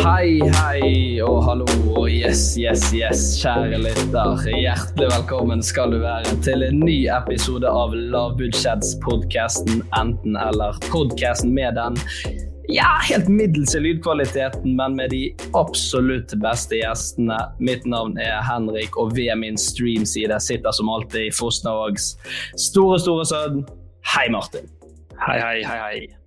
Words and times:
Hei, 0.00 0.40
hei 0.40 1.20
og 1.20 1.42
hallo 1.44 1.66
og 1.92 2.06
yes, 2.08 2.54
yes, 2.56 2.86
yes, 2.96 3.20
kjære 3.42 3.76
lytter. 3.82 4.46
Hjertelig 4.48 5.08
velkommen 5.10 5.60
skal 5.64 5.92
du 5.92 5.98
være 6.00 6.38
til 6.44 6.64
en 6.64 6.78
ny 6.80 6.94
episode 7.12 7.68
av 7.68 7.92
Lavbudsjettspodkasten 7.92 9.82
Enten 9.98 10.38
eller. 10.40 10.78
Podkasten 10.88 11.52
med 11.52 11.76
den 11.76 11.98
ja, 12.72 12.88
helt 13.10 13.28
middels 13.28 13.74
i 13.76 13.82
lydkvaliteten, 13.84 14.72
men 14.78 14.96
med 14.96 15.12
de 15.12 15.26
absolutt 15.58 16.32
beste 16.40 16.78
gjestene. 16.80 17.36
Mitt 17.60 17.84
navn 17.84 18.16
er 18.22 18.38
Henrik, 18.46 18.96
og 18.96 19.12
ved 19.18 19.34
min 19.42 19.60
streamside 19.60 20.38
sitter 20.40 20.72
som 20.76 20.88
alltid 20.88 21.34
Fosnavågs 21.36 22.14
store, 22.56 22.96
store 23.04 23.28
sønn. 23.28 23.60
Hei, 24.14 24.30
Martin. 24.32 24.64
Hei, 25.20 25.36
hei, 25.42 25.60
hei, 25.66 25.78
hei. 25.84 26.19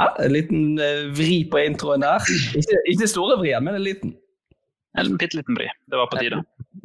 Ja, 0.00 0.24
en 0.24 0.32
liten 0.32 0.78
eh, 0.80 1.06
vri 1.12 1.42
på 1.50 1.60
introen 1.60 2.04
der. 2.04 2.24
Ikke, 2.56 2.78
ikke 2.88 3.08
store 3.10 3.36
vrien, 3.40 3.64
men 3.66 3.76
en 3.76 3.84
liten. 3.84 4.14
En 4.98 5.16
bitte 5.20 5.36
liten 5.36 5.58
vri. 5.58 5.68
Det 5.90 5.98
var 6.00 6.08
på 6.10 6.18
tide. 6.22 6.40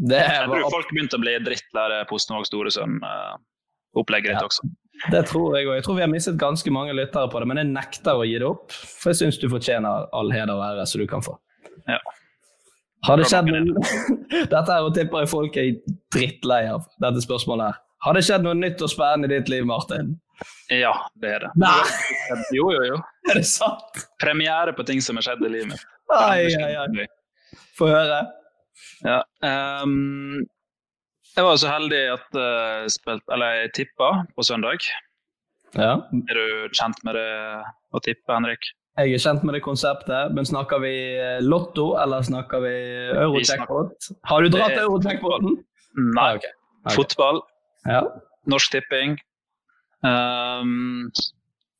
Det 0.09 0.19
Jeg 0.19 0.49
tror 0.49 0.65
folk 0.73 0.89
begynte 0.91 1.17
å 1.17 1.23
bli 1.23 1.35
drittlei 1.45 2.01
Osnog 2.11 2.43
Storesund-opplegget 2.49 4.35
ditt 4.35 4.49
også. 4.49 4.67
Det 5.11 5.23
tror 5.29 5.55
jeg 5.57 5.67
òg. 5.67 5.77
Jeg 5.79 5.85
tror 5.87 5.97
vi 5.97 6.03
har 6.05 6.11
mistet 6.11 6.37
ganske 6.39 6.71
mange 6.71 6.93
lyttere 6.95 7.31
på 7.31 7.39
det, 7.41 7.47
men 7.49 7.59
jeg 7.61 7.71
nekter 7.71 8.19
å 8.19 8.27
gi 8.27 8.35
det 8.41 8.47
opp. 8.47 8.75
For 8.75 9.11
jeg 9.11 9.21
syns 9.23 9.39
du 9.41 9.47
fortjener 9.51 10.07
all 10.15 10.31
heder 10.33 10.53
og 10.55 10.63
ære 10.67 10.85
som 10.89 11.01
du 11.01 11.07
kan 11.09 11.23
få. 11.25 11.37
Ja. 11.89 11.99
Har 13.05 13.19
det 13.21 13.27
skjedd 13.29 13.51
noe 13.51 13.81
Dette 14.53 14.65
her 14.65 14.87
tipper 14.95 15.23
jeg 15.23 15.29
folk 15.29 15.57
er 15.61 15.73
drittlei 16.15 16.63
av, 16.71 16.87
dette 17.03 17.21
spørsmålet 17.25 17.69
her. 17.69 17.81
Har 18.05 18.17
det 18.17 18.23
skjedd 18.27 18.45
noe 18.45 18.57
nytt 18.57 18.81
og 18.85 18.91
spennende 18.91 19.29
i 19.29 19.37
ditt 19.37 19.51
liv, 19.51 19.65
Martin? 19.67 20.15
Ja, 20.73 20.93
det 21.21 21.31
er 21.35 21.45
det. 21.45 21.51
Nei, 21.61 21.75
Jo, 22.55 22.69
jo, 22.73 22.81
jo. 22.91 22.97
er 23.31 23.39
det 23.39 23.45
sant? 23.49 24.01
Premiere 24.21 24.73
på 24.75 24.85
ting 24.87 25.01
som 25.03 25.19
har 25.19 25.27
skjedd 25.29 25.45
i 25.47 25.51
livet 25.57 25.73
mitt. 25.73 25.85
Ai, 26.15 26.47
ai, 26.61 26.73
ai. 26.83 27.07
Få 27.77 27.89
høre. 27.89 28.19
Ja. 29.05 29.21
Um, 29.41 30.45
jeg 31.35 31.43
var 31.43 31.57
så 31.59 31.71
heldig 31.71 32.01
at 32.13 32.37
uh, 32.39 32.85
spilt, 32.91 33.25
eller 33.33 33.61
jeg 33.61 33.73
tippa 33.81 34.11
på 34.35 34.45
søndag. 34.47 34.85
Ja. 35.75 35.97
Er 36.31 36.37
du 36.39 36.75
kjent 36.75 37.01
med 37.07 37.17
det 37.19 37.29
å 37.91 38.01
tippe, 38.03 38.31
Henrik? 38.31 38.69
Jeg 38.95 39.11
er 39.17 39.19
kjent 39.19 39.43
med 39.43 39.57
det 39.57 39.63
konseptet, 39.65 40.31
men 40.31 40.47
snakker 40.47 40.79
vi 40.79 40.93
eh, 41.19 41.41
lotto, 41.43 41.97
eller 41.99 42.23
snakker 42.23 42.61
vi 42.63 42.75
eurojackpot? 43.11 44.07
Har 44.29 44.45
du 44.45 44.53
dratt 44.53 44.77
eurojackpoten? 44.79 45.57
Nei. 46.15 46.29
ok. 46.37 46.47
Ok. 46.85 46.93
Fotball, 46.95 47.41
Ja. 47.89 48.05
Norsk 48.47 48.71
Tipping. 48.71 49.17
Ehm, 50.05 51.09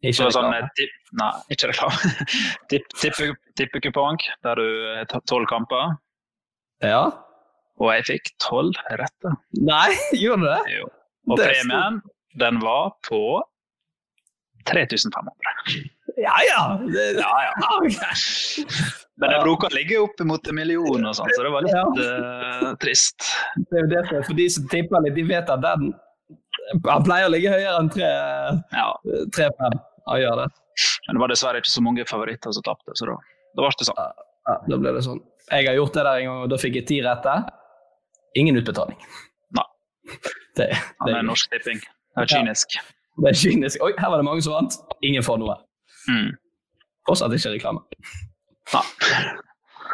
Ikke 0.05 0.27
reklame. 0.27 0.33
sånn, 0.35 0.53
eh, 0.53 0.95
nei, 1.21 1.29
ikke 1.55 1.69
reklame. 1.71 2.11
Tipp, 2.71 2.87
tippe, 3.01 3.29
tippekupong 3.57 4.19
der 4.45 4.59
du 4.61 4.65
har 4.99 5.21
tolv 5.29 5.47
kamper. 5.49 5.95
Ja. 6.83 7.05
Og 7.81 7.89
jeg 7.91 8.05
fikk 8.11 8.33
tolv 8.43 8.77
rette. 8.99 9.33
Nei, 9.59 9.89
gjorde 10.21 10.43
du 10.45 10.47
det? 10.51 10.77
Jo. 10.79 10.89
Og 11.31 11.39
Det 11.41 11.49
premien, 11.51 12.01
den 12.37 12.59
var 12.61 12.91
på 13.07 13.21
3500. 14.69 15.31
Ja 16.17 16.35
ja. 16.47 16.61
Det, 16.93 17.05
Ja, 17.19 17.31
ja. 17.43 17.53
Men 19.17 19.29
Ja. 19.31 19.37
jeg 19.37 19.43
bruker 19.45 19.69
å 19.69 19.75
ligge 19.75 19.97
oppimot 20.03 20.47
en 20.51 20.57
million, 20.57 21.05
og 21.07 21.13
sånn, 21.15 21.29
så 21.37 21.43
det 21.45 21.51
var 21.53 21.63
litt 21.63 21.99
eh, 22.03 22.71
trist. 22.83 23.29
Det 23.71 23.77
er 23.79 23.85
jo 23.85 23.91
det 23.93 24.23
for 24.27 24.35
de 24.35 24.47
som 24.51 24.65
tipper 24.71 25.05
litt, 25.05 25.15
de 25.15 25.23
vet 25.29 25.51
at 25.53 25.61
den 25.63 25.93
han 26.73 27.03
pleier 27.05 27.27
å 27.27 27.31
ligge 27.33 27.51
høyere 27.53 27.77
enn 27.79 27.89
Ja. 27.99 28.87
3-5. 29.37 29.79
Han 30.09 30.21
gjør 30.21 30.41
det. 30.43 30.47
Men 31.07 31.17
det 31.17 31.21
var 31.23 31.31
dessverre 31.31 31.61
ikke 31.61 31.71
så 31.71 31.83
mange 31.85 32.05
favoritter 32.09 32.51
som 32.55 32.63
tapte, 32.65 32.95
så 32.99 33.07
da, 33.09 33.15
da 33.55 33.63
ble 33.63 33.71
det 33.79 33.87
sånn. 33.87 33.99
Ja, 34.45 34.55
da 34.69 34.77
ble 34.81 34.93
det 34.97 35.03
sånn. 35.05 35.21
Jeg 35.51 35.67
har 35.69 35.77
gjort 35.77 35.93
det 35.95 36.03
der 36.05 36.19
en 36.19 36.27
gang, 36.29 36.41
og 36.45 36.49
da 36.51 36.57
fikk 36.61 36.75
jeg 36.81 36.87
ti 36.89 36.97
rette. 37.05 37.35
Ingen 38.37 38.57
utbetaling. 38.59 38.97
Nei. 39.55 39.65
Det, 40.57 40.67
Han 40.73 41.09
det, 41.09 41.15
er 41.19 41.27
norsk 41.29 41.53
tipping. 41.53 41.79
Det 42.15 42.25
er 42.25 42.31
kynisk. 42.33 42.75
det 43.23 43.31
er 43.31 43.39
kynisk. 43.39 43.81
Oi, 43.85 43.93
her 43.99 44.11
var 44.13 44.21
det 44.21 44.27
mange 44.27 44.43
som 44.45 44.57
vant. 44.57 44.77
Ingen 45.05 45.23
får 45.25 45.39
noe. 45.41 45.55
Mm. 46.11 46.33
Fortsatt 47.07 47.33
ikke 47.37 47.55
reklame. 47.55 47.81
Ja. 48.73 48.81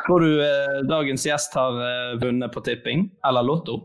Tror 0.07 0.23
du 0.23 0.29
eh, 0.41 0.77
dagens 0.89 1.25
gjest 1.27 1.53
har 1.59 1.77
eh, 1.85 2.13
vunnet 2.21 2.51
på 2.55 2.63
tipping 2.65 3.09
eller 3.27 3.45
lotto? 3.45 3.81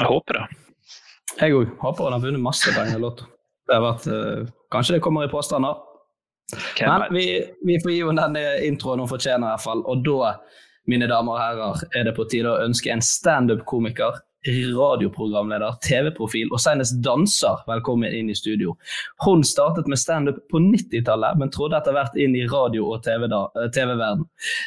Jeg 0.00 0.10
håper 0.10 0.38
det. 0.38 0.44
Jeg 1.40 1.54
òg 1.56 1.72
håper 1.80 2.08
han 2.08 2.16
har 2.16 2.22
vunnet 2.22 2.42
masse 2.42 2.72
penger 2.74 2.98
i 2.98 3.02
lotto. 3.02 3.26
Det 3.64 3.76
har 3.76 3.84
vært, 3.84 4.06
uh, 4.10 4.52
kanskje 4.74 4.96
det 4.96 5.04
kommer 5.04 5.26
i 5.26 5.32
påstander. 5.32 5.80
Okay, 6.54 6.86
Men 6.86 7.06
vi, 7.14 7.24
vi 7.64 7.78
får 7.82 7.92
gi 7.94 8.02
henne 8.04 8.26
denne 8.26 8.42
introen 8.66 9.00
hun 9.00 9.10
fortjener, 9.10 9.46
i 9.46 9.54
hvert 9.54 9.64
fall. 9.64 9.80
Og 9.90 10.02
da, 10.04 10.34
mine 10.90 11.08
damer 11.10 11.36
og 11.36 11.40
herrer, 11.40 11.84
er 11.96 12.08
det 12.08 12.14
på 12.18 12.26
tide 12.30 12.52
å 12.52 12.66
ønske 12.66 12.92
en 12.92 13.02
standup-komiker, 13.02 14.20
radioprogramleder, 14.46 15.78
TV-profil 15.84 16.50
og 16.52 16.60
senest 16.62 16.98
danser 17.04 17.62
velkommen 17.68 18.12
inn 18.12 18.30
i 18.30 18.36
studio. 18.36 18.74
Hun 19.24 19.44
startet 19.46 19.88
med 19.90 20.00
standup 20.00 20.40
på 20.52 20.60
90-tallet, 20.60 21.38
men 21.40 21.52
trådte 21.54 21.80
etter 21.80 21.96
hvert 21.96 22.18
inn 22.20 22.36
i 22.36 22.44
radio- 22.50 22.90
og 22.92 23.02
TV-verden. 23.04 24.26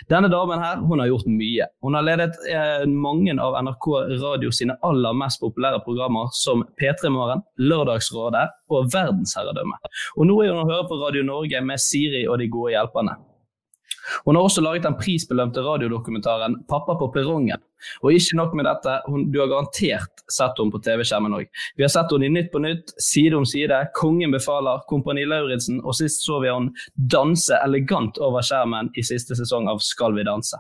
Denne 0.10 0.32
damen 0.34 0.64
her, 0.64 0.82
hun 0.82 1.04
har 1.04 1.12
gjort 1.12 1.30
mye. 1.30 1.70
Hun 1.86 1.98
har 1.98 2.08
ledet 2.08 2.38
eh, 2.50 2.88
mange 2.90 3.38
av 3.38 3.60
NRK 3.64 3.88
Radio 4.24 4.52
sine 4.52 4.78
aller 4.88 5.16
mest 5.18 5.42
populære 5.44 5.84
programmer, 5.86 6.32
som 6.34 6.66
P3 6.82 7.14
Morgen, 7.14 7.46
Lørdagsrådet 7.62 8.48
og 8.74 8.92
Verdensherredømme. 8.94 9.80
Og 10.18 10.30
nå 10.30 10.42
er 10.44 10.54
hun 10.54 10.66
å 10.66 10.70
høre 10.70 10.90
på 10.90 11.02
Radio 11.02 11.26
Norge 11.28 11.62
med 11.64 11.82
Siri 11.82 12.26
og 12.28 12.42
de 12.42 12.50
gode 12.52 12.74
hjelperne. 12.74 13.18
Hun 14.25 14.36
har 14.36 14.44
også 14.44 14.63
laget 14.63 14.86
den 14.88 14.98
prisbelønte 15.00 15.63
radiodokumentaren 15.65 16.63
'Pappa 16.68 16.98
på 17.00 17.12
perrongen'. 17.15 17.63
Og 18.01 18.13
ikke 18.13 18.38
nok 18.38 18.56
med 18.57 18.65
dette, 18.65 19.01
hun, 19.07 19.27
du 19.31 19.39
har 19.39 19.51
garantert 19.51 20.24
sett 20.33 20.57
henne 20.57 20.74
på 20.74 20.81
TV-skjermen 20.81 21.36
òg. 21.38 21.45
Vi 21.77 21.86
har 21.86 21.92
sett 21.94 22.12
henne 22.12 22.25
i 22.25 22.33
Nytt 22.33 22.50
på 22.54 22.62
Nytt, 22.63 22.94
Side 22.98 23.38
om 23.38 23.45
side, 23.45 23.77
Kongen 23.98 24.33
befaler, 24.33 24.81
Kompani 24.89 25.27
Lauritzen, 25.30 25.80
og 25.83 25.95
sist 26.00 26.25
så 26.25 26.42
vi 26.42 26.50
henne 26.50 26.74
danse 26.95 27.59
elegant 27.63 28.18
over 28.18 28.45
skjermen 28.45 28.92
i 28.98 29.06
siste 29.06 29.38
sesong 29.38 29.69
av 29.69 29.83
Skal 29.86 30.18
vi 30.18 30.25
danse. 30.27 30.57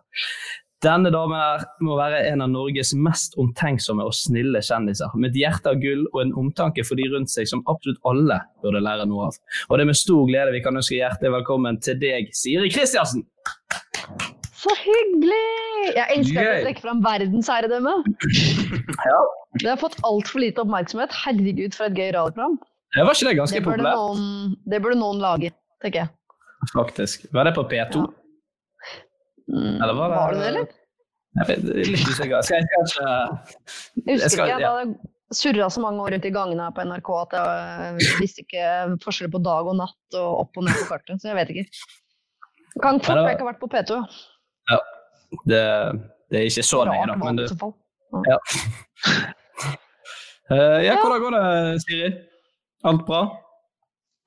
Denne 0.85 1.09
damen 1.09 1.33
her 1.33 1.63
må 1.81 1.95
være 1.97 2.19
en 2.29 2.43
av 2.45 2.51
Norges 2.53 2.91
mest 3.01 3.33
omtenksomme 3.41 4.03
og 4.05 4.13
snille 4.13 4.59
kjendiser, 4.61 5.09
med 5.17 5.31
et 5.33 5.39
hjerte 5.41 5.71
av 5.71 5.79
gull 5.81 6.03
og 6.11 6.19
en 6.21 6.33
omtanke 6.37 6.83
for 6.85 6.99
de 6.99 7.07
rundt 7.09 7.31
seg 7.33 7.47
som 7.49 7.63
absolutt 7.71 7.97
alle 8.05 8.37
burde 8.61 8.83
lære 8.85 9.07
noe 9.09 9.31
av. 9.31 9.39
Og 9.71 9.79
det 9.79 9.87
er 9.87 9.89
med 9.89 9.97
stor 9.97 10.27
glede 10.29 10.53
vi 10.53 10.61
kan 10.61 10.77
ønske 10.77 10.99
hjertelig 10.99 11.31
velkommen 11.39 11.79
til 11.81 11.97
deg, 12.03 12.29
Siri 12.37 12.69
Kristiansen. 12.69 13.25
Så 14.57 14.73
hyggelig! 14.83 15.41
Jeg 15.95 16.05
elsker 16.19 16.41
at 16.43 16.59
du 16.61 16.67
trekker 16.67 16.85
fram 16.85 17.01
verdensherredømme. 17.05 17.95
Ja. 19.07 19.17
Det 19.61 19.69
har 19.69 19.77
fått 19.81 19.97
altfor 20.05 20.41
lite 20.41 20.61
oppmerksomhet. 20.61 21.13
Herregud, 21.23 21.73
for 21.77 21.87
et 21.89 21.97
gøy 21.97 22.09
radioprogram. 22.15 22.55
Det 22.93 23.03
var 23.05 23.15
ikke 23.17 23.27
det 23.29 23.35
ganske 23.37 23.57
Det 23.59 23.65
populært, 23.65 23.97
noen, 23.97 24.55
det 24.69 24.79
burde 24.83 24.97
noen 24.99 25.21
lage, 25.21 25.51
tenker 25.81 26.03
jeg. 26.03 26.11
faktisk. 26.73 27.25
Var 27.33 27.49
det 27.49 27.53
på 27.57 27.65
P2? 27.71 28.03
Ja. 28.05 28.26
Mm, 29.47 29.77
Eller 29.81 29.93
var 29.95 30.09
det- 30.09 30.17
var 30.17 30.33
det 30.33 30.39
det, 30.39 30.47
eller? 30.47 30.67
Jeg 31.37 31.47
vet, 31.47 31.63
litt 31.87 32.07
usikker. 32.09 32.41
Skal 32.41 32.57
jeg 32.57 32.67
kanskje 32.73 33.05
Jeg 34.07 34.19
husker 34.21 34.43
ikke. 34.43 34.59
Jeg 34.59 34.67
hadde 34.67 34.97
surra 35.37 35.69
så 35.69 35.81
mange 35.83 36.01
år 36.01 36.11
rundt 36.15 36.25
i 36.25 36.31
gangene 36.33 36.63
her 36.65 36.71
på 36.75 36.83
NRK 36.87 37.09
at 37.21 37.35
jeg 37.37 38.19
visste 38.21 38.43
ikke 38.45 38.65
forskjell 39.03 39.31
på 39.31 39.41
dag 39.43 39.67
og 39.69 39.75
natt 39.77 40.17
og 40.19 40.39
opp 40.41 40.57
og 40.57 40.63
ned 40.67 40.73
på 40.81 40.87
kartet. 40.91 41.21
Så 41.21 41.29
jeg 41.31 41.35
vet 41.39 41.49
ikke. 41.53 41.65
Kan 42.81 42.99
fort 42.99 43.17
jeg 43.21 43.35
ikke 43.37 43.45
har 43.45 43.53
vært 43.53 43.63
på 43.63 43.69
P2. 43.73 43.99
ja. 44.71 44.79
det, 45.45 45.63
det 46.31 46.39
er 46.39 46.45
ikke 46.49 46.63
så 46.63 46.83
lenge, 46.87 47.07
da. 47.07 47.15
Men 47.23 47.35
det, 47.37 47.49
ja. 48.31 48.39
Eh, 50.47 50.79
ja, 50.85 50.93
hvordan 51.01 51.19
går 51.19 51.33
det, 51.35 51.81
Siri? 51.83 52.05
Alt 52.87 53.01
bra? 53.03 53.17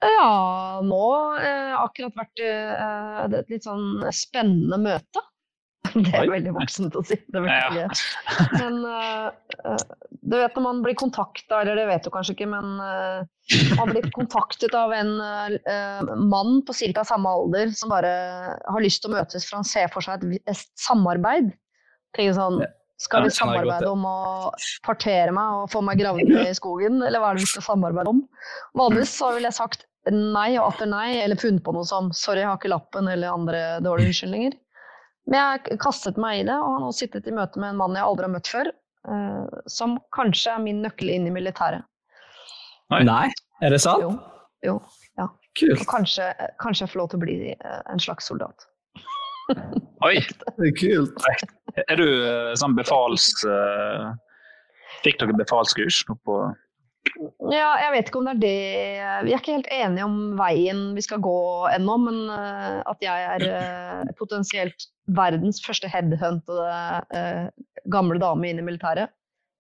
Ja, 0.01 0.81
nå 0.85 1.07
eh, 1.37 1.75
akkurat 1.77 2.17
vært 2.17 2.41
eh, 2.41 2.71
er 2.73 3.35
et 3.43 3.51
litt 3.53 3.67
sånn 3.69 4.01
spennende 4.17 4.79
møte. 4.81 5.25
Det 6.07 6.13
er 6.15 6.31
veldig 6.31 6.55
voksent 6.55 6.97
å 6.97 7.03
si. 7.05 7.19
Det 7.33 7.43
vet 7.45 7.77
Ja. 7.77 7.89
Men 8.55 8.81
eh, 8.87 9.77
du 10.21 10.37
vet 10.37 10.57
når 10.57 10.65
man 10.65 10.81
blir 10.85 10.97
kontakta, 10.99 11.61
eller 11.61 11.77
det 11.77 11.87
vet 11.89 12.07
du 12.07 12.11
kanskje 12.15 12.37
ikke, 12.37 12.49
men 12.53 12.77
uh, 12.79 13.23
man 13.81 13.91
blir 13.91 14.05
kontaktet 14.15 14.75
av 14.77 14.93
en 14.95 15.15
uh, 15.19 16.13
mann 16.31 16.61
på 16.67 16.77
ca. 16.77 17.05
samme 17.09 17.33
alder 17.41 17.73
som 17.75 17.91
bare 17.91 18.13
har 18.61 18.85
lyst 18.85 19.03
til 19.03 19.11
å 19.11 19.17
møtes 19.17 19.49
for 19.49 19.59
han 19.59 19.67
ser 19.67 19.89
for 19.91 20.05
seg 20.05 20.21
et, 20.21 20.45
et 20.53 20.63
samarbeid. 20.79 21.51
Tenker 22.15 22.37
sånn, 22.37 22.61
skal 23.01 23.25
vi 23.25 23.33
samarbeide 23.33 23.89
om 23.91 24.05
å 24.07 24.19
partere 24.87 25.33
meg 25.35 25.63
og 25.63 25.71
få 25.73 25.83
meg 25.85 26.03
gravd 26.03 26.29
ned 26.29 26.51
i 26.53 26.57
skogen, 26.59 27.01
eller 27.01 27.23
hva 27.23 27.33
er 27.33 27.41
det 27.41 27.47
vi 27.47 27.53
skal 27.55 27.67
samarbeide 27.73 28.13
om? 28.13 28.23
Vanligvis 28.79 29.17
så 29.17 29.33
ville 29.35 29.49
jeg 29.49 29.57
sagt 29.57 29.89
nei 30.09 30.55
og 30.59 30.71
atter 30.71 30.89
nei, 30.89 31.19
eller 31.21 31.37
funnet 31.41 31.63
på 31.67 31.75
noe 31.77 31.85
som 31.85 32.09
sorry, 32.17 32.41
jeg 32.41 32.49
har 32.49 32.57
ikke 32.61 32.73
lappen, 32.73 33.09
eller 33.13 33.35
andre 33.35 33.61
dårlige 33.85 34.13
unnskyldninger. 34.15 34.55
Men 35.31 35.39
jeg 35.69 35.79
kastet 35.83 36.17
meg 36.21 36.41
i 36.41 36.47
det, 36.49 36.57
og 36.57 36.73
har 36.77 36.81
nå 36.87 36.93
sittet 36.97 37.29
i 37.29 37.35
møte 37.37 37.61
med 37.61 37.75
en 37.75 37.81
mann 37.83 37.99
jeg 37.99 38.07
aldri 38.07 38.27
har 38.27 38.33
møtt 38.33 38.49
før, 38.51 38.71
eh, 39.13 39.59
som 39.71 39.99
kanskje 40.17 40.55
er 40.57 40.63
min 40.65 40.81
nøkkel 40.87 41.13
inn 41.13 41.29
i 41.29 41.35
militæret. 41.35 41.85
Nei. 42.91 43.03
Nei, 43.07 43.27
er 43.63 43.71
det 43.77 43.83
sant? 43.85 44.03
Jo, 44.03 44.15
jo. 44.65 45.29
Kult. 45.59 45.81
Og 45.83 45.87
kanskje, 45.91 46.29
kanskje 46.63 46.85
jeg 46.87 46.93
får 46.93 46.99
lov 47.01 47.09
til 47.11 47.19
å 47.19 47.23
bli 47.25 47.37
eh, 47.53 47.79
en 47.91 48.01
slags 48.03 48.29
soldat. 48.31 48.67
Oi, 50.07 50.17
Det 50.57 50.69
er 50.71 50.75
kult. 50.79 51.25
er 51.85 51.99
du 52.01 52.07
eh, 52.07 52.53
sånn 52.59 52.77
befals... 52.79 53.33
eh, 53.45 54.11
Fikk 55.05 55.21
dere 55.21 55.33
befalskurs 55.39 56.01
nå 56.09 56.17
på 56.27 56.35
Ja, 57.51 57.71
jeg 57.81 57.93
vet 57.95 58.11
ikke 58.11 58.21
om 58.21 58.27
det 58.29 58.33
er 58.35 58.41
det 58.43 59.25
Vi 59.27 59.33
er 59.33 59.41
ikke 59.41 59.55
helt 59.57 59.71
enige 59.73 60.05
om 60.07 60.19
veien 60.39 60.83
vi 60.97 61.05
skal 61.05 61.23
gå 61.25 61.39
ennå, 61.73 61.97
men 62.05 62.19
eh, 62.35 62.81
at 62.91 63.05
jeg 63.05 63.29
er 63.35 63.47
eh, 63.49 64.11
potensielt 64.19 64.91
verdens 65.11 65.59
første 65.65 65.89
headhuntede 65.91 66.67
uh, 67.11 67.49
gamle 67.91 68.21
dame 68.23 68.47
inn 68.47 68.61
i 68.63 68.63
militæret, 68.63 69.11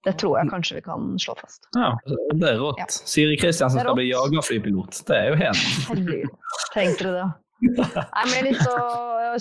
det 0.06 0.12
tror 0.20 0.36
jeg 0.38 0.50
kanskje 0.52 0.76
vi 0.78 0.84
kan 0.84 1.08
slå 1.18 1.34
fast. 1.40 1.66
Ja. 1.74 1.90
Det 2.06 2.52
er 2.52 2.60
rått. 2.62 2.78
Ja. 2.78 2.86
Siri 2.88 3.34
Kristiansen 3.40 3.82
skal 3.82 3.98
bli 3.98 4.06
jagerflypilot. 4.12 5.00
Det 5.08 5.16
er 5.16 5.32
jo 5.32 5.40
helt 5.40 6.36
trengte 6.70 7.08
du 7.08 7.10
det? 7.16 7.26
Nei, 7.60 8.24
men 8.30 8.46
litt 8.46 8.62
å 8.64 8.76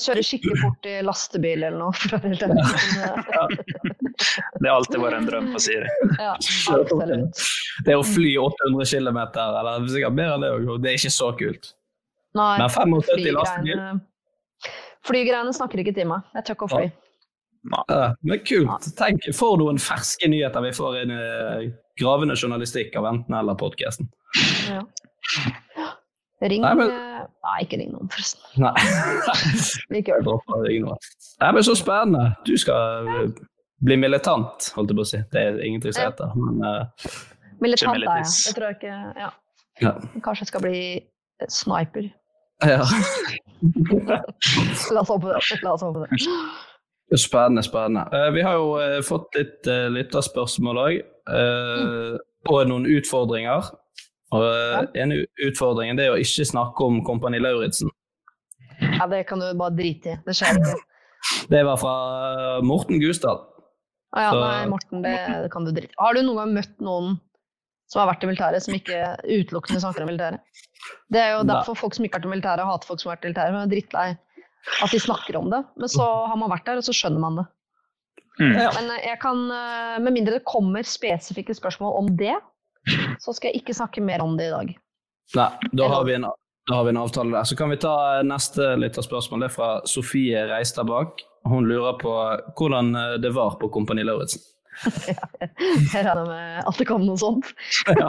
kjøre 0.01 0.23
skikkelig 0.25 0.57
fort 0.59 0.89
i 0.89 0.97
lastebil 1.05 1.63
eller 1.63 1.77
noe. 1.79 1.95
For 1.95 2.17
å 2.17 2.19
være 2.19 2.33
helt 2.33 2.43
ærlig. 2.49 3.93
Det 4.59 4.67
har 4.69 4.75
alltid 4.77 5.01
vært 5.03 5.17
en 5.19 5.27
drøm 5.29 5.49
på 5.55 5.61
Siri. 5.63 5.89
Ja, 6.19 6.33
absolutt. 6.35 7.43
Det 7.87 7.95
å 7.95 8.03
fly 8.05 8.33
800 8.41 8.85
km, 8.91 9.19
eller 9.39 9.87
sikkert 9.91 10.15
mer 10.17 10.33
enn 10.35 10.43
det 10.45 10.49
òg, 10.55 10.71
det 10.83 10.91
er 10.93 10.97
ikke 10.99 11.13
så 11.15 11.29
kult. 11.39 11.71
Nei, 12.37 12.51
Men 12.61 12.69
75 12.69 13.23
i 13.25 13.31
lastebil? 13.33 13.83
flygreiene 15.07 15.53
snakker 15.55 15.81
ikke 15.81 15.95
til 15.97 16.09
meg. 16.11 16.25
Jeg 16.35 16.45
tør 16.49 16.57
ikke 16.59 16.67
å 16.67 16.73
fly. 16.75 16.89
Ja, 17.69 18.01
men 18.23 18.39
kult. 18.47 18.85
Tenk, 18.99 19.25
For 19.35 19.57
noen 19.59 19.79
ferske 19.83 20.29
nyheter 20.31 20.63
vi 20.63 20.69
får 20.77 20.99
inn 21.01 21.11
i 21.15 21.69
gravende 21.99 22.35
journalistikk 22.39 22.93
av 22.99 23.07
enten 23.09 23.35
eller 23.35 23.57
podkasten. 23.59 24.07
Ja. 24.69 24.83
Ring 26.39 26.61
Nei, 26.63 26.73
men- 26.79 26.91
eh, 26.91 27.25
Nei, 27.43 27.57
ikke 27.65 27.77
ring 27.81 27.89
noen, 27.91 28.07
forresten. 28.11 28.43
Nei. 28.61 28.71
Ikke 29.99 30.13
gjør 30.13 30.21
Jeg 30.21 30.83
det. 30.85 30.97
Nei, 31.41 31.51
men 31.55 31.63
så 31.67 31.75
spennende. 31.75 32.29
Du 32.47 32.53
skal 32.59 33.09
eh, 33.11 33.29
bli 33.85 33.95
militant, 33.99 34.71
holdt 34.75 34.91
jeg 34.91 34.97
på 34.99 35.03
å 35.05 35.09
si. 35.09 35.19
Det 35.31 35.41
er 35.41 35.59
ingenting 35.63 35.93
som 35.95 36.03
Ja. 36.03 36.09
heter. 36.11 36.33
Men 36.35 36.63
uh, 36.65 37.11
Militant 37.61 37.95
er 37.97 38.05
jeg. 38.19 38.31
Det 38.47 38.55
tror 38.55 38.67
jeg 38.69 38.77
ikke 38.79 38.95
Ja. 39.19 39.29
ja. 39.81 39.93
Kanskje 40.25 40.41
jeg 40.45 40.47
skal 40.53 40.61
bli 40.65 40.79
sniper. 41.49 42.09
ja. 42.63 42.83
La 44.93 45.01
oss 45.03 45.09
håpe 45.11 45.27
det. 45.27 45.59
La 45.63 45.73
oss 45.73 45.83
håpe 45.83 46.05
det. 46.07 47.19
Spennende, 47.19 47.63
spennende. 47.65 48.05
Uh, 48.13 48.29
vi 48.35 48.41
har 48.45 48.53
jo 48.59 48.67
uh, 48.79 48.99
fått 49.05 49.35
litt 49.39 49.67
uh, 49.67 49.87
lytterspørsmål 49.93 50.81
òg, 50.85 50.99
og 52.49 52.59
noen 52.69 52.85
utfordringer. 52.89 53.71
Og 54.35 54.43
uh, 54.45 54.83
En 54.99 55.13
utfordring 55.47 55.97
er 55.99 56.13
å 56.13 56.19
ikke 56.21 56.45
snakke 56.45 56.85
om 56.85 56.99
Kompani 57.07 57.39
Lauritzen. 57.41 57.89
Ja, 58.79 59.07
det 59.11 59.25
kan 59.27 59.41
du 59.41 59.49
bare 59.59 59.73
drite 59.75 60.13
i. 60.13 60.19
Det 60.27 60.35
skjer 60.37 60.59
ikke. 60.61 60.77
Det 61.51 61.59
var 61.67 61.75
fra 61.81 61.93
eh, 62.29 62.59
Morten 62.63 63.01
Gustad. 63.01 63.41
Å 64.15 64.21
ja, 64.23 64.29
Så- 64.31 64.39
nei, 64.41 64.65
Morten, 64.71 65.01
det, 65.05 65.15
det 65.43 65.51
kan 65.53 65.65
du 65.65 65.71
drite. 65.71 65.93
Har 65.99 66.13
du 66.17 66.21
noen 66.23 66.39
gang 66.41 66.53
møtt 66.55 66.79
noen 66.81 67.19
som 67.89 68.01
har 68.01 68.09
vært 68.13 68.23
i 68.25 68.29
militæret, 68.29 68.63
som 68.65 68.73
ikke 68.73 68.97
utelukkende 69.25 69.81
snakker 69.83 70.05
om 70.05 70.09
militæret? 70.09 70.41
Det 71.11 71.21
er 71.21 71.31
jo 71.35 71.43
Nei. 71.43 71.53
derfor 71.53 71.77
folk 71.77 71.93
som 71.97 72.05
ikke 72.05 72.17
har 72.17 72.23
vært 72.23 72.29
i 72.29 72.33
militæret, 72.33 72.65
hater 72.65 72.89
folk 72.89 73.01
som 73.01 73.09
har 73.09 73.17
vært 73.17 73.25
i 73.25 73.29
militæret. 73.29 73.53
Men 73.53 73.65
er 73.67 73.73
drittlei 73.73 74.09
at 74.83 74.91
de 74.93 74.99
snakker 75.01 75.37
om 75.39 75.49
det. 75.53 75.61
Men 75.77 75.91
så 75.91 76.05
har 76.29 76.37
man 76.37 76.51
vært 76.51 76.65
der, 76.69 76.81
og 76.81 76.85
så 76.85 76.95
skjønner 76.95 77.23
man 77.23 77.41
det. 77.41 77.47
Mm. 78.39 78.53
Men 78.55 78.91
eh, 78.95 79.05
jeg 79.09 79.19
kan, 79.19 79.39
eh, 79.51 79.95
med 79.99 80.15
mindre 80.15 80.37
det 80.37 80.45
kommer 80.47 80.85
spesifikke 80.87 81.55
spørsmål 81.57 81.97
om 81.99 82.13
det, 82.19 82.37
så 83.19 83.33
skal 83.35 83.51
jeg 83.51 83.61
ikke 83.61 83.75
snakke 83.75 84.01
mer 84.01 84.23
om 84.23 84.37
det 84.39 84.47
i 84.47 84.53
dag. 84.53 84.75
Nei, 85.35 85.49
da 85.77 85.89
har 85.91 86.05
vi 86.07 86.15
en, 86.15 86.29
da 86.69 86.75
har 86.75 86.83
vi 86.85 86.89
en 86.93 87.01
avtale 87.01 87.33
der. 87.33 87.43
Så 87.49 87.55
kan 87.57 87.69
vi 87.73 87.79
ta 87.81 87.95
eh, 88.19 88.23
neste 88.29 88.75
lytterspørsmål. 88.77 89.41
Det 89.41 89.49
er 89.49 89.55
fra 89.55 89.71
Sofie 89.89 90.45
Reistad 90.51 90.85
bak. 90.89 91.23
Hun 91.49 91.65
lurer 91.65 91.97
på 91.97 92.13
hvordan 92.59 92.93
eh, 92.95 93.17
det 93.23 93.33
var 93.33 93.57
på 93.61 93.71
Kompani 93.73 94.05
Lauritzen. 94.05 94.43
Jeg 95.93 96.05
regner 96.05 96.27
med 96.29 96.67
at 96.69 96.77
det 96.79 96.85
kom 96.87 97.03
noe 97.07 97.17
sånt. 97.19 97.49
Ja. 97.89 98.07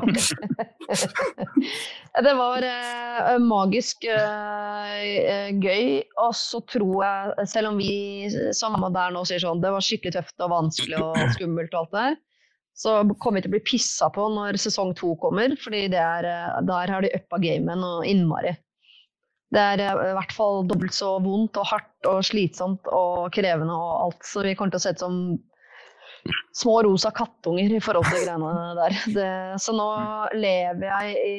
det 2.26 2.34
var 2.38 2.66
eh, 2.68 3.32
magisk 3.42 4.04
eh, 4.12 5.48
gøy, 5.56 6.04
og 6.20 6.36
så 6.36 6.60
tror 6.68 7.00
jeg, 7.06 7.48
selv 7.50 7.72
om 7.72 7.80
vi 7.80 8.28
som 8.56 8.76
var 8.76 8.92
der 8.94 9.16
nå 9.16 9.24
sier 9.26 9.42
sånn, 9.42 9.64
det 9.64 9.72
var 9.72 9.82
skikkelig 9.88 10.18
tøft 10.20 10.44
og 10.44 10.52
vanskelig 10.52 11.00
og 11.00 11.18
skummelt 11.38 11.74
og 11.74 11.80
alt 11.86 11.96
det 11.96 12.04
der, 12.04 12.20
så 12.76 13.00
kommer 13.20 13.40
vi 13.40 13.44
til 13.44 13.50
å 13.50 13.56
bli 13.56 13.66
pissa 13.66 14.08
på 14.14 14.26
når 14.32 14.58
sesong 14.60 14.94
to 14.98 15.14
kommer, 15.20 15.54
fordi 15.60 15.84
eh, 15.90 16.58
der 16.68 16.92
har 16.94 17.04
de 17.04 17.12
uppa 17.16 17.40
gamen 17.42 17.84
og 17.84 18.06
innmari. 18.08 18.54
Det 19.50 19.62
er 19.74 19.82
eh, 19.84 20.02
i 20.12 20.16
hvert 20.16 20.34
fall 20.34 20.64
dobbelt 20.68 20.94
så 20.96 21.16
vondt 21.22 21.58
og 21.60 21.68
hardt 21.72 22.10
og 22.10 22.22
slitsomt 22.26 22.88
og 22.94 23.28
krevende 23.34 23.76
og 23.76 23.92
alt, 24.06 24.24
så 24.26 24.44
vi 24.46 24.54
kommer 24.56 24.74
til 24.74 24.80
å 24.80 24.84
se 24.86 24.94
ut 24.94 25.04
som 25.04 25.20
små 26.56 26.80
rosa 26.84 27.10
kattunger 27.16 27.72
i 27.72 27.82
forhold 27.82 28.08
til 28.10 28.24
greiene 28.26 28.54
der. 28.80 28.96
Det, 29.16 29.30
så 29.62 29.74
nå 29.76 29.90
lever 30.38 30.88
jeg 30.88 31.20
i 31.20 31.36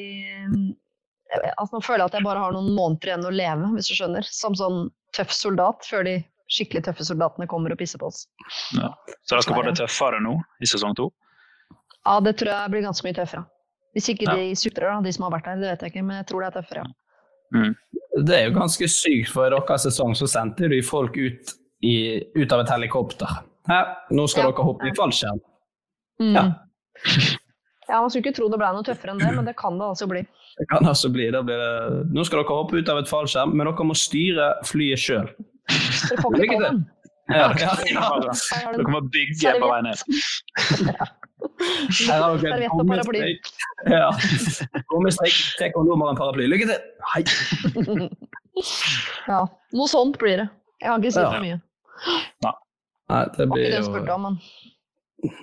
altså 1.56 1.78
Nå 1.78 1.80
føler 1.80 2.02
jeg 2.02 2.10
at 2.10 2.16
jeg 2.18 2.26
bare 2.26 2.40
har 2.42 2.52
noen 2.52 2.74
måneder 2.76 3.08
igjen 3.08 3.22
å 3.24 3.32
leve, 3.32 3.68
hvis 3.72 3.86
du 3.88 3.94
skjønner. 3.96 4.26
Som 4.28 4.52
sånn 4.58 4.82
tøff 5.16 5.32
soldat, 5.32 5.86
før 5.88 6.04
de 6.04 6.18
skikkelig 6.52 6.82
tøffe 6.88 7.04
soldatene 7.08 7.46
kommer 7.50 7.72
og 7.74 7.78
pisser 7.80 8.00
på 8.02 8.10
oss. 8.10 8.26
Så 8.72 8.82
dere 9.32 9.44
skal 9.46 9.64
det 9.70 9.76
tøffere 9.80 10.20
nå 10.24 10.34
i 10.62 10.68
sesong 10.68 10.94
to? 10.98 11.08
Ja, 12.04 12.18
det 12.20 12.36
tror 12.40 12.50
jeg 12.52 12.72
blir 12.74 12.84
ganske 12.86 13.06
mye 13.06 13.16
tøffere. 13.16 13.44
Hvis 13.96 14.08
ikke 14.12 14.26
Ja. 14.28 14.34
de 14.36 14.54
sutrer, 14.56 14.88
da, 14.88 15.00
de 15.04 15.12
som 15.12 15.24
har 15.28 15.34
vært 15.38 15.44
der, 15.50 15.56
det 15.60 15.70
vet 15.70 15.80
jeg 15.86 15.92
ikke, 15.92 16.04
men 16.08 16.16
jeg 16.22 16.26
tror 16.30 16.40
det 16.44 16.50
er 16.52 16.60
tøffere. 16.60 16.84
ja. 16.84 16.92
Mm. 17.54 17.74
Det 18.26 18.34
er 18.36 18.46
jo 18.48 18.54
ganske 18.58 18.86
sykt, 18.88 19.28
for 19.32 19.46
i 19.46 19.50
deres 19.52 19.82
sesong 19.84 20.14
så 20.16 20.26
sendte 20.28 20.68
de 20.68 20.82
folk 20.82 21.16
ut, 21.16 21.52
i, 21.84 22.22
ut 22.36 22.52
av 22.52 22.60
et 22.60 22.70
helikopter. 22.70 23.28
Hæ? 23.68 23.80
nå 24.10 24.26
skal 24.28 24.44
Ja. 24.44 24.50
dere 24.50 24.64
hoppe 24.64 24.86
i 24.88 24.94
fallskjerm. 24.96 25.40
Mm. 26.20 26.34
Ja. 26.34 26.44
Ja, 27.88 28.00
Man 28.00 28.10
skulle 28.10 28.22
ikke 28.30 28.36
tro 28.38 28.48
det 28.48 28.56
ble 28.60 28.68
noe 28.72 28.84
tøffere 28.86 29.10
enn 29.12 29.18
det, 29.18 29.34
men 29.36 29.44
det 29.44 29.56
kan 29.58 29.74
det 29.76 29.84
altså 29.84 30.06
bli. 30.08 30.20
Det 30.56 30.66
kan 30.70 30.86
altså 30.86 31.10
bli, 31.12 31.26
da 31.34 31.42
blir 31.42 31.58
det, 31.58 32.12
nå 32.14 32.24
skal 32.24 32.38
dere 32.40 32.54
hoppe 32.56 32.78
ut 32.78 32.88
av 32.88 32.98
et 33.02 33.08
fallskjerm, 33.10 33.52
men 33.58 33.66
dere 33.66 33.84
må 33.84 33.92
styre 33.98 34.46
flyet 34.64 34.98
sjøl. 35.02 35.26
Dere 35.72 36.22
får 36.22 36.36
Lykke 36.38 36.56
til. 36.58 36.64
den. 36.66 36.82
Ja, 37.32 37.46
ja, 37.56 37.72
ja. 37.86 38.00
Har 38.02 38.72
Du 38.76 38.82
du 38.82 39.08
bygge 39.14 39.52
på 39.62 39.68
vei 39.70 39.80
ned. 39.86 39.96
Her 42.08 42.22
har 42.22 42.36
dere 42.42 42.68
paraply. 42.68 42.68
gummistrekk. 42.78 43.50
Ja. 43.90 44.08
Gummistrekk, 44.90 45.38
tre 45.58 45.70
kondomer 45.74 46.10
og 46.10 46.14
en 46.14 46.18
paraply. 46.20 46.46
Lykke 46.50 46.68
til! 46.70 46.80
Hei! 47.14 47.22
Ja, 49.26 49.38
noe 49.72 49.88
sånt 49.88 50.18
blir 50.20 50.42
det. 50.42 50.48
Jeg 50.82 50.90
kan 50.90 51.00
ikke 51.00 51.14
si 51.14 51.22
for 51.24 51.40
mye. 51.40 51.58
Nei, 52.42 53.22
det 53.38 53.46
blir 53.48 53.64
ikke 53.64 53.72
det 53.72 53.78
jo 53.80 53.86
spurte 53.86 54.12
om, 54.16 54.26
men 54.26 54.36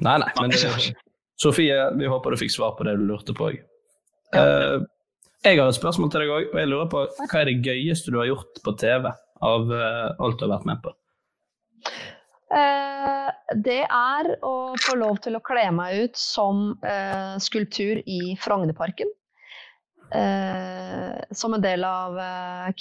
Nei, 0.05 0.15
nei. 0.21 0.27
Men 0.37 0.51
det, 0.53 0.93
Sofie, 1.39 1.77
vi 1.97 2.09
håper 2.11 2.35
du 2.35 2.37
fikk 2.41 2.51
svar 2.53 2.75
på 2.77 2.85
det 2.85 2.97
du 2.99 3.05
lurte 3.07 3.33
på. 3.37 3.47
Eh, 4.35 4.75
jeg 5.47 5.55
har 5.57 5.71
et 5.71 5.77
spørsmål 5.79 6.11
til 6.11 6.21
deg 6.25 6.33
òg, 6.35 6.49
og 6.51 6.59
jeg 6.59 6.69
lurer 6.69 6.89
på 6.91 7.03
hva 7.07 7.39
er 7.41 7.47
det 7.49 7.57
gøyeste 7.65 8.11
du 8.13 8.19
har 8.19 8.27
gjort 8.29 8.59
på 8.65 8.73
TV 8.81 9.07
av 9.45 9.73
eh, 9.73 10.07
alt 10.19 10.39
du 10.39 10.45
har 10.45 10.55
vært 10.57 10.67
med 10.69 10.81
på? 10.83 10.93
Eh, 12.49 13.29
det 13.61 13.83
er 13.85 14.31
å 14.45 14.55
få 14.81 14.97
lov 14.99 15.21
til 15.23 15.37
å 15.37 15.43
kle 15.45 15.67
meg 15.75 16.05
ut 16.05 16.19
som 16.19 16.73
eh, 16.85 17.35
skulptur 17.41 18.03
i 18.05 18.35
Frognerparken. 18.41 19.15
Som 20.09 21.53
en 21.53 21.61
del 21.61 21.83
av 21.85 22.15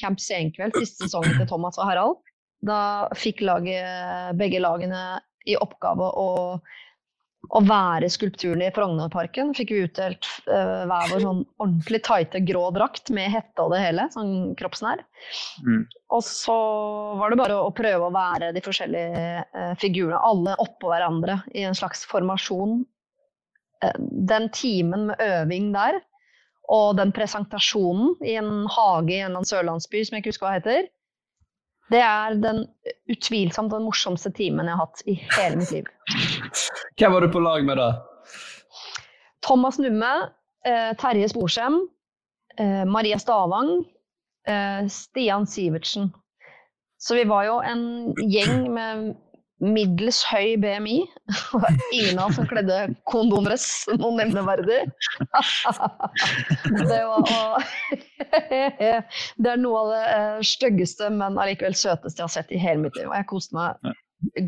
Camp 0.01 0.17
Senkveld, 0.17 0.73
siste 0.81 1.05
sesongen 1.05 1.35
til 1.37 1.45
Thomas 1.51 1.77
og 1.77 1.85
Harald. 1.85 2.23
Da 2.65 3.11
fikk 3.21 3.43
laget, 3.45 4.33
begge 4.41 4.63
lagene 4.65 5.19
i 5.45 5.59
oppgave 5.61 6.09
å, 6.09 6.57
å 7.49 7.61
være 7.65 8.09
skulpturen 8.13 8.63
i 8.65 8.71
Frognerparken. 8.75 9.55
Fikk 9.57 9.71
vi 9.73 9.85
utdelt 9.87 10.27
uh, 10.51 10.85
hver 10.89 11.13
vår 11.13 11.23
sånn 11.23 11.45
ordentlig 11.63 12.03
tighte 12.07 12.43
grå 12.45 12.67
drakt 12.77 13.13
med 13.15 13.31
hette 13.33 13.65
og 13.65 13.73
det 13.73 13.81
hele, 13.83 14.09
sånn 14.13 14.53
kroppsnær. 14.59 15.05
Mm. 15.65 15.87
Og 16.17 16.25
så 16.27 16.59
var 17.21 17.33
det 17.33 17.41
bare 17.41 17.61
å 17.63 17.73
prøve 17.77 18.09
å 18.09 18.15
være 18.15 18.53
de 18.57 18.65
forskjellige 18.65 19.33
uh, 19.55 19.73
figurene, 19.81 20.21
alle 20.21 20.59
oppå 20.61 20.93
hverandre 20.93 21.41
i 21.55 21.65
en 21.69 21.79
slags 21.79 22.05
formasjon. 22.11 22.83
Uh, 23.85 23.97
den 24.29 24.51
timen 24.53 25.09
med 25.13 25.25
øving 25.25 25.73
der, 25.77 26.03
og 26.69 26.99
den 26.99 27.15
presentasjonen 27.17 28.19
i 28.29 28.35
en 28.37 28.67
hage 28.69 29.15
i 29.15 29.23
en 29.23 29.31
eller 29.31 29.39
annen 29.39 29.49
sørlandsby 29.49 30.03
som 30.05 30.19
jeg 30.19 30.27
ikke 30.27 30.35
husker 30.35 30.51
hva 30.51 30.57
heter, 30.59 30.91
det 31.93 32.01
er 32.05 32.37
den 32.43 32.65
utvilsomt 33.09 33.73
den 33.73 33.87
morsomste 33.87 34.33
timen 34.35 34.69
jeg 34.69 34.77
har 34.77 34.87
hatt 34.87 35.05
i 35.09 35.17
hele 35.37 35.61
mitt 35.61 35.73
liv. 35.73 35.89
Hvem 36.99 37.15
var 37.15 37.25
du 37.25 37.33
på 37.33 37.43
lag 37.43 37.65
med 37.65 37.81
da? 37.81 37.91
Thomas 39.45 39.79
Numme, 39.81 40.13
eh, 40.67 40.91
Terje 41.01 41.29
Sporsem, 41.31 41.79
eh, 42.59 42.85
Maria 42.85 43.19
Stavang, 43.19 43.85
eh, 44.49 44.89
Stian 44.93 45.47
Sivertsen. 45.47 46.11
Så 46.99 47.15
vi 47.15 47.25
var 47.25 47.47
jo 47.47 47.61
en 47.63 48.15
gjeng 48.19 48.67
med 48.75 49.15
middels 49.65 50.21
høy 50.29 50.57
BMI. 50.63 50.99
Og 51.57 51.67
ingen 51.93 52.19
av 52.19 52.31
oss 52.31 52.39
som 52.39 52.49
kledde 52.51 52.81
kondomdress 53.11 53.69
noe 53.97 54.15
nevneverdig. 54.19 54.81
det, 56.91 57.01
var, 57.11 57.23
og, 57.23 57.71
det 59.43 59.53
er 59.53 59.63
noe 59.63 59.85
av 59.85 59.95
det 59.95 60.03
eh, 60.17 60.43
styggeste, 60.53 61.11
men 61.15 61.41
allikevel 61.41 61.77
søteste 61.79 62.23
jeg 62.23 62.29
har 62.29 62.37
sett 62.37 62.55
i 62.55 62.61
hele 62.63 62.87
mitt 62.87 62.99
liv. 62.99 63.09
Og 63.11 63.17
jeg 63.19 63.31
koste 63.31 63.59
meg 63.59 63.97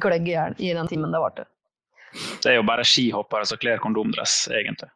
gløgg 0.02 0.28
i 0.28 0.36
hjel 0.36 0.58
i 0.58 0.74
den 0.76 0.90
timen 0.90 1.14
det 1.14 1.22
varte. 1.22 1.48
Det 2.42 2.52
er 2.52 2.58
jo 2.58 2.66
bare 2.66 2.86
skihoppere 2.86 3.46
som 3.46 3.60
kler 3.62 3.82
kondomdress, 3.82 4.48
egentlig. 4.50 4.90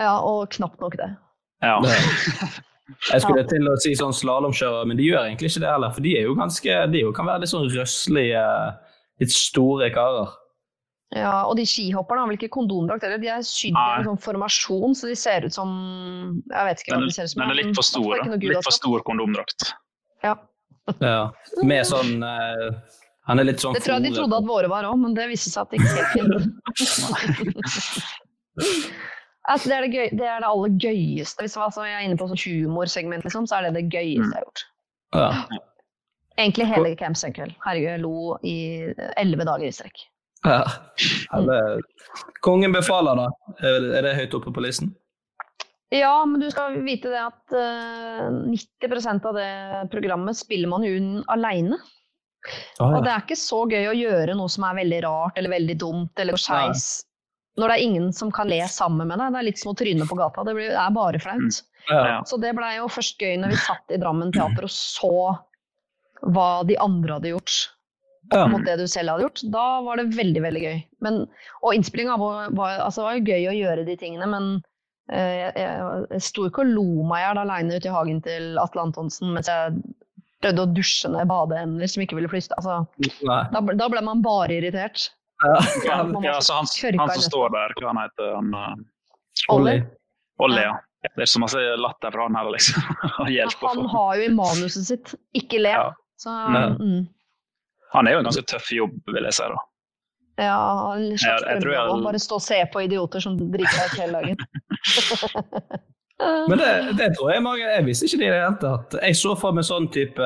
Ja, 0.00 0.18
og 0.24 0.50
knapt 0.52 0.80
nok 0.80 0.96
det. 1.00 1.08
Ja. 1.64 1.76
Jeg 3.10 3.22
skulle 3.22 3.44
til 3.48 3.68
å 3.70 3.76
si 3.80 3.92
sånn 3.96 4.14
slalåmkjører, 4.16 4.88
men 4.88 4.98
de 4.98 5.06
gjør 5.06 5.26
egentlig 5.28 5.52
ikke 5.52 5.62
det 5.62 5.70
heller. 5.70 5.92
For 5.94 6.04
de 6.04 6.14
er 6.18 6.26
jo 6.26 6.36
ganske, 6.38 6.78
de 6.92 7.02
jo, 7.04 7.12
kan 7.16 7.28
være 7.28 7.44
litt 7.44 7.52
sånn 7.52 7.68
røslige, 7.70 8.44
litt 9.20 9.34
store 9.34 9.90
karer. 9.94 10.36
Ja, 11.10 11.42
og 11.50 11.56
de 11.58 11.64
skihopperne 11.66 12.22
har 12.22 12.28
vel 12.30 12.36
ikke 12.38 12.52
kondomdrakt 12.54 13.02
heller. 13.02 13.18
De 13.18 13.30
er 13.32 13.42
sydd 13.42 13.74
i 13.74 13.86
en 13.96 14.06
sånn 14.06 14.20
formasjon, 14.22 14.94
så 14.94 15.10
de 15.10 15.16
ser 15.18 15.42
ut 15.42 15.54
som 15.54 15.70
Jeg 16.52 16.68
vet 16.68 16.84
ikke 16.84 16.94
hva 16.94 17.00
de 17.02 17.14
ser 17.16 17.26
ut 17.26 17.32
som. 17.32 17.42
den 17.42 17.50
er 17.50 17.58
litt 17.58 17.74
for 17.74 17.86
stor. 17.86 18.12
Er 18.14 18.30
da. 18.30 18.38
Litt 18.38 18.66
for 18.68 18.76
stor 18.76 19.02
kondomdrakt. 19.08 19.72
Ja. 20.22 20.36
Ja. 21.02 21.30
Med 21.66 21.86
sånn 21.86 22.22
uh, 22.24 22.70
Han 23.28 23.38
er 23.38 23.46
litt 23.46 23.62
sånn 23.62 23.76
Det 23.76 23.82
tror 23.84 23.98
jeg 23.98 24.08
de 24.08 24.14
trodde 24.16 24.38
at 24.40 24.46
våre 24.48 24.70
var 24.72 24.88
òg, 24.88 24.96
men 25.02 25.14
det 25.14 25.28
viste 25.30 25.52
seg 25.52 25.62
at 25.62 25.70
det 25.70 25.78
ikke 25.78 25.90
altså, 29.50 29.66
det, 29.68 29.74
er 29.76 29.82
det, 29.84 29.90
gøy, 29.90 30.08
det 30.18 30.26
er 30.26 30.42
det 30.42 30.48
aller 30.48 30.72
gøyeste. 30.82 31.42
Hvis 31.42 31.56
altså, 31.58 31.84
jeg 31.86 31.96
er 31.98 32.06
inne 32.06 32.18
på 32.20 32.26
sånn 32.30 32.42
humorsegment, 32.44 33.26
liksom, 33.26 33.46
så 33.50 33.58
er 33.58 33.68
det 33.68 33.74
det 33.80 33.86
gøyeste 33.90 34.30
jeg 34.30 34.38
har 34.38 34.46
gjort. 34.46 34.64
Ja. 35.16 35.30
Egentlig 36.38 36.66
hele 36.70 36.94
Camp 36.96 37.16
Sunkel. 37.16 37.52
Herregud, 37.64 37.90
jeg 37.90 38.00
lo 38.04 38.38
i 38.46 38.54
elleve 39.20 39.44
dager 39.48 39.66
i 39.68 39.74
strekk. 39.74 40.06
Ja. 40.46 40.62
Eller, 41.36 41.82
kongen 42.40 42.72
befaler, 42.72 43.18
da. 43.18 43.26
Er 43.60 43.80
det- 43.80 44.04
er 44.14 44.14
høyt 44.22 44.34
oppe 44.38 44.52
på 44.56 44.62
listen? 44.64 44.94
Ja, 45.90 46.24
men 46.24 46.40
du 46.40 46.48
skal 46.50 46.78
vite 46.86 47.10
det 47.10 47.18
at 47.18 47.52
eh, 47.52 48.30
90% 48.30 49.24
av 49.26 49.34
det 49.34 49.90
programmet 49.90 50.36
spiller 50.38 50.68
man 50.70 50.84
jo 50.86 51.22
aleine. 51.28 51.76
Ah, 52.78 52.92
ja. 52.92 52.96
Og 52.96 53.04
det 53.04 53.10
er 53.12 53.20
ikke 53.26 53.36
så 53.36 53.64
gøy 53.68 53.88
å 53.90 53.96
gjøre 53.98 54.36
noe 54.38 54.48
som 54.48 54.64
er 54.64 54.78
veldig 54.78 55.02
rart 55.04 55.36
eller 55.36 55.50
veldig 55.50 55.76
dumt 55.82 56.22
eller 56.22 56.38
skeis 56.40 57.02
når 57.58 57.68
det 57.68 57.74
er 57.76 57.82
ingen 57.84 58.12
som 58.16 58.30
kan 58.32 58.48
le 58.48 58.62
sammen 58.70 59.10
med 59.10 59.18
deg. 59.18 59.32
Det 59.34 59.38
er 59.42 59.44
litt 59.50 59.58
som 59.60 59.72
å 59.74 59.76
tryne 59.76 60.06
på 60.08 60.16
gata. 60.16 60.44
Det, 60.46 60.54
blir, 60.56 60.70
det 60.70 60.78
er 60.80 60.94
bare 60.96 61.18
flaut. 61.20 61.58
Ja. 61.90 61.98
Ja. 62.06 62.22
Så 62.24 62.38
det 62.40 62.54
blei 62.56 62.76
jo 62.78 62.86
først 62.88 63.18
gøy 63.20 63.34
når 63.42 63.52
vi 63.52 63.58
satt 63.66 63.92
i 63.92 63.98
Drammen 64.00 64.30
teater 64.32 64.64
og 64.64 64.70
så 64.72 65.10
hva 66.22 66.48
de 66.68 66.76
andre 66.80 67.18
hadde 67.18 67.32
gjort 67.34 67.58
Ja. 68.32 68.44
mot 68.46 68.64
det 68.66 68.76
du 68.78 68.86
selv 68.86 69.10
hadde 69.14 69.24
gjort. 69.24 69.40
Da 69.50 69.80
var 69.82 69.96
det 69.98 70.10
veldig, 70.14 70.42
veldig 70.44 70.60
gøy. 70.62 70.80
Men, 71.02 71.22
og 71.64 71.74
innspillinga 71.74 72.18
var, 72.20 72.50
var, 72.54 72.76
altså, 72.84 73.02
var 73.06 73.16
jo 73.16 73.24
gøy 73.32 73.48
å 73.50 73.54
gjøre 73.56 73.86
de 73.88 73.96
tingene, 73.98 74.26
men 74.30 74.50
eh, 75.10 75.38
jeg, 75.40 75.54
jeg, 75.56 76.20
sto 76.22 76.44
ikke 76.46 76.62
og 76.62 76.74
lo 76.74 76.84
meg 77.08 77.22
i 77.22 77.24
hjel 77.26 77.40
aleine 77.42 77.78
ute 77.80 77.88
i 77.90 77.94
hagen 77.94 78.20
til 78.22 78.60
Atle 78.62 78.84
Antonsen 78.84 79.32
mens 79.34 79.48
jeg 79.50 79.80
prøvde 80.44 80.62
å 80.66 80.70
dusje 80.76 81.10
ned 81.12 81.28
badeender 81.28 81.90
som 81.90 82.04
ikke 82.04 82.16
ville 82.20 82.30
flyste. 82.32 82.54
Altså, 82.60 82.84
da, 83.52 83.64
da 83.76 83.88
ble 83.92 84.04
man 84.04 84.22
bare 84.24 84.60
irritert. 84.60 85.08
Ja. 85.40 85.56
Ja, 85.88 85.96
ja, 86.20 86.36
så 86.44 86.60
han, 86.60 86.68
han 87.00 87.10
som 87.16 87.24
står 87.24 87.50
der, 87.56 87.74
hva 87.80 87.94
han 87.94 88.02
heter 88.04 88.34
han? 88.36 88.54
eh, 88.54 89.52
Olli. 89.56 89.78
Olli, 90.40 90.60
ja. 90.68 90.76
Det 91.16 91.24
er 91.24 91.30
så 91.32 91.40
masse 91.40 91.60
latter 91.80 92.12
fra 92.12 92.26
han 92.28 92.36
her, 92.36 92.50
liksom. 92.52 92.82
Han 93.16 93.52
Han 93.64 93.86
har 93.88 94.16
jo 94.20 94.26
i 94.26 94.32
manuset 94.36 94.84
sitt 94.84 95.14
'ikke 95.32 95.62
le'. 95.64 95.72
Ja. 95.72 95.94
Så 96.20 96.28
mm, 96.30 97.06
Han 97.94 98.06
er 98.06 98.10
jo 98.12 98.18
en 98.20 98.24
ganske 98.28 98.44
tøff 98.50 98.68
jobb, 98.76 98.92
vil 99.08 99.24
jeg 99.24 99.32
si. 99.38 99.42
da. 99.48 99.56
ja, 100.44 100.58
en 100.96 101.16
slags 101.18 101.24
Ja, 101.24 101.28
jeg 101.54 101.62
jeg- 101.64 102.02
Bare 102.04 102.18
stå 102.20 102.34
og 102.36 102.42
se 102.44 102.58
på 102.72 102.78
idioter 102.84 103.20
som 103.24 103.32
driter 103.38 103.72
seg 103.72 103.84
ut 103.86 103.96
hele 104.00 104.12
dagen. 104.20 104.36
Men 106.50 106.56
det, 106.60 106.72
det 106.98 107.06
tror 107.16 107.30
jeg 107.32 107.40
mange 107.42 107.64
Jeg 107.64 107.84
visste 107.86 108.04
ikke 108.04 108.18
det 108.20 108.26
i 108.28 108.30
det 108.34 108.40
hele 108.42 108.58
tatt. 108.60 108.92
Jeg 109.00 109.16
så 109.16 109.32
for 109.40 109.52
meg 109.56 109.64
sånn 109.64 109.86
type 109.92 110.20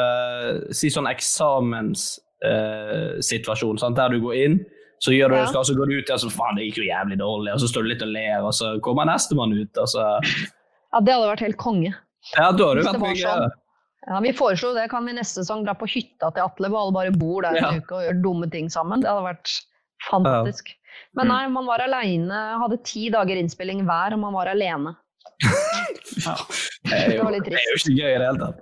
Si 0.75 0.89
sånn 0.91 1.07
eksamenssituasjon, 1.07 3.79
eh, 3.79 3.95
der 4.01 4.09
du 4.11 4.19
går 4.25 4.35
inn, 4.43 4.57
så 5.05 5.11
gjør 5.15 5.29
du 5.31 5.35
det 5.37 5.45
du 5.45 5.49
skal, 5.53 5.65
så 5.69 5.75
går 5.79 5.87
du 5.91 5.95
ut 6.01 6.11
og 6.11 6.19
så 6.25 6.29
faen, 6.35 6.55
det 6.59 6.65
gikk 6.69 6.79
jo 6.83 6.89
jævlig 6.91 7.17
dårlig, 7.21 7.51
og 7.55 7.59
så 7.63 7.67
står 7.71 7.81
du 7.85 7.89
litt 7.93 8.03
og 8.07 8.11
ler, 8.15 8.39
og 8.43 8.53
så 8.57 8.67
kommer 8.85 9.05
nestemann 9.09 9.53
ut, 9.55 9.75
og 9.79 9.87
så 9.95 10.03
Ja, 10.19 10.99
det 11.01 11.11
hadde 11.15 11.31
vært 11.31 11.45
helt 11.47 11.61
konge. 11.61 11.93
Ja, 12.35 12.45
da 12.51 12.53
hadde 12.53 12.59
du 12.59 12.65
vært 12.83 12.99
det 12.99 13.03
var 13.03 13.15
mye 13.15 13.23
sånn. 13.23 13.51
Ja, 14.07 14.21
Vi 14.21 14.33
foreslo 14.37 14.75
det. 14.77 14.89
Kan 14.93 15.07
vi 15.09 15.15
neste 15.17 15.41
sesong 15.43 15.65
dra 15.65 15.75
på 15.79 15.87
hytta 15.89 16.31
til 16.35 16.45
Atle, 16.45 16.69
hvor 16.69 16.83
alle 16.85 16.93
bare 16.97 17.13
bor 17.17 17.43
der 17.47 17.57
en 17.57 17.63
Ja. 17.63 17.71
uke 17.81 17.95
og 17.99 18.03
gjør 18.05 18.23
dumme 18.23 18.51
ting 18.53 18.69
sammen? 18.73 19.01
Det 19.01 19.09
hadde 19.09 19.25
vært 19.31 19.55
fantastisk. 20.11 20.75
Men 21.17 21.29
nei, 21.29 21.47
man 21.49 21.67
var 21.67 21.81
aleine. 21.81 22.59
Hadde 22.61 22.83
ti 22.85 23.09
dager 23.11 23.37
innspilling 23.41 23.85
hver, 23.87 24.13
og 24.15 24.21
man 24.21 24.33
var 24.37 24.47
alene. 24.53 24.97
Det 26.85 26.93
er 26.93 27.09
Det 27.09 27.17
jo, 27.17 27.23
var 27.25 27.33
det 27.33 27.53
er 27.57 27.71
jo 27.73 27.79
ikke 27.81 27.95
gøy 27.97 28.11
i 28.13 28.19
det 28.21 28.27
hele 28.29 28.39
tatt. 28.39 28.59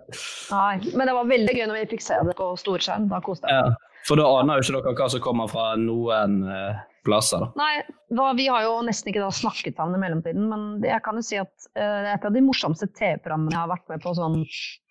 Nei, 0.52 0.92
men 0.96 1.08
det 1.10 1.14
var 1.16 1.26
veldig 1.26 1.54
gøy 1.58 1.66
når 1.66 1.78
vi 1.80 1.88
fikk 1.96 2.04
se 2.04 2.18
det 2.28 2.36
på 2.38 2.46
storskjerm. 2.60 3.08
Da 3.10 3.18
koste 3.24 3.50
jeg 3.50 3.58
meg. 3.66 3.72
Ja. 3.74 4.04
For 4.06 4.18
da 4.18 4.28
aner 4.38 4.58
jo 4.60 4.62
ikke 4.62 4.78
dere 4.86 4.94
hva 5.00 5.08
som 5.10 5.20
kommer 5.24 5.50
fra 5.50 5.64
noen 5.78 6.36
eh, 6.48 6.78
plasser, 7.04 7.42
da. 7.42 7.48
Nei, 7.58 7.82
da, 8.14 8.28
vi 8.38 8.46
har 8.52 8.62
jo 8.66 8.76
nesten 8.86 9.10
ikke 9.12 9.26
snakket 9.34 9.76
sammen 9.80 9.96
i 9.98 10.02
mellomtiden, 10.04 10.44
men 10.50 10.66
det- 10.82 10.90
jeg 10.92 11.02
kan 11.02 11.18
jo 11.18 11.22
si 11.26 11.36
at 11.40 11.50
uh, 11.74 11.80
det 11.80 12.08
er 12.08 12.14
et 12.14 12.24
av 12.28 12.32
de 12.36 12.42
morsomste 12.46 12.86
TV-programmene 12.94 13.50
jeg 13.56 13.58
har 13.62 13.72
vært 13.72 13.88
med 13.90 14.02
på 14.04 14.14
sånn 14.18 14.38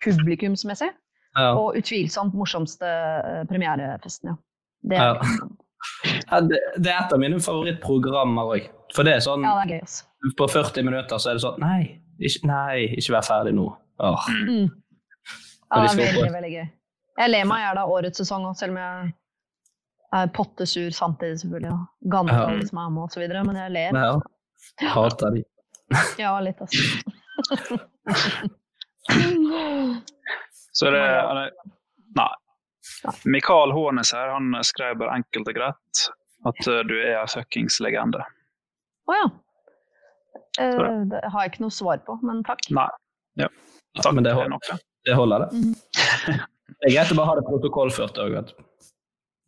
publikumsmessig. 0.04 0.90
Ja. 1.38 1.52
Og 1.56 1.78
utvilsomt 1.80 2.34
morsomste 2.36 2.84
uh, 2.86 3.42
premierefesten, 3.48 4.32
ja. 4.34 4.36
Det 4.82 4.98
er, 5.00 5.14
Ja. 5.16 5.48
Ja, 6.30 6.38
det, 6.46 6.58
det 6.78 6.92
er 6.92 7.00
et 7.02 7.12
av 7.12 7.18
mine 7.18 7.40
favorittprogrammer 7.42 8.52
òg. 8.54 8.68
For 8.94 9.02
det 9.02 9.16
er 9.16 9.22
sånn 9.24 9.42
ja, 9.42 9.56
det 9.58 9.64
er 9.64 9.72
gøy, 9.72 9.80
altså. 9.82 10.04
På 10.38 10.46
40 10.46 10.84
minutter 10.86 11.18
så 11.18 11.32
er 11.32 11.38
det 11.38 11.42
sånn 11.42 11.56
Nei, 11.58 11.80
ikke, 12.22 12.46
nei, 12.46 12.76
ikke 13.00 13.16
vær 13.16 13.24
ferdig 13.26 13.54
nå. 13.56 13.64
Åh. 13.98 14.28
Mm. 14.46 14.68
Ja, 14.70 15.80
det 15.82 15.88
er 15.90 15.98
veldig, 15.98 16.28
veldig 16.36 16.52
gøy. 16.52 16.68
Jeg 17.18 17.32
ler 17.34 17.48
meg 17.50 17.58
i 17.58 17.66
hjel 17.66 17.80
av 17.82 17.90
årets 17.96 18.22
sesong, 18.22 18.46
òg, 18.46 18.54
selv 18.60 18.76
om 18.76 18.78
jeg 18.78 19.10
er 20.12 20.28
pottesur 20.36 20.90
samtidig, 20.94 21.40
selvfølgelig. 21.40 21.72
Og 21.72 22.10
gammel 22.12 22.34
Ja. 22.60 22.66
som 22.68 22.78
er 22.82 22.90
med, 22.90 23.02
og 23.02 23.10
så 23.14 23.20
videre. 23.22 23.44
Men 23.48 23.56
jeg 23.56 23.70
ler. 23.72 23.98
Ja. 23.98 24.88
Hater 24.94 25.30
de. 25.38 25.44
Ja, 26.18 26.34
litt, 26.40 26.60
altså. 26.60 26.78
Så 30.72 30.86
er 30.88 30.92
det 30.96 31.50
Nei. 32.16 32.28
Mikael 33.24 33.72
Hånes 33.72 34.12
her, 34.12 34.28
han 34.34 34.52
skrev 34.64 34.98
bare 35.00 35.16
enkelt 35.20 35.48
og 35.48 35.56
greit 35.56 36.02
at 36.48 36.66
eh, 36.68 36.80
du 36.88 36.94
er 36.98 37.20
en 37.22 37.30
fuckings 37.30 37.76
legende. 37.84 38.20
Å 39.08 39.14
ja. 39.16 39.26
Eh, 40.60 40.80
det 41.08 41.20
har 41.30 41.44
jeg 41.46 41.52
ikke 41.52 41.62
noe 41.64 41.72
svar 41.72 42.00
på, 42.04 42.16
men 42.26 42.42
takk. 42.44 42.64
Nei. 42.74 42.88
Ja. 43.40 43.48
Takk, 44.00 44.12
men 44.18 44.26
det 44.26 44.34
holder. 44.36 44.58
er. 44.74 44.82
Det 45.08 45.14
holder, 45.16 45.44
det. 45.46 45.60
Mhm. 45.60 46.42
Det 46.82 46.88
er 46.90 46.94
greit 46.96 47.12
å 47.14 47.16
bare 47.20 47.30
ha 47.30 47.36
det 47.38 47.44
protokollført 47.46 48.18
òg, 48.20 48.34
vet 48.36 48.50
du. 48.52 48.64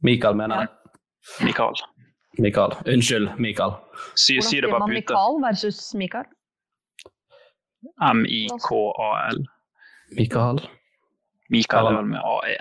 Mikael 0.04 0.36
mener 0.36 0.60
jeg. 0.60 0.68
Mikael. 1.46 1.78
Mikael. 2.38 2.72
Unnskyld, 2.86 3.30
Mikael. 3.40 3.72
Si, 4.20 4.34
Hvordan 4.36 4.50
sier 4.50 4.66
man 4.68 4.82
på. 4.82 4.88
Mikael 4.92 5.38
versus 5.40 5.78
Mikael? 5.96 6.26
M-I-K-A-L. 8.12 9.40
Mikael. 10.18 10.60
Mikael 11.48 11.88
er 11.88 11.96
vel 11.96 12.10
med 12.10 12.20
AE. 12.20 12.58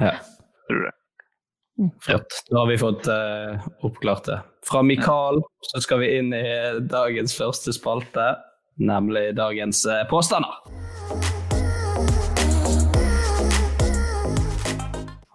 Ja. 0.00 0.12
Tror 0.66 0.82
du 0.82 0.84
det? 0.84 0.92
Flott. 2.04 2.36
Da 2.50 2.58
har 2.58 2.68
vi 2.68 2.76
fått 2.82 3.08
uh, 3.08 3.68
oppklart 3.88 4.28
det. 4.28 4.36
Fra 4.68 4.82
Mikael 4.84 5.40
så 5.70 5.80
skal 5.80 6.02
vi 6.04 6.12
inn 6.18 6.34
i 6.36 6.44
dagens 6.92 7.38
første 7.40 7.72
spalte, 7.72 8.34
nemlig 8.76 9.30
dagens 9.40 9.80
uh, 9.88 10.02
påstander. 10.12 10.60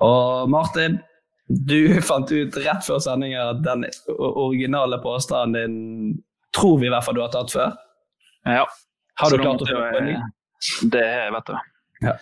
Og 0.05 0.50
Martin, 0.53 1.01
du 1.47 2.01
fant 2.09 2.31
ut 2.31 2.57
rett 2.57 2.85
før 2.85 3.01
sending 3.03 3.35
at 3.39 3.61
den 3.65 3.85
originale 4.17 4.99
påstanden 5.03 5.55
din 5.57 6.23
tror 6.55 6.79
vi 6.79 6.87
i 6.87 6.93
hvert 6.93 7.05
fall 7.05 7.17
du 7.17 7.23
har 7.23 7.33
tatt 7.33 7.51
før. 7.51 7.75
Ja. 8.45 8.65
Har 9.19 9.31
du 9.31 9.41
klart 9.41 9.63
å 9.63 9.67
få 9.69 9.81
en 9.99 10.09
ny? 10.09 10.15
Det 10.91 11.01
er 11.01 11.25
jeg, 11.25 11.33
vet 11.35 11.51
du. 11.51 11.57
Ja. 12.05 12.15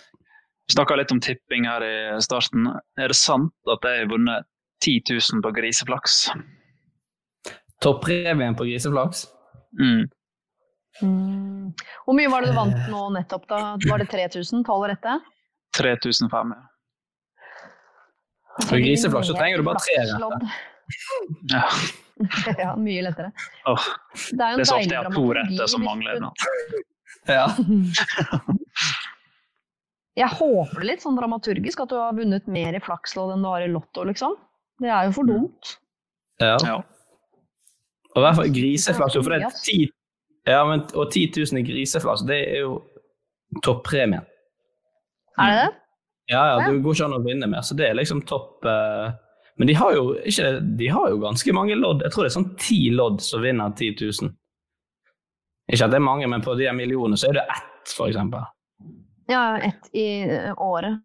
Vi 0.64 0.76
snakka 0.76 0.96
litt 0.98 1.12
om 1.12 1.22
tipping 1.24 1.68
her 1.68 1.84
i 1.86 1.96
starten. 2.24 2.70
Er 3.00 3.12
det 3.12 3.18
sant 3.20 3.54
at 3.72 3.86
jeg 3.88 4.04
har 4.04 4.12
vunnet 4.12 4.48
10 4.86 5.04
000 5.12 5.44
på 5.44 5.52
griseflaks? 5.56 6.18
Toppremien 7.84 8.56
på 8.56 8.68
griseflaks? 8.70 9.26
Mm. 9.80 10.08
Mm. 11.02 11.74
Hvor 12.06 12.18
mye 12.18 12.32
var 12.32 12.44
det 12.44 12.54
du 12.54 12.58
vant 12.58 12.90
nå 12.92 13.08
nettopp, 13.18 13.48
da? 13.50 13.62
Var 13.90 14.04
det 14.04 14.10
3000? 14.14 14.64
Tolv 14.68 14.88
rette? 14.92 15.18
3005. 15.78 16.54
For 18.62 18.78
griseflaks 18.78 19.28
så 19.32 19.36
trenger 19.38 19.58
du 19.62 19.66
bare 19.68 19.82
tre 19.82 19.96
retter. 20.06 20.58
Ja. 21.52 21.64
ja, 22.64 22.74
mye 22.78 23.02
lettere. 23.08 23.32
Oh, 23.70 23.82
Det 24.30 24.38
er 24.46 24.52
jo 24.54 24.60
det 24.60 24.66
er 24.66 24.70
så 24.70 24.76
ofte 24.78 24.94
jeg 24.94 25.00
har 25.00 25.16
to 25.16 25.24
retter 25.40 25.72
som 25.72 25.86
mangler. 25.88 26.20
nå. 26.24 26.34
Ja. 27.24 27.46
Jeg 30.20 30.28
håper 30.38 30.84
litt 30.86 31.02
sånn 31.02 31.16
dramaturgisk 31.18 31.80
at 31.86 31.90
du 31.94 31.96
har 31.98 32.14
vunnet 32.18 32.50
mer 32.52 32.76
i 32.78 32.82
flakslodd 32.84 33.32
enn 33.34 33.46
du 33.46 33.50
har 33.50 33.64
i 33.66 33.70
lotto, 33.72 34.04
liksom. 34.06 34.36
Det 34.84 34.92
er 34.92 35.08
jo 35.08 35.14
for 35.16 35.30
dumt. 35.30 35.78
ja. 36.44 36.58
Ja. 36.68 36.76
Og 38.14 38.20
i 38.20 38.24
hvert 38.28 38.38
fall 38.38 38.52
griseflaks. 38.54 39.16
For 39.18 39.34
det 39.34 39.40
er 39.48 39.56
10, 39.58 39.88
ja, 40.52 40.60
men, 40.70 40.84
og 40.94 41.08
10 41.16 41.32
000 41.34 41.64
i 41.64 41.66
griseflaks, 41.66 42.22
det 42.30 42.36
er 42.52 42.60
jo 42.62 42.76
toppremien. 43.66 44.28
Er 45.42 45.50
det 45.50 45.56
det? 45.64 45.72
Ja, 46.34 46.44
ja, 46.50 46.56
det 46.66 46.82
går 46.84 46.96
ikke 46.98 47.10
an 47.10 47.18
å 47.18 47.24
vinne 47.26 47.50
mer, 47.52 47.66
så 47.66 47.78
det 47.78 47.90
er 47.90 47.98
liksom 48.00 48.24
topp 48.30 48.66
eh, 48.70 49.12
Men 49.62 49.70
de 49.70 49.76
har 49.78 49.94
jo 49.94 50.16
ikke 50.26 50.50
De 50.80 50.88
har 50.90 51.12
jo 51.12 51.20
ganske 51.22 51.54
mange 51.54 51.78
lodd. 51.78 52.02
Jeg 52.02 52.14
tror 52.14 52.26
det 52.26 52.32
er 52.32 52.38
sånn 52.40 52.50
ti 52.58 52.80
lodd 52.94 53.22
som 53.22 53.44
vinner 53.44 53.76
10 53.78 54.02
000. 54.02 54.34
Ikke 55.72 55.86
at 55.86 55.94
det 55.94 56.00
er 56.00 56.10
mange, 56.10 56.28
men 56.28 56.44
på 56.44 56.58
de 56.60 56.68
millionene 56.76 57.20
så 57.20 57.30
er 57.30 57.38
det 57.38 57.46
ett, 57.54 57.94
for 57.94 58.10
eksempel. 58.10 58.44
Ja, 59.32 59.44
ett 59.64 59.88
i 59.96 60.08
eh, 60.26 60.52
året. 60.58 61.00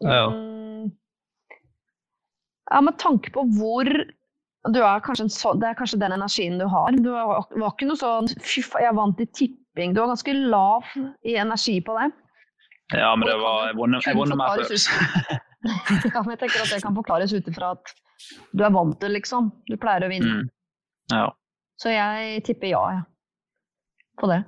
Ja. 0.00 0.14
ja. 0.14 0.30
Ja, 2.70 2.80
med 2.80 2.98
tanke 3.02 3.32
på 3.34 3.42
hvor 3.58 3.88
du 4.70 4.78
er 4.84 5.16
sånn, 5.16 5.60
Det 5.60 5.68
er 5.70 5.78
kanskje 5.78 5.98
den 6.00 6.14
energien 6.14 6.58
du 6.60 6.66
har. 6.70 6.92
Du 6.92 7.10
var, 7.10 7.46
var 7.50 7.72
ikke 7.72 7.88
noe 7.88 7.98
sånn 7.98 8.28
Fy 8.38 8.62
faen, 8.62 8.84
jeg 8.86 8.96
vant 8.98 9.22
i 9.22 9.26
tipping. 9.26 9.94
Du 9.94 10.02
var 10.02 10.12
ganske 10.12 10.34
lav 10.36 10.86
i 11.26 11.36
energi 11.40 11.80
på 11.84 11.96
det. 11.98 12.10
Ja, 12.92 13.10
men 13.16 13.28
det 13.28 13.36
var 13.40 13.66
Jeg 13.68 13.76
vunnet- 13.78 14.38
meg 14.38 14.64
før. 14.64 14.70
ja, 16.14 16.22
men 16.22 16.32
jeg 16.34 16.40
tenker 16.40 16.62
at 16.64 16.72
det 16.72 16.82
kan 16.82 16.96
forklares 16.96 17.34
ut 17.34 17.48
ifra 17.52 17.74
at 17.76 17.94
du 18.52 18.64
er 18.64 18.72
vant 18.74 18.98
til, 19.00 19.14
liksom. 19.16 19.52
Du 19.68 19.76
pleier 19.80 20.04
å 20.06 20.10
vinne. 20.10 20.42
Mm. 20.42 20.50
Ja. 21.12 21.28
Så 21.80 21.92
jeg 21.94 22.42
tipper 22.44 22.72
ja, 22.72 22.82
jeg. 22.96 23.06
På 24.20 24.28
det. 24.28 24.42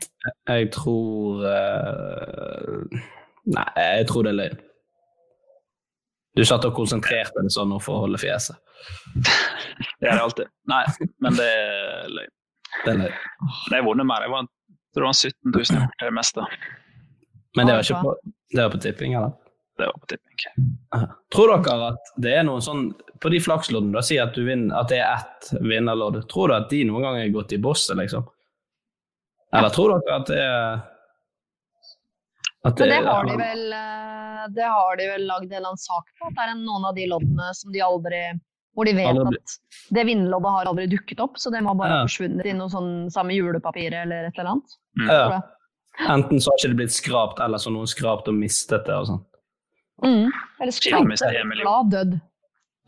Jeg 0.50 0.68
tror 0.74 1.46
uh... 1.48 3.00
Nei, 3.48 3.68
jeg 3.76 4.06
tror 4.10 4.26
det 4.26 4.34
er 4.34 4.38
løgn. 4.38 4.60
Du 6.36 6.44
satt 6.48 6.64
og 6.64 6.76
konsentrerte 6.76 7.40
deg 7.40 7.52
sånn 7.52 7.72
for 7.84 7.98
å 7.98 8.04
holde 8.06 8.20
fjeset. 8.20 8.56
Det 9.16 10.08
er 10.08 10.16
det 10.16 10.22
alltid. 10.22 10.52
Nei, 10.70 10.84
men 11.24 11.36
det 11.36 11.48
er 11.48 12.12
løgn. 12.12 12.32
Det 12.84 12.92
er 12.92 13.00
løgn. 13.02 13.18
Jeg 13.70 13.76
har 13.76 13.84
vunnet 13.88 14.08
mer. 14.08 14.24
Jeg 14.24 14.32
vant, 14.32 14.52
tror 14.94 15.04
det 15.04 15.10
var 15.10 15.18
17 15.18 15.56
000 15.56 15.64
i 15.76 15.80
år, 15.82 15.90
er 15.98 16.08
det 16.08 16.16
meste. 16.20 16.46
Men 17.56 17.66
det 17.68 17.74
var 17.76 17.86
ikke 17.86 18.02
på, 18.02 18.12
det 18.54 18.62
var 18.62 18.70
på 18.72 18.80
tipping, 18.80 19.14
eller? 19.18 19.32
Det 19.78 19.88
var 19.88 19.98
på 20.00 20.06
tipping. 20.12 21.08
Tror 21.34 21.52
dere 21.52 21.88
at 21.92 22.12
det 22.22 22.36
er 22.36 22.44
noen 22.44 22.62
sånn 22.64 22.84
På 23.22 23.30
de 23.32 23.38
flaksloddene, 23.40 23.94
da, 23.94 24.02
si 24.04 24.18
at, 24.20 24.34
du 24.34 24.44
vinner, 24.44 24.74
at 24.80 24.88
det 24.90 24.98
er 24.98 25.20
ett 25.20 25.52
vinnerlodd. 25.62 26.16
Tror 26.32 26.50
du 26.50 26.56
at 26.56 26.70
de 26.72 26.80
noen 26.88 27.04
gang 27.06 27.20
er 27.20 27.28
gått 27.34 27.52
i 27.54 27.60
bosset, 27.62 27.94
liksom? 28.00 28.24
Eller 29.52 29.70
tror 29.74 29.94
dere 29.94 30.16
at 30.16 30.32
det 30.32 30.40
er 30.42 30.80
at 32.62 32.78
Men 32.78 32.88
det 32.88 32.98
har 33.06 33.26
de 33.26 33.36
vel 33.38 33.72
eh, 33.74 34.42
Det 34.54 34.66
har 34.70 34.96
de 34.96 35.06
vel 35.10 35.24
lagd 35.26 35.48
en 35.50 35.56
eller 35.56 35.72
annen 35.72 35.82
sak 35.82 36.10
på. 36.18 36.28
At 36.28 36.36
det 36.36 36.44
er 36.46 36.58
noen 36.60 36.84
av 36.88 36.94
de 36.98 37.06
loddene 37.10 37.48
som 37.58 37.72
de 37.74 37.82
aldri 37.82 38.20
Hvor 38.76 38.86
de 38.88 38.94
vet 38.96 39.10
Aldri 39.10 39.40
at 39.40 39.56
det 39.92 40.04
vinnerloddet 40.08 40.52
har 40.54 40.68
aldri 40.70 40.86
dukket 40.88 41.20
opp, 41.20 41.34
så 41.36 41.50
det 41.52 41.60
må 41.60 41.74
bare 41.76 41.90
Ja. 41.90 41.96
ha 42.00 42.04
forsvunnet 42.06 42.46
i 42.48 42.52
noe 42.56 42.70
sånn 42.72 43.10
samme 43.12 43.34
julepapir 43.36 43.92
eller 43.92 44.28
et 44.30 44.38
eller 44.38 44.54
annet. 44.54 44.76
Mm. 44.96 45.10
Ja. 45.10 45.40
Enten 46.00 46.40
så 46.40 46.50
har 46.50 46.56
ikke 46.58 46.68
det 46.72 46.76
blitt 46.80 46.94
skrapt, 46.94 47.40
eller 47.44 47.58
så 47.60 47.68
har 47.70 47.76
noen 47.76 47.86
skrapt 47.90 48.28
og 48.28 48.34
mistet 48.34 48.86
det. 48.86 48.94
og 48.96 49.06
sånn. 49.10 49.22
Mm. 50.02 50.30
Eller 50.60 50.72
Til 50.72 50.94
og 50.98 51.06
med 51.06 51.18
skrapte, 51.20 51.40
en 51.40 51.50
glad 51.60 51.90
død. 51.92 52.20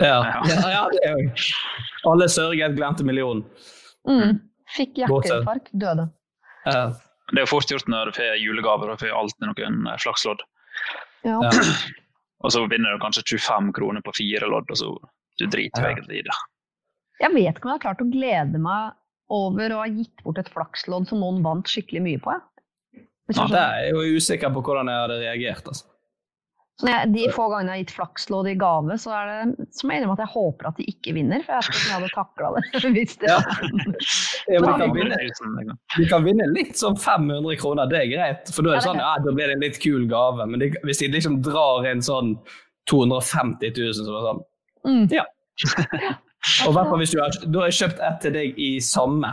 Ja, 0.00 0.16
Ja. 0.24 0.70
ja, 0.72 0.88
det 0.90 1.00
er 1.06 1.18
jo 1.22 2.10
Alle 2.10 2.26
sørget, 2.28 2.74
glemte 2.76 3.04
millionen. 3.06 3.44
Mm. 4.08 4.40
Fikk 4.74 4.96
hjerteinfarkt, 4.98 5.70
døde. 5.78 6.08
Ja. 6.66 6.88
Det 7.30 7.38
er 7.38 7.44
jo 7.46 7.50
fort 7.52 7.70
gjort 7.70 7.86
når 7.88 8.10
du 8.10 8.16
får 8.18 8.34
julegaver 8.40 8.90
og 8.92 8.98
får 9.00 9.12
alltid 9.14 9.46
noen 9.48 9.86
eh, 9.88 9.96
flakslodd. 10.02 10.42
Ja. 11.24 11.38
Ja. 11.40 11.52
Og 12.44 12.52
så 12.52 12.64
vinner 12.68 12.92
du 12.92 12.98
kanskje 13.00 13.22
25 13.38 13.70
kroner 13.72 14.02
på 14.04 14.12
fire 14.16 14.48
lodd, 14.50 14.66
og 14.68 14.76
så 14.76 14.90
du 15.40 15.46
driter 15.46 15.80
jo 15.80 15.88
Ja. 15.88 15.94
egentlig 15.94 16.18
i 16.18 16.26
det. 16.26 16.36
Jeg 17.20 17.30
vet 17.32 17.54
ikke 17.56 17.64
om 17.64 17.70
jeg 17.70 17.78
har 17.78 17.84
klart 17.86 18.02
å 18.02 18.10
glede 18.10 18.58
meg 18.60 18.92
over 19.30 19.70
å 19.72 19.78
ha 19.84 19.86
gitt 19.88 20.24
bort 20.24 20.38
et 20.42 20.50
flakslodd 20.52 21.06
som 21.08 21.20
noen 21.22 21.42
vant 21.46 21.64
skikkelig 21.70 22.02
mye 22.02 22.20
på. 22.20 22.32
Jeg. 22.34 22.42
Ja, 23.32 23.48
det 23.48 23.60
er 23.60 23.82
jeg 23.86 23.92
jo 23.94 24.20
usikker 24.20 24.52
på 24.52 24.60
hvordan 24.64 24.90
jeg 24.90 25.00
hadde 25.00 25.20
reagert. 25.22 25.68
altså. 25.70 25.86
Så 26.74 26.88
når 26.88 26.94
jeg, 26.96 27.10
de 27.14 27.26
få 27.30 27.44
gangene 27.52 27.70
jeg 27.70 27.78
har 27.78 27.82
gitt 27.84 27.92
flakslodd 27.94 28.48
i 28.50 28.54
gave, 28.58 28.94
så 28.98 29.12
er 29.14 29.28
det 29.30 29.66
som 29.78 29.92
jeg 29.92 30.00
innrømmer 30.00 30.16
at 30.18 30.22
jeg 30.24 30.32
håper 30.32 30.68
at 30.68 30.80
de 30.80 30.86
ikke 30.90 31.12
vinner. 31.14 31.44
For 31.46 31.54
jeg 31.54 31.60
vet 31.60 31.68
ikke 31.70 31.78
om 31.78 31.84
jeg 31.86 31.94
hadde 31.94 32.08
takla 32.16 32.50
det. 32.56 32.64
hvis 32.96 33.14
det 33.20 33.30
Ja. 33.30 33.36
Ja, 34.50 34.58
de, 34.58 34.72
kan 34.80 34.96
vinne, 34.96 35.20
1000, 35.20 35.54
liksom. 35.60 35.78
de 35.94 36.08
kan 36.10 36.26
vinne 36.26 36.48
litt 36.50 36.74
sånn 36.80 36.98
500 36.98 37.60
kroner, 37.62 37.92
det 37.92 38.00
er 38.00 38.10
greit. 38.10 38.50
For 38.50 38.66
da 38.66 38.74
er 38.74 38.80
det 38.80 38.88
sånn, 38.88 39.00
ja, 39.04 39.12
da 39.22 39.36
blir 39.36 39.52
det 39.52 39.56
en 39.56 39.64
litt 39.68 39.78
kul 39.84 40.08
gave. 40.10 40.48
Men 40.50 40.64
de, 40.64 40.72
hvis 40.88 41.04
de 41.04 41.12
liksom 41.14 41.38
drar 41.46 41.86
inn 41.92 42.02
sånn 42.02 42.34
250 42.90 43.70
000, 43.78 43.94
så 43.94 44.02
er 44.02 44.18
det 44.18 44.26
sånn 44.26 44.44
mm. 44.90 45.06
Ja. 45.14 45.24
Og 46.66 46.74
hvert 46.74 46.90
hvis 47.00 47.14
du 47.14 47.22
har, 47.22 47.38
du 47.46 47.62
har 47.62 47.72
kjøpt 47.72 48.02
ett 48.04 48.18
til 48.26 48.34
deg 48.34 48.58
i 48.60 48.74
samme. 48.84 49.30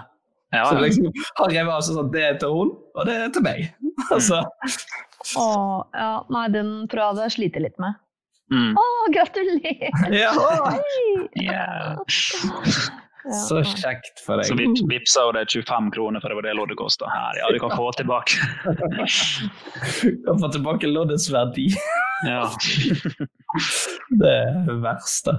Ja, 0.51 0.65
Så 0.67 0.79
liksom, 0.83 1.11
han 1.37 1.45
har 1.45 1.53
jeg 1.55 1.83
seg 1.87 1.95
sånn, 1.95 2.11
det 2.11 2.23
er 2.27 2.39
til 2.41 2.55
hun, 2.55 2.71
og 2.95 3.05
det 3.07 3.17
er 3.17 3.33
til 3.35 3.45
meg. 3.45 3.67
Altså, 4.11 4.41
Åh, 5.37 5.83
ja, 5.93 6.13
nei, 6.33 6.47
den 6.51 6.71
tror 6.89 6.99
jeg 7.03 7.11
hadde 7.13 7.27
slitt 7.35 7.59
litt 7.61 7.77
med. 7.79 7.99
Mm. 8.51 8.73
Å, 8.75 8.85
gratulerer! 9.13 10.15
ja, 10.17 10.31
Ja. 11.39 11.67
Ja, 13.21 13.37
så 13.45 13.59
kjekt 13.61 14.17
for 14.25 14.41
Så 14.41 14.55
deg. 14.55 14.63
vips, 14.63 14.81
vipsa 14.89 15.27
jo 15.27 15.33
det 15.37 15.43
25 15.53 15.91
kroner, 15.93 16.23
for 16.23 16.33
det 16.33 16.39
var 16.39 16.47
det 16.47 16.55
loddet 16.57 16.79
kosta. 16.79 17.05
Her, 17.13 17.37
ja, 17.37 17.51
du 17.53 17.59
kan 17.61 17.75
få 17.77 17.91
tilbake. 17.93 18.33
du 18.65 20.23
Kan 20.25 20.41
få 20.41 20.49
tilbake 20.57 20.89
loddets 20.89 21.29
verdi. 21.33 21.69
Ja. 22.25 22.49
Det 24.21 24.31
er 24.31 24.57
det 24.67 24.75
verste. 24.83 25.33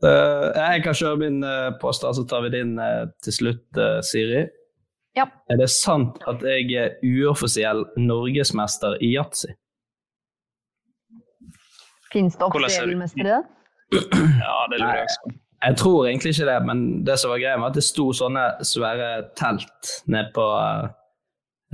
Eh, 0.00 0.46
jeg 0.56 0.84
kan 0.84 0.96
kjøre 0.96 1.20
min 1.20 1.42
uh, 1.44 1.72
påstand, 1.80 2.16
så 2.16 2.24
tar 2.28 2.46
vi 2.46 2.54
din 2.54 2.78
eh, 2.80 3.04
til 3.24 3.36
slutt, 3.36 3.66
eh, 3.76 3.98
Siri. 4.06 4.46
Ja. 5.18 5.26
Er 5.50 5.58
det 5.60 5.68
sant 5.74 6.20
at 6.30 6.44
jeg 6.46 6.70
er 6.78 6.94
uoffisiell 7.04 7.84
norgesmester 7.98 8.96
i 9.02 9.10
yatzy? 9.16 9.50
Fins 12.12 12.38
det 12.38 12.46
Hvordan 12.46 12.70
ser 12.70 12.86
offisiell 12.86 12.98
mester 12.98 13.20
i 13.20 13.28
det? 13.28 13.40
Ja, 13.90 14.56
det 14.70 14.78
lurer 14.78 15.00
jeg 15.02 15.08
også 15.10 15.22
på. 15.26 15.34
Jeg 15.60 15.76
tror 15.76 16.06
egentlig 16.06 16.30
ikke 16.32 16.46
det, 16.48 16.60
men 16.64 16.78
det 17.04 17.18
som 17.20 17.34
var 17.34 17.42
greia 17.42 17.58
var 17.60 17.72
at 17.72 17.76
det 17.76 17.84
sto 17.84 18.06
sånne 18.16 18.44
svære 18.64 19.10
telt 19.36 19.90
nede 20.08 20.30
på 20.32 20.46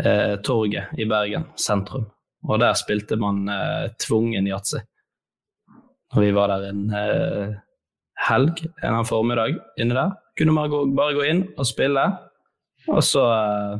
eh, 0.02 0.34
torget 0.42 0.96
i 0.98 1.06
Bergen 1.06 1.46
sentrum. 1.60 2.08
Og 2.50 2.58
der 2.62 2.74
spilte 2.78 3.18
man 3.20 3.44
eh, 3.52 3.92
tvungen 4.02 4.48
yatzy. 4.50 4.82
Og 6.16 6.18
vi 6.24 6.32
var 6.34 6.50
der 6.50 6.66
en 6.72 6.82
eh, 6.90 7.54
helg, 8.28 8.62
en 8.64 8.72
eller 8.80 8.94
annen 8.94 9.08
formiddag 9.08 9.58
inni 9.80 9.96
der. 9.96 10.14
Kunne 10.38 10.54
man 10.56 10.70
gå, 10.72 10.82
bare 10.96 11.16
gå 11.16 11.24
inn 11.28 11.42
og 11.56 11.68
spille, 11.68 12.04
og 12.88 13.02
så 13.04 13.24
uh, 13.24 13.78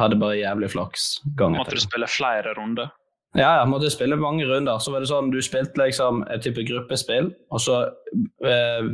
hadde 0.00 0.18
bare 0.20 0.38
jævlig 0.38 0.70
flaks 0.74 1.06
gangen 1.38 1.58
Måtte 1.60 1.76
du 1.76 1.82
spille 1.82 2.08
flere 2.10 2.52
runder? 2.58 2.92
ja, 3.36 3.50
jeg 3.58 3.68
måtte 3.68 3.90
spille 3.92 4.16
mange 4.16 4.46
runder. 4.48 4.78
Så 4.80 4.92
var 4.92 5.02
det 5.02 5.10
sånn, 5.10 5.32
Du 5.32 5.40
spilte 5.44 5.82
liksom 5.82 6.22
et 6.32 6.44
type 6.44 6.62
gruppespill, 6.68 7.32
og 7.52 7.60
så 7.60 7.82
eh, 8.44 8.88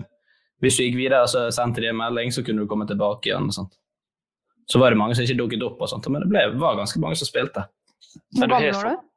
Hvis 0.62 0.78
du 0.78 0.84
gikk 0.84 0.98
videre, 0.98 1.28
så 1.30 1.48
sendte 1.54 1.82
de 1.82 1.90
en 1.90 1.98
melding, 1.98 2.30
så 2.34 2.42
kunne 2.46 2.62
du 2.62 2.70
komme 2.70 2.86
tilbake 2.86 3.30
igjen. 3.30 3.48
og 3.50 3.54
sånt. 3.54 3.78
Så 4.70 4.78
var 4.78 4.94
det 4.94 4.98
mange 4.98 5.14
som 5.18 5.26
ikke 5.26 5.38
dukket 5.40 5.64
opp, 5.66 5.80
og 5.82 5.90
sånt, 5.90 6.06
men 6.10 6.22
det 6.22 6.30
ble, 6.30 6.44
var 6.62 6.78
ganske 6.78 7.00
mange 7.02 7.18
som 7.18 7.26
spilte. 7.26 7.64
Hvor 8.34 8.46
Men 8.46 8.54
gammel 8.54 8.76
var 8.76 8.88
du? 8.88 9.08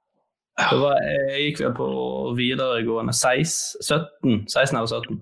Det 0.56 0.80
var, 0.80 1.00
jeg 1.04 1.46
gikk 1.46 1.62
vel 1.66 1.74
på 1.76 1.88
videregående 2.38 3.14
16, 3.14 3.82
17, 3.84 4.46
16 4.48 4.78
eller 4.80 4.88
17. 4.88 5.18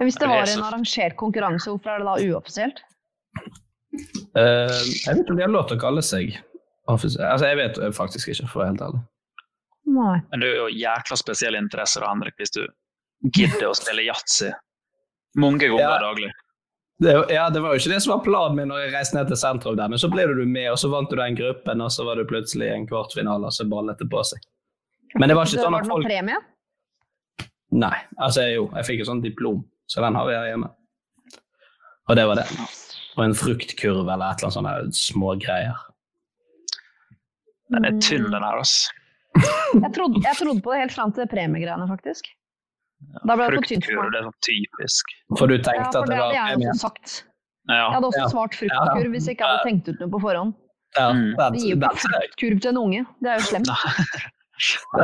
Men 0.00 0.08
hvis 0.08 0.16
det 0.16 0.26
Det 0.26 0.32
var 0.32 0.48
en 0.48 0.64
arrangert 0.64 1.16
konkurranse, 1.20 1.68
hvorfor 1.68 1.92
er 1.92 2.00
det 2.00 2.08
da 2.08 2.32
uoffisielt? 2.32 2.78
Uh, 4.32 4.80
jeg 4.80 5.12
vet 5.12 5.20
ikke 5.20 5.34
om 5.34 5.40
de 5.40 5.44
har 5.44 5.52
lov 5.52 5.66
til 5.68 5.76
å 5.76 5.82
kalle 5.82 6.02
seg 6.04 6.34
offisielt. 6.88 7.26
Altså, 7.26 7.50
jeg 7.50 7.58
vet 7.60 7.80
faktisk 7.94 8.32
ikke, 8.32 8.48
for 8.48 8.60
å 8.60 8.62
være 8.62 8.72
helt 8.72 8.84
ærlig. 8.88 9.02
Nei. 9.90 10.16
Men 10.30 10.42
du 10.42 10.46
er 10.48 10.56
jo 10.56 10.68
jækla 10.72 11.18
spesiell 11.20 11.58
interesse, 11.58 12.00
da, 12.00 12.08
Henrik, 12.14 12.36
hvis 12.40 12.54
du 12.54 12.62
gidder 13.34 13.68
å 13.68 13.74
spille 13.76 14.06
yatzy 14.06 14.48
mange 15.38 15.66
ganger 15.66 15.84
Ja. 15.84 15.98
daglig. 15.98 16.30
Det, 17.00 17.12
ja, 17.32 17.48
det 17.50 17.60
var 17.64 17.72
jo 17.72 17.80
ikke 17.80 17.94
det 17.94 18.02
som 18.04 18.12
var 18.12 18.24
planen 18.24 18.56
min 18.56 18.68
når 18.68 18.82
jeg 18.84 18.92
reiste 18.92 19.16
ned 19.16 19.28
til 19.28 19.38
sentrum 19.40 19.76
der, 19.76 19.88
men 19.88 19.98
så 19.98 20.10
ble 20.12 20.26
du 20.28 20.44
med, 20.44 20.68
og 20.70 20.76
så 20.78 20.90
vant 20.92 21.08
du 21.08 21.16
den 21.16 21.36
gruppen, 21.36 21.80
og 21.80 21.92
så 21.92 22.04
var 22.04 22.16
du 22.16 22.26
plutselig 22.28 22.68
i 22.68 22.74
en 22.74 22.86
kvartfinale, 22.86 23.48
og 23.48 23.52
så 23.56 23.64
ballet 23.68 23.98
det 23.98 24.08
på 24.12 24.20
seg. 24.24 24.40
Men 25.16 25.28
det 25.28 25.36
var 25.36 25.48
ikke 25.48 25.62
sånn 25.62 25.64
Så 25.64 25.64
folk 25.64 25.72
var 25.72 25.80
at 25.80 25.88
det 25.88 25.94
noen 25.94 26.10
premie? 26.10 26.40
Nei. 27.70 27.96
Altså, 28.18 28.44
jo, 28.52 28.66
jeg 28.76 28.88
fikk 28.90 29.00
et 29.00 29.08
sånt 29.08 29.24
diplom, 29.24 29.62
så 29.90 30.02
den 30.04 30.14
har 30.18 30.28
vi 30.28 30.36
her 30.38 30.48
hjemme. 30.52 30.68
Og 32.10 32.16
det 32.18 32.24
var 32.30 32.38
det. 32.40 32.46
Og 33.18 33.24
en 33.24 33.34
fruktkurv 33.38 34.06
eller 34.06 34.30
et 34.32 34.40
eller 34.42 34.48
annet 34.48 34.56
sånne 34.56 34.74
små 34.96 35.34
greier. 35.42 35.78
Den 37.70 37.86
er 37.86 37.98
tynn, 38.02 38.26
den 38.32 38.42
her. 38.42 38.58
altså. 38.58 38.90
Jeg 39.78 39.90
trodde, 39.94 40.20
jeg 40.26 40.34
trodde 40.40 40.62
på 40.64 40.72
det 40.74 40.80
helt 40.84 40.94
fram 40.94 41.12
til 41.14 41.28
premiegreiene, 41.30 41.86
faktisk. 41.90 42.26
Da 43.26 43.36
ble 43.38 43.46
det 43.46 43.60
for 43.60 43.68
tynt 43.70 43.86
for 43.86 43.94
Fruktkurv, 43.94 44.02
meg. 44.02 44.10
det 44.12 44.18
er 44.20 44.26
sånn 44.26 44.40
typisk. 44.46 45.12
For 45.38 45.46
du 45.50 45.54
Ja, 45.54 45.62
tenkte 45.68 45.92
for 45.92 46.02
at 46.02 46.08
det 46.10 46.16
det 46.16 46.20
var 46.20 46.32
premie? 46.34 46.72
Ja. 47.70 47.76
Jeg 47.76 47.92
hadde 47.94 48.08
også 48.10 48.24
Ja. 48.24 48.28
svart 48.32 48.56
fruktkurv 48.58 49.10
hvis 49.14 49.26
jeg 49.30 49.36
ikke 49.38 49.46
hadde 49.46 49.62
tenkt 49.68 49.88
ut 49.92 50.00
noe 50.02 50.10
på 50.16 50.20
forhånd. 50.26 50.54
Ja, 50.98 51.12
Mm. 51.14 51.36
Vi 51.54 51.58
gir 51.62 51.76
jo 51.76 51.78
ikke 51.78 52.02
fruktkurv 52.02 52.60
til 52.64 52.70
en 52.74 52.80
unge. 52.82 53.06
Det 53.22 53.30
er 53.30 53.36
jo 53.38 53.46
slemt. 53.46 53.70
Ja, 53.70 53.76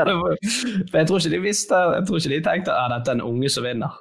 jeg 0.98 1.06
tror 1.06 1.18
ikke 1.22 1.30
de 1.30 1.40
visste 1.40 1.74
Jeg 1.94 2.06
tror 2.08 2.16
ikke 2.18 2.34
de 2.34 2.40
tenkte 2.44 2.72
at 2.74 2.90
dette 2.92 3.08
er 3.14 3.14
en 3.20 3.22
unge 3.22 3.48
som 3.48 3.64
vinner. 3.64 3.94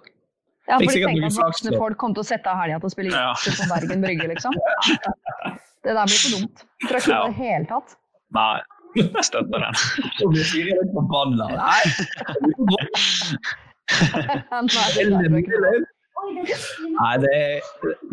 Ja, 0.67 0.77
for 0.79 0.85
de 0.89 1.01
tenkte 1.05 1.25
at 1.29 1.37
voksne 1.45 1.71
folk 1.77 1.97
kom 2.01 2.13
til 2.17 2.23
å 2.23 2.25
sette 2.25 2.49
av 2.49 2.57
helga 2.63 2.79
til 2.81 2.89
å 2.89 2.93
spille 2.93 3.11
Ja. 3.13 3.33
på 3.37 3.67
Bergen 3.69 4.01
Brygge, 4.01 4.27
liksom. 4.31 4.53
Det 5.85 5.93
der 5.93 6.05
blir 6.09 6.17
for 6.23 6.31
dumt. 6.39 6.63
Tror 6.87 6.95
jeg 6.97 7.01
ikke 7.03 7.11
Ja. 7.13 7.19
i 7.21 7.27
det 7.27 7.35
hele 7.41 7.65
tatt. 7.69 7.95
Nei, 8.33 8.57
jeg 8.95 9.23
støtter 9.27 9.59
den. 9.65 9.75
Så 10.17 10.29
blir 10.31 10.43
Siri 10.49 10.71
litt 10.73 10.91
forbanna. 10.95 11.45
Nei! 11.53 11.83
Nei, 16.99 17.17
det 17.21 17.31
er 17.35 17.59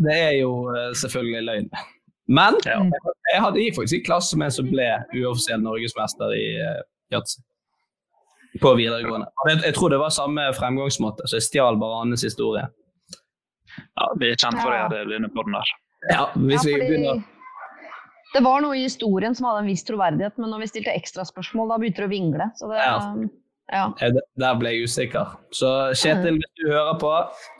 det 0.05 0.13
er, 0.13 0.31
jo 0.41 0.51
eh, 0.75 0.91
selvfølgelig 0.99 1.43
løgn. 1.47 1.69
Men 2.27 2.53
Ja. 2.65 2.77
jeg 3.33 3.41
hadde 3.41 3.59
i 3.63 3.71
faktisk 3.75 3.99
i 3.99 4.03
klasse 4.05 4.37
med 4.37 4.45
en 4.45 4.51
som 4.51 4.69
ble 4.69 4.85
uoffisiell 5.17 5.61
norgesmester 5.63 6.31
i 6.37 6.45
uh, 6.61 6.81
yatzy. 7.11 7.41
På 8.61 8.75
videregående. 8.77 9.27
Jeg, 9.49 9.61
Jeg 9.65 9.73
tror 9.75 9.89
det 9.89 9.99
var 9.99 10.09
samme 10.13 10.43
fremgangsmåte, 10.53 11.25
så 11.27 11.39
jeg 11.39 11.47
stjal 11.47 11.77
bare 11.81 12.01
Annes 12.03 12.21
historie. 12.25 12.67
Ja, 13.97 14.07
vi 14.19 14.29
er 14.31 14.35
kjent 14.37 14.59
for 14.61 14.73
Ja. 14.73 14.87
det 14.91 14.99
i 15.07 15.11
denne 15.15 15.29
podden 15.33 15.55
her. 15.57 15.71
Ja, 16.11 16.25
hvis 16.35 16.61
Ja, 16.65 16.69
vi 16.69 16.73
begynner 16.81 17.23
Det 18.33 18.41
var 18.43 18.61
noe 18.61 18.73
i 18.77 18.83
historien 18.83 19.35
som 19.35 19.45
hadde 19.45 19.59
en 19.63 19.67
viss 19.69 19.83
troverdighet, 19.85 20.37
men 20.41 20.49
når 20.49 20.59
vi 20.63 20.67
stilte 20.67 20.93
ekstraspørsmål, 20.93 21.69
da 21.69 21.77
begynte 21.77 22.01
det 22.01 22.07
å 22.07 22.09
vingle. 22.09 22.47
Så 22.57 22.67
det, 22.69 22.77
Ja. 22.81 23.85
ja. 24.01 24.09
Der 24.37 24.55
ble 24.57 24.69
jeg 24.73 24.83
usikker. 24.89 25.35
Så 25.53 25.93
Kjetil, 25.93 26.39
hvis 26.41 26.53
du 26.57 26.69
hører 26.71 26.97
på, 26.99 27.11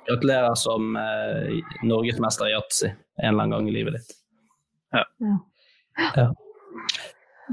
gratulerer 0.09 0.55
som 0.57 0.95
eh, 0.97 1.61
norgesmester 1.83 2.45
i 2.49 2.55
yatzy 2.55 2.87
en 2.89 3.29
eller 3.33 3.43
annen 3.43 3.51
gang 3.51 3.67
i 3.69 3.71
livet 3.71 3.93
ditt. 3.93 4.15
Ja. 4.93 5.03
Ja. 5.21 5.37
Ja. 6.17 6.27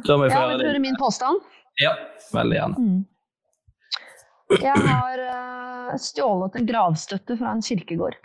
Da 0.07 0.17
må 0.17 0.25
vi 0.25 0.31
få 0.31 0.35
ja, 0.37 0.41
høre 0.41 0.51
vil 0.57 0.59
du 0.59 0.67
høre 0.71 0.81
min 0.81 0.97
påstand? 0.97 1.41
Ja, 1.81 1.93
veldig 2.33 2.57
gjerne. 2.57 2.77
Mm. 2.81 3.05
Jeg 4.59 4.83
har 4.83 5.21
uh, 5.23 5.97
stjålet 6.01 6.57
en 6.59 6.67
gravstøtte 6.67 7.37
fra 7.39 7.53
en 7.55 7.63
kirkegård. 7.63 8.17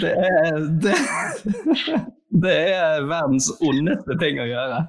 Det 0.00 0.12
er, 0.12 0.60
det, 0.82 0.94
det 2.42 2.54
er 2.72 3.04
verdens 3.08 3.50
ondeste 3.60 4.16
ting 4.22 4.40
å 4.40 4.46
gjøre. 4.48 4.80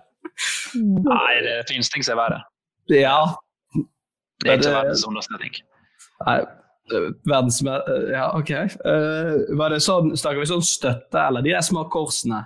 Nei, 0.77 1.33
det 1.45 1.57
finnes 1.69 1.91
ting 1.91 2.05
som 2.05 2.15
er 2.17 2.21
verre. 2.23 2.39
Ja. 2.93 3.19
Det 4.43 4.51
er 4.53 4.59
ikke 4.59 4.69
det- 4.69 4.77
verdens 4.77 5.05
ondeste 5.07 5.41
ting. 5.43 5.59
Nei, 6.25 6.37
verdens 7.27 7.59
Ja, 7.61 8.29
OK. 8.37 8.51
Uh, 8.85 9.43
var 9.59 9.73
det 9.73 9.81
sånn, 9.85 10.13
Snakker 10.17 10.41
vi 10.41 10.49
sånn 10.49 10.65
støtte, 10.65 11.19
eller 11.27 11.45
de 11.45 11.53
der 11.55 11.65
små 11.65 11.87
korsene? 11.93 12.45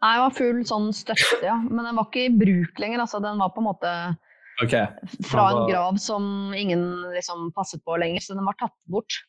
Nei, 0.00 0.10
jeg 0.16 0.22
var 0.24 0.36
full 0.36 0.60
sånn 0.68 0.90
støtte, 0.96 1.40
ja. 1.44 1.58
Men 1.60 1.84
den 1.84 1.98
var 1.98 2.08
ikke 2.08 2.26
i 2.28 2.36
bruk 2.42 2.78
lenger. 2.80 3.02
Altså, 3.04 3.20
den 3.20 3.40
var 3.42 3.52
på 3.52 3.60
en 3.60 3.68
måte 3.68 3.90
okay. 4.64 4.86
fra 5.28 5.50
en 5.50 5.66
grav 5.68 5.98
som 6.00 6.54
ingen 6.56 6.86
liksom 7.12 7.50
passet 7.56 7.84
på 7.84 7.98
lenger, 8.00 8.24
så 8.24 8.38
den 8.38 8.48
var 8.48 8.56
tatt 8.60 8.76
bort. 8.88 9.20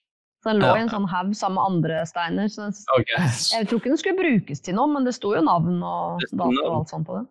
Så 0.41 0.49
den 0.49 0.61
lå 0.63 0.71
Ja. 0.71 0.77
i 0.79 0.85
en 0.85 0.89
sånn 0.89 1.09
haug 1.11 1.35
sammen 1.37 1.59
med 1.59 1.67
andre 1.67 1.99
steiner. 2.09 2.47
Så 2.49 2.63
den, 2.63 2.77
okay. 2.95 3.27
jeg 3.51 3.67
tror 3.67 3.81
ikke 3.81 3.91
den 3.91 4.01
skulle 4.01 4.23
brukes 4.23 4.63
til 4.63 4.79
noe, 4.79 4.89
men 4.89 5.05
det 5.05 5.13
sto 5.19 5.35
jo 5.35 5.43
navn 5.45 5.83
og 5.83 6.23
dato 6.31 6.63
og 6.63 6.79
alt 6.79 6.95
sånt 6.95 7.07
på 7.09 7.19
den. 7.19 7.27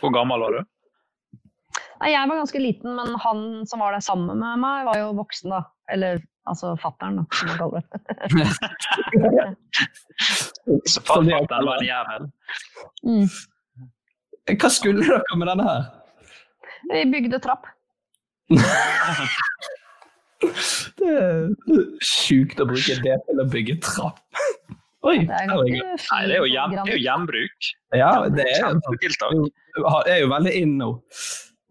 Hvor 0.00 0.12
gammel 0.12 0.44
var 0.44 0.58
du? 0.58 0.66
Nei, 2.00 2.10
jeg 2.10 2.28
var 2.28 2.40
ganske 2.40 2.60
liten, 2.60 2.96
men 2.96 3.16
han 3.22 3.40
som 3.68 3.80
var 3.84 3.94
der 3.94 4.04
sammen 4.04 4.34
med 4.40 4.60
meg, 4.60 4.84
var 4.88 4.98
jo 4.98 5.14
voksen, 5.16 5.54
da. 5.54 5.62
Eller 5.92 6.20
altså 6.50 6.74
fattern, 6.82 7.22
som 7.34 7.48
man 7.48 7.56
kaller 7.60 7.80
det. 7.80 7.86
Så 10.90 11.00
fatter'n 11.06 11.48
var 11.66 11.76
en 11.78 11.86
jævel. 11.86 12.26
Mm. 13.06 13.28
Hva 14.50 14.70
skulle 14.72 15.06
dere 15.06 15.38
med 15.38 15.46
denne 15.50 15.64
her? 15.68 15.82
Vi 16.90 17.04
bygde 17.12 17.38
trapp. 17.44 17.70
Det 21.00 21.10
er 21.12 21.50
sjukt 22.04 22.60
å 22.62 22.66
bruke 22.68 22.94
det 23.04 23.16
til 23.26 23.42
å 23.42 23.44
bygge 23.52 23.76
trapp. 23.84 24.20
Oi, 25.08 25.22
Det 25.24 25.32
er 25.32 25.48
Nei, 25.48 26.22
det 26.28 26.34
er 26.34 26.42
jo, 26.42 26.48
hjem, 26.48 26.74
det 26.76 26.80
er 26.82 26.90
jo 26.92 27.00
gjenbruk. 27.00 27.68
Ja, 27.96 28.10
det 28.28 28.44
er, 28.52 28.74
det 28.76 30.12
er 30.12 30.18
jo 30.20 30.28
veldig 30.28 30.52
in 30.58 30.74
nå. 30.80 30.90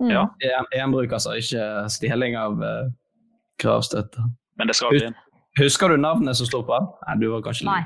Mm. 0.02 0.10
Ja. 0.14 0.24
Gjenbruk, 0.74 1.14
altså. 1.14 1.36
Ikke 1.38 1.90
stjeling 1.94 2.38
av 2.40 2.58
uh, 2.64 2.90
gravstøtte. 3.62 4.26
Men 4.60 4.68
det 4.70 4.76
skal 4.78 4.92
bli 4.94 5.02
inn. 5.10 5.18
Husker 5.60 5.90
du 5.90 5.98
navnet 5.98 6.38
som 6.38 6.48
sto 6.50 6.62
på 6.68 6.76
den? 6.78 6.88
Nei, 7.08 7.16
du 7.24 7.28
var 7.34 7.42
kanskje 7.48 7.66
Nei. 7.68 7.82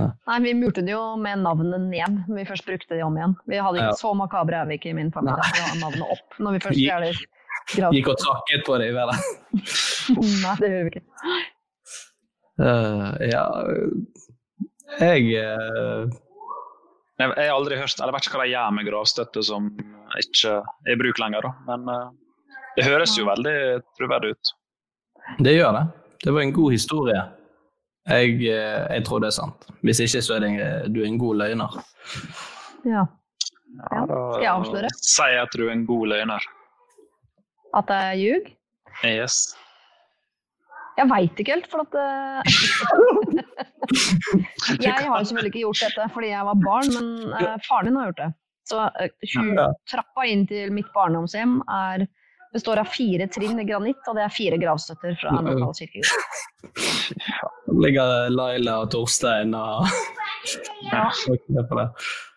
Nei, 0.00 0.36
vi 0.44 0.52
murte 0.54 0.82
det 0.86 0.92
jo 0.94 1.00
med 1.18 1.40
navnet 1.42 1.80
ned 1.90 2.20
når 2.28 2.36
vi 2.38 2.44
først 2.48 2.66
brukte 2.68 2.94
det 2.94 3.02
om 3.04 3.16
igjen. 3.18 3.34
Vi 3.50 3.58
hadde 3.58 3.80
ikke 3.80 3.90
Ja. 3.90 3.98
så 3.98 4.12
makabre 4.16 4.60
er 4.62 4.68
vi 4.70 4.76
ikke 4.78 4.92
i 4.92 4.96
min 4.96 5.10
familie. 5.14 5.40
Nei. 5.42 5.50
Vi 5.56 5.64
hadde 5.66 5.80
navnet 5.82 6.14
opp 6.14 6.38
når 6.38 6.56
vi 6.56 6.60
først 6.66 6.78
Gikk- 6.78 6.92
stjeler. 6.92 7.94
Gikk 7.94 8.08
og 8.12 8.18
trakket 8.22 8.64
på 8.66 8.78
det 8.80 8.90
i 8.90 8.94
været. 8.94 9.18
Nei, 10.44 10.54
det 10.62 10.70
gjør 10.70 10.86
vi 10.86 10.92
ikke. 10.94 11.04
Uh, 12.60 13.14
ja 13.30 13.44
Jeg 15.00 15.30
uh... 15.40 16.10
Jeg 17.20 17.28
jeg 17.36 17.50
har 17.50 17.52
aldri 17.52 17.76
hørt, 17.76 17.98
eller 18.00 18.14
vet 18.16 18.26
ikke 18.26 18.38
hva 18.40 18.46
de 18.46 18.52
gjør 18.54 18.70
med 18.72 18.86
gravstøtte 18.88 19.42
som 19.44 19.66
ikke 20.22 20.54
er 20.56 20.94
i 20.94 20.96
bruk 20.96 21.18
lenger. 21.20 21.44
Da. 21.44 21.50
Men 21.68 21.82
eh, 21.92 22.06
det 22.78 22.86
høres 22.86 23.12
jo 23.18 23.26
veldig 23.28 23.52
troverdig 23.98 24.30
ut. 24.32 24.52
Det 25.44 25.52
gjør 25.52 25.76
det. 25.76 25.82
Det 26.24 26.32
var 26.34 26.40
en 26.44 26.52
god 26.52 26.70
historie. 26.72 27.20
Jeg, 28.08 28.34
eh, 28.48 28.86
jeg 28.96 29.04
tror 29.06 29.20
det 29.22 29.26
er 29.30 29.36
sant. 29.38 29.66
Hvis 29.84 30.00
ikke, 30.04 30.22
så 30.24 30.34
er 30.36 30.40
det, 30.44 30.50
en- 30.50 30.92
du 30.94 31.00
er 31.02 31.06
en 31.08 31.18
god 31.18 31.36
løgner. 31.40 31.78
Ja. 32.84 33.04
Ja, 33.92 34.00
skal 34.04 34.42
jeg 34.42 34.50
avsløre? 34.52 34.88
Sier 34.98 35.42
at 35.44 35.52
du 35.56 35.66
er 35.68 35.72
en 35.72 35.86
god 35.86 36.06
løgner. 36.10 36.42
At 37.78 37.86
jeg 37.94 38.18
ljug? 38.24 38.48
Yes. 39.06 39.36
Jeg 40.98 41.06
veit 41.08 41.38
ikke 41.40 41.54
helt, 41.54 41.68
for 41.70 41.80
at 41.86 41.94
eh, 41.96 42.42
Jeg 44.84 44.92
har 44.92 45.18
jo 45.18 45.24
selvfølgelig 45.24 45.50
ikke 45.52 45.62
gjort 45.64 45.82
dette 45.86 46.08
fordi 46.14 46.28
jeg 46.32 46.44
var 46.50 46.58
barn, 46.66 46.90
men 46.96 47.06
eh, 47.38 47.56
faren 47.68 47.86
din 47.88 47.96
har 47.96 48.10
gjort 48.10 48.20
det. 48.24 48.30
Så 48.70 48.82
eh, 49.00 49.10
trappa 49.90 50.26
inn 50.28 50.44
til 50.50 50.72
mitt 50.74 50.90
barndomshjem 50.94 51.60
er, 51.70 52.04
består 52.52 52.80
av 52.82 52.90
fire 52.90 53.26
trinn 53.30 53.60
i 53.60 53.64
granitt, 53.64 54.00
og 54.08 54.16
det 54.18 54.24
er 54.24 54.32
fire 54.34 54.58
gravstøtter 54.60 55.14
fra 55.20 55.36
en 55.38 55.50
lokal 55.50 55.74
kirkegård. 55.78 56.24
ligger 57.84 58.30
Laila 58.34 58.80
og 58.84 58.90
Torstein 58.94 59.54
og 59.54 59.86
Ja. 60.90 61.10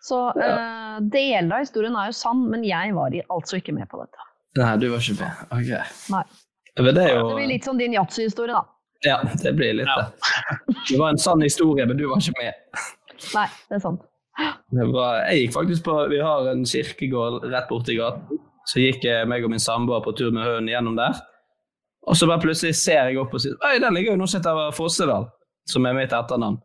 Så 0.04 0.18
uh, 0.36 0.98
deler 1.00 1.56
av 1.56 1.64
historien 1.64 1.96
er 1.96 2.12
jo 2.12 2.16
sann, 2.18 2.44
men 2.52 2.66
jeg 2.68 2.92
var 2.98 3.16
altså 3.32 3.62
ikke 3.62 3.76
med 3.76 3.88
på 3.90 4.02
dette. 4.02 4.30
Nei, 4.60 4.74
du 4.78 4.90
var 4.92 5.02
ikke 5.02 5.24
med. 5.24 5.44
Ok. 5.56 5.94
Nei. 6.14 6.24
Men 6.82 6.96
det 6.98 7.04
er 7.06 7.16
jo 7.16 7.28
Det 7.30 7.38
blir 7.38 7.52
litt 7.54 7.70
som 7.70 7.80
din 7.80 7.96
yatzy-historie, 7.96 8.54
da. 8.54 8.66
Ja, 9.04 9.20
det 9.44 9.54
blir 9.58 9.76
litt 9.80 9.90
det. 9.90 10.06
Det 10.90 11.00
var 11.00 11.14
en 11.14 11.22
sann 11.22 11.42
historie, 11.44 11.86
men 11.88 11.98
du 11.98 12.06
var 12.12 12.22
ikke 12.22 12.36
med. 12.40 12.84
Nei, 13.34 13.48
det 13.70 13.80
er 13.80 13.84
sant. 13.84 14.04
Det 14.74 14.86
var, 14.90 15.20
jeg 15.30 15.44
gikk 15.44 15.52
faktisk 15.54 15.84
på 15.86 15.96
Vi 16.10 16.18
har 16.24 16.48
en 16.50 16.64
kirkegård 16.66 17.44
rett 17.52 17.68
borti 17.70 17.98
gaten. 18.00 18.42
Så 18.70 18.80
gikk 18.80 19.04
jeg 19.04 19.28
meg 19.28 19.44
og 19.44 19.52
min 19.52 19.62
samboer 19.62 20.04
på 20.06 20.14
tur 20.18 20.32
med 20.32 20.46
hunden 20.48 20.70
gjennom 20.72 20.96
der. 21.00 21.18
Og 22.08 22.18
så 22.20 22.28
bare 22.28 22.44
plutselig 22.44 22.76
ser 22.80 23.10
jeg 23.12 23.20
opp 23.20 23.34
og 23.36 23.44
sier 23.44 23.56
Oi, 23.64 23.78
den 23.80 23.96
ligger 23.96 24.14
jo 24.14 24.22
noe 24.22 24.32
som 24.32 24.44
over 24.52 24.72
Fossedal, 24.76 25.28
som 25.70 25.86
er 25.88 25.96
mitt 25.98 26.16
etternavn. 26.16 26.58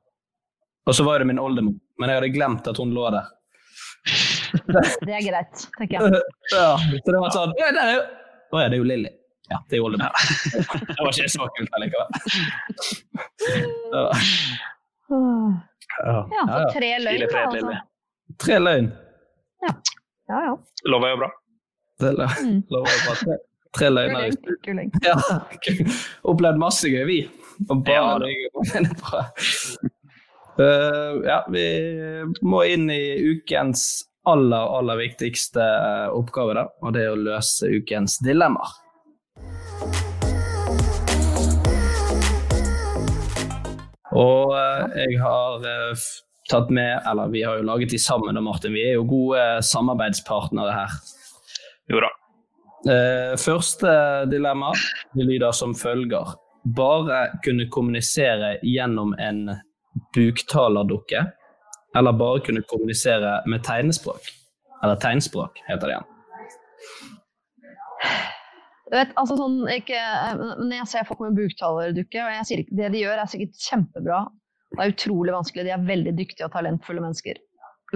Og 0.89 0.97
så 0.97 1.05
var 1.07 1.21
det 1.21 1.29
min 1.29 1.39
oldemor, 1.43 1.77
men 2.01 2.11
jeg 2.11 2.21
hadde 2.21 2.33
glemt 2.35 2.71
at 2.71 2.81
hun 2.81 2.95
lå 2.97 3.11
der. 3.15 3.29
Det 5.05 5.13
er 5.13 5.25
greit, 5.27 5.65
tenker 5.77 5.99
jeg. 5.99 6.21
Ja, 6.55 6.69
så 6.79 7.13
det 7.13 7.21
var 7.21 7.33
sånn 7.35 7.51
Ja, 7.59 7.69
der 7.77 7.83
er 7.83 7.97
jo 7.99 8.05
Å 8.55 8.63
ja, 8.63 8.69
det 8.71 8.79
er 8.79 8.81
jo 8.81 8.87
Lilly. 8.89 9.11
Ja, 9.49 9.59
det 9.69 9.77
er 9.77 9.81
jo 9.83 9.89
oldemor. 9.89 10.13
Det 10.89 10.97
var 11.01 11.11
ikke 11.13 11.29
så 11.33 11.49
kult 11.57 11.77
allikevel. 11.77 12.09
Ja, 13.93 14.03
ja. 15.99 16.17
Ja, 16.33 16.47
så 16.53 16.65
tre 16.75 16.91
løgn, 17.01 17.25
da. 17.33 17.45
Altså. 17.49 17.77
Tre 18.45 18.59
løgn. 18.61 18.91
Ja, 19.65 19.73
ja. 20.29 20.53
Lover 20.93 21.15
jo 21.15 21.21
bra. 21.23 21.31
Det 21.99 22.13
lo- 22.15 22.29
Mm. 22.45 22.63
lover 22.73 22.99
bare. 23.07 23.39
Tre, 23.75 23.89
løgner. 23.91 24.33
Kuling. 24.65 24.91
Ja, 25.05 25.15
opplevd 26.25 26.59
masse 26.63 26.89
gøy, 26.89 27.05
vi. 27.09 27.19
Og 27.69 27.83
bare 27.85 28.19
det 28.29 28.81
er 28.81 28.95
bra. 29.03 29.25
Eh, 30.59 31.19
ja, 31.29 31.41
vi 31.53 31.65
må 32.43 32.63
inn 32.67 32.89
i 32.91 33.03
ukens 33.35 33.85
aller, 34.27 34.73
aller 34.79 34.99
viktigste 35.03 35.63
eh, 35.63 36.09
oppgave, 36.17 36.55
da. 36.59 36.65
Og 36.83 36.95
det 36.97 37.05
er 37.05 37.13
å 37.15 37.21
løse 37.21 37.69
ukens 37.77 38.19
dilemmaer. 38.25 38.73
Og 44.17 44.55
eh, 44.57 45.05
jeg 45.05 45.19
har 45.21 45.65
tatt 46.49 46.71
med 46.73 47.03
Eller 47.11 47.29
vi 47.33 47.43
har 47.45 47.59
jo 47.61 47.67
laget 47.69 47.91
de 47.93 47.99
sammen, 48.01 48.35
da, 48.39 48.41
Martin. 48.45 48.73
Vi 48.77 48.87
er 48.89 48.97
jo 48.97 49.05
gode 49.09 49.43
samarbeidspartnere 49.69 50.73
her. 50.75 50.95
Jo 51.89 52.03
da. 52.05 52.11
Eh, 52.93 53.35
første 53.41 53.93
dilemma 54.31 54.73
det 55.17 55.27
lyder 55.27 55.57
som 55.57 55.75
følger. 55.75 56.37
Bare 56.77 57.21
kunne 57.45 57.69
kommunisere 57.73 58.59
gjennom 58.63 59.15
en 59.19 59.47
buktalerdukke, 60.15 61.25
eller 61.97 62.19
bare 62.19 62.43
kunne 62.45 62.63
kommunisere 62.69 63.39
med 63.49 63.65
tegnespråk. 63.67 64.29
Eller 64.83 65.01
tegnspråk, 65.03 65.63
heter 65.67 65.89
det 65.89 65.97
igjen. 65.97 66.15
Du 68.89 68.97
vet, 68.97 69.11
altså 69.21 69.37
sånn, 69.37 69.59
ikke, 69.73 69.99
når 70.39 70.77
jeg 70.79 70.91
ser 70.93 71.09
folk 71.09 71.25
med 71.25 71.37
buktalerdukke, 71.37 72.23
og 72.25 72.37
jeg 72.37 72.47
sier 72.49 72.63
ikke, 72.63 72.77
det 72.79 72.93
de 72.95 73.03
gjør 73.03 73.21
er 73.21 73.33
sikkert 73.33 73.65
kjempebra, 73.65 74.21
det 74.77 74.85
er 74.85 74.95
utrolig 74.95 75.35
vanskelig, 75.35 75.67
de 75.67 75.75
er 75.75 75.89
veldig 75.89 76.15
dyktige 76.17 76.47
og 76.47 76.55
talentfulle 76.55 77.03
mennesker. 77.05 77.41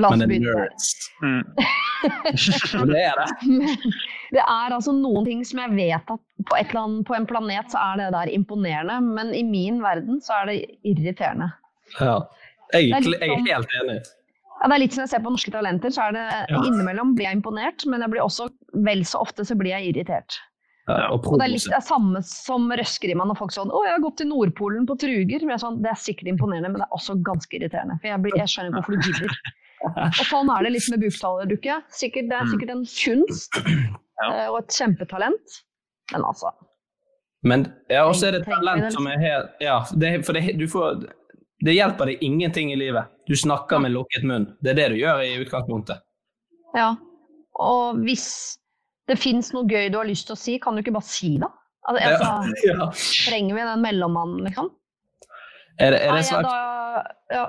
La 0.00 0.08
oss 0.08 0.16
Men 0.16 0.22
det 0.22 0.24
er 0.24 0.30
begynne 0.32 0.52
der. 0.56 0.68
nerds. 0.70 1.10
Mm. 1.22 1.42
Det 2.92 2.98
er 2.98 3.18
det. 3.20 3.26
Det 4.34 4.40
er 4.42 4.72
altså 4.74 4.92
noen 4.96 5.26
ting 5.28 5.42
som 5.44 5.60
jeg 5.60 5.74
vet 5.76 6.08
at 6.10 6.22
på, 6.48 6.56
et 6.56 6.70
eller 6.72 6.80
annet, 6.86 7.04
på 7.06 7.14
en 7.18 7.26
planet 7.28 7.68
så 7.70 7.78
er 7.92 8.00
det 8.00 8.06
der 8.14 8.30
imponerende, 8.32 8.96
men 9.04 9.34
i 9.36 9.42
min 9.44 9.82
verden 9.84 10.18
så 10.24 10.40
er 10.40 10.46
det 10.48 10.56
irriterende. 10.88 11.50
Ja. 12.00 12.16
Jeg, 12.72 12.88
Det 12.88 12.96
er 12.96 12.96
er 12.96 13.02
jeg 13.02 13.02
er 13.02 13.36
sånn- 13.36 13.50
helt 13.52 13.76
enig. 13.82 13.98
Ja, 14.62 14.68
det 14.70 14.74
er 14.74 14.78
litt 14.80 14.94
som 14.96 15.02
jeg 15.02 15.10
ser 15.12 15.22
på 15.26 15.30
Norske 15.34 15.50
Talenter, 15.52 15.90
så 15.92 16.08
er 16.08 16.12
det 16.16 16.24
Ja. 16.48 16.62
innimellom 16.64 17.14
blir 17.14 17.26
jeg 17.28 17.36
imponert, 17.42 17.84
men 17.86 18.00
jeg 18.00 18.10
blir 18.10 18.22
også 18.24 18.48
vel 18.74 19.04
så 19.04 19.20
ofte 19.20 19.44
så 19.44 19.54
blir 19.58 19.70
jeg 19.76 19.92
irritert. 19.94 20.38
Ja, 20.88 21.10
og 21.12 21.26
Og 21.28 21.38
det 21.38 21.44
er 21.46 21.52
litt 21.52 21.68
det 21.70 21.82
samme 21.84 22.22
som 22.24 22.70
Røskeriman 22.70 23.28
når 23.28 23.36
folk 23.38 23.52
sånn 23.52 23.70
'Å, 23.70 23.84
jeg 23.84 23.92
har 23.92 24.00
gått 24.00 24.16
til 24.16 24.26
Nordpolen 24.28 24.86
på 24.86 24.96
truger'. 24.98 25.40
Men 25.44 25.50
jeg 25.54 25.60
er 25.60 25.66
sånn, 25.66 25.82
det 25.82 25.90
er 25.92 25.94
sikkert 26.00 26.26
imponerende, 26.32 26.70
men 26.72 26.80
det 26.80 26.88
er 26.88 26.96
også 26.96 27.22
ganske 27.22 27.52
irriterende. 27.54 28.00
For 28.00 28.08
jeg, 28.08 28.22
blir, 28.22 28.32
jeg 28.36 28.48
skjønner 28.48 28.70
ikke 28.70 28.82
hvorfor 28.82 28.96
du 28.96 29.12
gidder. 29.12 29.30
Og 29.82 30.26
sånn 30.28 30.50
er 30.54 30.66
det 30.66 30.74
litt 30.76 30.90
med 30.92 31.02
buktalerdukke. 31.02 31.78
Sikkert, 31.94 32.28
det 32.30 32.38
er 32.38 32.50
sikkert 32.50 32.74
en 32.74 32.84
kunst 32.86 33.58
eh, 33.62 34.46
og 34.48 34.60
et 34.60 34.76
kjempetalent. 34.76 35.56
Men 36.12 36.26
altså 36.28 36.52
Men 37.46 37.66
ja, 37.90 38.04
også 38.04 38.28
er 38.28 38.36
det 38.36 38.42
et 38.42 38.50
talent 38.50 38.92
som 38.94 39.06
er 39.10 39.20
helt 39.22 39.62
Ja, 39.64 39.80
det, 39.98 40.12
for 40.26 40.36
det, 40.36 40.54
du 40.60 40.66
får, 40.70 41.04
det 41.64 41.76
hjelper 41.76 42.12
deg 42.12 42.22
ingenting 42.26 42.72
i 42.74 42.78
livet. 42.78 43.10
Du 43.26 43.34
snakker 43.38 43.82
med 43.82 43.94
lukket 43.94 44.26
munn. 44.28 44.50
Det 44.62 44.74
er 44.74 44.80
det 44.80 44.90
du 44.94 45.00
gjør 45.00 45.24
i 45.24 45.32
utgangspunktet. 45.42 46.04
Ja. 46.76 46.92
Og 47.62 47.98
hvis 48.06 48.28
det 49.10 49.18
fins 49.20 49.50
noe 49.54 49.66
gøy 49.68 49.90
du 49.92 49.98
har 49.98 50.08
lyst 50.08 50.28
til 50.28 50.36
å 50.36 50.40
si, 50.40 50.56
kan 50.62 50.76
du 50.76 50.82
ikke 50.82 50.94
bare 50.94 51.10
si 51.10 51.34
det? 51.42 51.50
Altså, 51.90 52.12
altså, 52.12 52.54
Ja. 52.70 52.86
Trenger 53.26 53.58
vi 53.58 53.66
den 53.66 53.82
mellommannen, 53.82 54.46
liksom? 54.46 54.70
Er, 55.80 55.94
det, 55.94 56.02
er, 56.04 56.12
det 56.12 56.12
Nei, 56.12 56.20
ja, 56.20 56.28
slags, 56.28 56.48
da, 56.48 57.02
ja. 57.32 57.44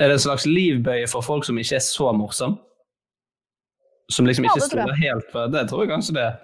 Er 0.00 0.08
det 0.08 0.18
en 0.18 0.24
slags 0.24 0.46
livbøye 0.48 1.08
for 1.10 1.24
folk 1.24 1.44
som 1.44 1.58
ikke 1.60 1.76
er 1.76 1.84
så 1.84 2.12
morsom? 2.16 2.56
Som 4.12 4.28
liksom 4.28 4.46
ikke 4.46 4.60
ja, 4.60 4.68
står 4.68 4.96
helt 4.98 5.28
på 5.32 5.44
Det 5.52 5.66
tror 5.70 5.84
jeg 5.84 5.92
kanskje 5.92 6.16
det 6.16 6.24
er. 6.24 6.40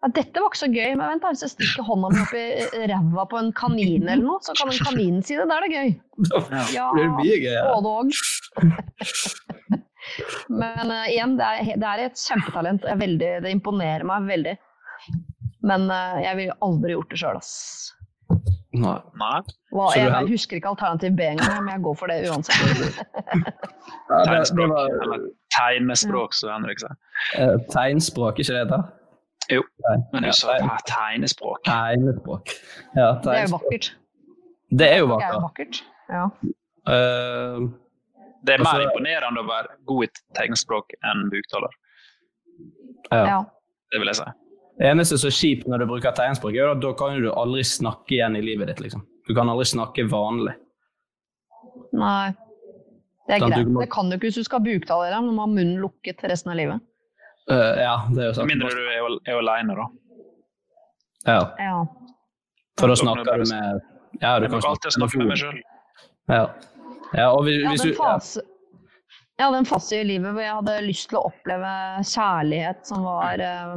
Ja, 0.00 0.08
dette 0.16 0.40
var 0.40 0.48
ikke 0.48 0.62
så 0.62 0.70
gøy, 0.72 0.94
men 0.96 1.04
vent 1.04 1.26
hvis 1.28 1.42
jeg 1.44 1.52
stikker 1.52 1.84
hånda 1.84 2.08
mi 2.14 2.22
opp 2.22 2.32
i 2.38 2.86
ræva 2.88 3.26
på 3.28 3.36
en 3.36 3.50
kanin 3.52 4.06
eller 4.06 4.22
noe, 4.24 4.40
så 4.40 4.54
kan 4.56 4.72
en 4.72 4.86
kanin 4.86 5.18
si 5.26 5.36
det. 5.36 5.44
Da 5.50 5.58
er 5.58 5.66
det 5.66 5.74
gøy. 5.74 5.90
Ja, 6.72 6.86
Ja, 6.96 7.10
blir 7.18 7.36
gøy. 7.42 7.52
Ja. 7.52 7.66
både 7.74 7.88
og. 8.00 8.06
Men 10.62 10.88
uh, 10.88 11.04
igjen, 11.10 11.36
det 11.38 11.46
er, 11.46 11.68
det 11.82 11.90
er 11.90 12.04
et 12.06 12.18
kjempetalent. 12.18 12.88
Veldig, 13.02 13.30
det 13.44 13.52
imponerer 13.52 14.06
meg 14.08 14.30
veldig. 14.30 14.56
Men 15.68 15.86
uh, 15.92 16.16
jeg 16.24 16.38
ville 16.38 16.56
aldri 16.64 16.96
gjort 16.96 17.12
det 17.12 17.20
sjøl, 17.20 17.42
ass. 17.42 17.52
Nei. 18.72 18.98
Nei. 19.18 19.40
Hva, 19.74 19.88
jeg, 19.96 20.06
jeg, 20.12 20.28
husker 20.30 20.56
ikke 20.60 20.68
alternativ 20.70 21.16
B 21.18 21.24
engang, 21.26 21.56
men 21.64 21.72
jeg 21.74 21.82
går 21.82 21.96
for 21.98 22.06
det 22.12 22.18
uansett. 22.30 23.00
Tegnspråk, 24.28 24.70
eller 25.02 25.24
tegnespråk, 25.56 26.34
som 26.38 26.52
Henrik 26.54 26.78
sa. 26.82 26.92
eh, 27.38 27.56
tegnspråk, 27.74 28.38
ikke 28.38 28.52
det 28.54 28.60
det 28.60 28.64
heter? 28.68 28.82
Jo, 29.50 29.64
Nei. 29.88 29.96
men 30.12 30.22
du 30.22 30.30
sa 30.38 30.54
tegn- 30.54 30.84
tegnespråk. 30.86 31.58
Tegnespråk. 31.66 32.52
Ja, 32.94 33.08
Det 33.24 33.34
er 33.36 33.42
jo 33.48 33.56
vakkert. 33.56 33.90
Det 34.70 34.88
er 34.92 34.98
jo 35.02 35.06
Det 35.06 35.16
er 35.18 35.40
vakkert. 35.40 35.42
vakkert. 35.48 35.84
Ja. 36.10 36.24
Uh, 36.86 37.70
Det 38.46 38.54
er 38.54 38.58
mer 38.62 38.70
Altså- 38.70 38.86
imponerende 38.86 39.40
å 39.42 39.48
være 39.50 39.74
god 39.86 40.04
i 40.04 40.08
tegnspråk 40.38 40.94
enn 41.04 41.26
buktaler. 41.30 41.74
ja. 43.12 43.24
ja. 43.26 43.40
Det 43.92 43.98
vil 43.98 44.06
jeg 44.06 44.16
si. 44.16 44.22
Det 44.80 44.88
eneste 44.88 45.18
som 45.20 45.28
er 45.28 45.34
kjipt 45.36 45.66
når 45.68 45.82
du 45.82 45.86
bruker 45.90 46.14
tegnspråk, 46.16 46.54
er 46.56 46.70
at 46.72 46.80
da 46.80 46.92
kan 46.96 47.18
du 47.20 47.28
aldri 47.36 47.60
snakke 47.68 48.14
igjen 48.16 48.38
i 48.38 48.40
livet 48.44 48.70
ditt. 48.70 48.80
liksom. 48.80 49.02
Du 49.28 49.34
kan 49.36 49.48
aldri 49.52 49.66
snakke 49.68 50.06
vanlig. 50.08 50.54
Nei. 51.92 52.30
Det 53.28 53.36
er 53.36 53.42
Sånn, 53.44 53.52
greit. 53.52 53.68
må- 53.68 53.80
Det 53.84 53.90
kan 53.92 54.08
du 54.08 54.16
ikke 54.16 54.26
hvis 54.30 54.34
du 54.40 54.44
skal 54.44 54.60
buktalere, 54.64 55.20
men 55.20 55.28
du 55.30 55.36
må 55.36 55.44
ha 55.44 55.50
munnen 55.52 55.80
lukket 55.82 56.22
resten 56.24 56.50
av 56.50 56.56
livet. 56.56 56.80
Uh, 57.50 57.76
ja, 57.76 57.96
det 58.08 58.18
er 58.24 58.26
jo 58.30 58.32
sant. 58.32 58.48
Mindre 58.48 58.70
du 58.70 58.80
er, 58.88 59.18
er 59.28 59.38
alene, 59.38 59.76
da. 59.76 59.86
Ja, 61.26 61.40
Ja. 61.58 61.84
for 62.78 62.88
da 62.88 62.94
snakker 62.94 63.24
du 63.44 63.50
med 63.52 63.80
Ja, 64.22 64.38
du 64.40 64.48
kan 64.48 64.60
snakke 64.62 65.18
med 65.18 65.26
meg 65.28 65.36
sjøl. 65.38 65.60
Ja. 66.28 66.46
ja, 67.14 67.30
og 67.32 67.44
hvis, 67.44 67.62
ja, 67.62 67.68
hvis 67.70 67.82
du 67.82 67.88
en 67.90 67.94
ja. 67.94 68.04
fase, 68.16 68.42
jeg 69.40 69.48
hadde 69.48 69.60
en 69.62 69.68
fase 69.68 69.96
i 69.96 70.04
livet 70.04 70.34
hvor 70.36 70.44
jeg 70.44 70.52
hadde 70.58 70.72
lyst 70.84 71.06
til 71.08 71.16
å 71.16 71.28
oppleve 71.30 71.72
kjærlighet 72.04 72.82
som 72.84 73.06
var 73.06 73.40
eh, 73.40 73.70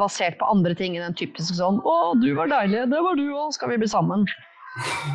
basert 0.00 0.38
på 0.40 0.48
andre 0.48 0.72
ting 0.78 0.96
enn 0.96 1.10
en 1.10 1.18
typisk 1.18 1.58
sånn 1.58 1.82
'Å, 1.84 1.96
du 2.22 2.30
var 2.38 2.48
deilig. 2.48 2.86
Det 2.88 3.02
var 3.04 3.18
du 3.20 3.26
òg. 3.28 3.52
Skal 3.52 3.74
vi 3.74 3.80
bli 3.82 3.90
sammen?' 3.92 4.24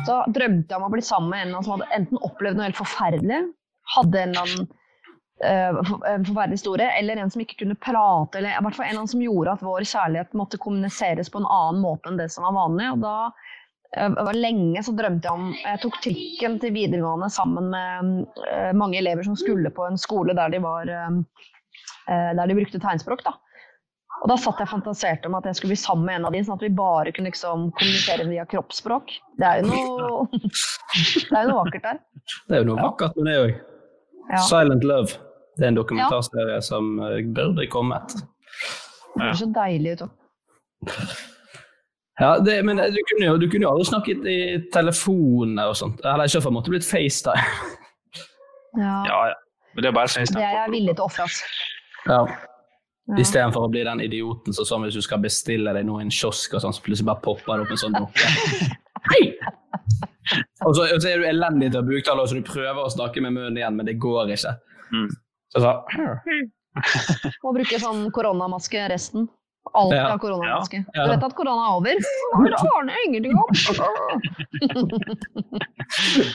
Så 0.06 0.20
drømte 0.32 0.70
jeg 0.70 0.78
om 0.78 0.86
å 0.86 0.92
bli 0.92 1.02
sammen 1.04 1.32
med 1.34 1.42
en 1.42 1.64
som 1.64 1.74
hadde 1.74 1.90
enten 1.98 2.22
opplevd 2.24 2.56
noe 2.56 2.68
helt 2.70 2.78
forferdelig, 2.78 3.40
hadde 3.96 4.22
en 4.22 4.30
eller 4.30 4.46
annen 4.46 4.70
eh, 5.44 5.80
forferdelig 6.28 6.60
historie, 6.60 6.86
eller 6.96 7.20
en 7.20 7.34
som 7.34 7.42
ikke 7.42 7.58
kunne 7.64 7.76
prate, 7.76 8.38
eller 8.38 8.54
i 8.54 8.62
hvert 8.64 8.78
fall 8.78 8.86
en 8.86 8.94
eller 8.94 9.02
annen 9.02 9.12
som 9.12 9.26
gjorde 9.26 9.58
at 9.58 9.66
vår 9.66 9.88
kjærlighet 9.90 10.38
måtte 10.38 10.62
kommuniseres 10.62 11.28
på 11.34 11.42
en 11.42 11.50
annen 11.50 11.82
måte 11.82 12.08
enn 12.08 12.20
det 12.22 12.30
som 12.32 12.46
var 12.46 12.56
vanlig. 12.56 12.88
Og 12.94 13.04
da 13.04 13.16
lenge 14.36 14.82
så 14.86 14.92
drømte 14.94 15.26
jeg 15.26 15.34
om 15.34 15.52
Jeg 15.54 15.80
tok 15.82 16.00
trikken 16.02 16.58
til 16.62 16.74
videregående 16.74 17.30
sammen 17.30 17.70
med 17.72 18.26
eh, 18.46 18.72
mange 18.72 18.98
elever 18.98 19.22
som 19.26 19.36
skulle 19.36 19.70
på 19.70 19.86
en 19.86 19.98
skole 19.98 20.34
der 20.34 20.50
de, 20.50 20.60
var, 20.62 20.86
eh, 20.86 21.16
eh, 22.08 22.34
der 22.36 22.46
de 22.46 22.54
brukte 22.54 22.78
tegnspråk. 22.78 23.24
Da. 23.24 23.34
Og 24.22 24.28
da 24.28 24.36
satt 24.36 24.60
jeg 24.60 24.68
og 24.68 24.74
fantaserte 24.74 25.28
om 25.28 25.34
at 25.34 25.46
jeg 25.48 25.56
skulle 25.56 25.72
bli 25.74 25.80
sammen 25.80 26.06
med 26.06 26.20
en 26.20 26.28
av 26.28 26.32
de, 26.32 26.42
sånn 26.44 26.58
at 26.58 26.62
vi 26.62 26.70
bare 26.70 27.12
kunne 27.16 27.32
liksom, 27.32 27.70
kommunisere 27.72 28.28
via 28.28 28.44
kroppsspråk. 28.46 29.10
Det 29.40 29.48
er 29.48 29.62
jo 29.62 29.72
noe, 29.72 30.28
det 30.36 31.34
er 31.34 31.48
jo 31.48 31.50
noe 31.50 31.64
vakkert 31.64 31.88
der. 31.88 32.00
Det 32.46 32.58
er 32.58 32.62
jo 32.62 32.68
noe 32.70 32.84
vakkert 32.84 33.18
med 33.18 33.30
det 33.30 33.40
òg. 33.40 33.56
Ja. 34.30 34.44
Silent 34.46 34.86
love. 34.86 35.18
Det 35.58 35.66
er 35.66 35.72
en 35.72 35.80
dokumentarserie 35.80 36.60
ja. 36.60 36.62
som 36.62 36.94
burde 37.34 37.66
kommet. 37.72 38.14
Det 39.16 39.24
høres 39.24 39.42
så 39.42 39.50
deilig 39.56 39.98
ut 39.98 40.06
òg. 40.06 40.16
Ja, 42.20 42.34
det, 42.44 42.58
men 42.68 42.76
du 42.76 43.00
kunne, 43.08 43.26
jo, 43.26 43.36
du 43.40 43.46
kunne 43.48 43.64
jo 43.64 43.70
aldri 43.72 43.86
snakket 43.88 44.26
i 44.28 44.40
telefoner 44.74 45.70
og 45.72 45.76
sånt. 45.78 46.02
Eller 46.04 46.28
i 46.28 46.32
så 46.32 46.42
fall 46.44 46.52
måtte 46.52 46.68
det 46.68 46.76
blitt 46.76 46.88
FaceTime. 46.88 47.46
Ja. 48.76 48.96
ja, 49.08 49.20
ja. 49.32 49.38
Men 49.74 49.82
det 49.82 49.88
er 49.88 49.96
bare 49.96 50.10
FaceTime. 50.12 50.36
Det 50.36 50.46
er 50.46 50.58
jeg 50.58 50.72
villig 50.74 50.96
til 50.98 51.06
å 51.06 51.08
ofre. 51.08 51.26
Ja. 52.04 52.20
ja. 52.20 53.16
Istedenfor 53.22 53.64
å 53.66 53.72
bli 53.72 53.86
den 53.88 54.04
idioten 54.04 54.56
som 54.56 54.68
sånn 54.68 54.84
hvis 54.84 55.00
du 55.00 55.04
skal 55.06 55.22
bestille 55.24 55.72
deg 55.76 55.88
noe 55.88 56.04
i 56.04 56.06
en 56.06 56.12
kiosk, 56.14 56.54
og 56.54 56.64
sånn, 56.64 56.76
så 56.76 56.84
plutselig 56.84 57.08
bare 57.08 57.24
popper 57.24 57.56
det 57.56 57.66
opp 57.66 57.74
en 57.74 57.82
sånn 57.86 57.96
dukke. 57.96 58.30
Hei! 59.14 59.24
Og 60.66 60.76
så, 60.76 60.84
og 60.84 61.00
så, 61.00 61.08
er 61.08 61.22
du 61.22 61.26
elendig 61.26 61.72
til 61.72 61.80
å 61.80 61.86
buktale, 61.88 62.28
så 62.28 62.36
du 62.36 62.44
prøver 62.46 62.84
å 62.84 62.92
snakke 62.92 63.24
med 63.24 63.34
munnen 63.34 63.56
igjen, 63.58 63.80
men 63.80 63.88
det 63.88 63.96
går 64.02 64.36
ikke. 64.36 64.52
Mm. 64.92 65.08
Så 65.50 65.64
så, 65.64 65.72
Må 67.42 67.56
bruke 67.56 67.80
sånn 67.82 68.04
koronamaske 68.14 68.84
resten. 68.92 69.26
Alltid 69.72 69.98
ja. 69.98 70.18
koronavanske. 70.18 70.76
koronamaske. 70.76 70.84
Ja. 70.94 71.04
Du 71.04 71.10
vet 71.10 71.24
at 71.24 71.34
korona 71.36 71.62
er 71.66 71.74
over? 71.78 71.94
Aner 72.80 72.92
jeg 72.96 73.02
ingenting 73.08 73.34
om! 73.38 73.50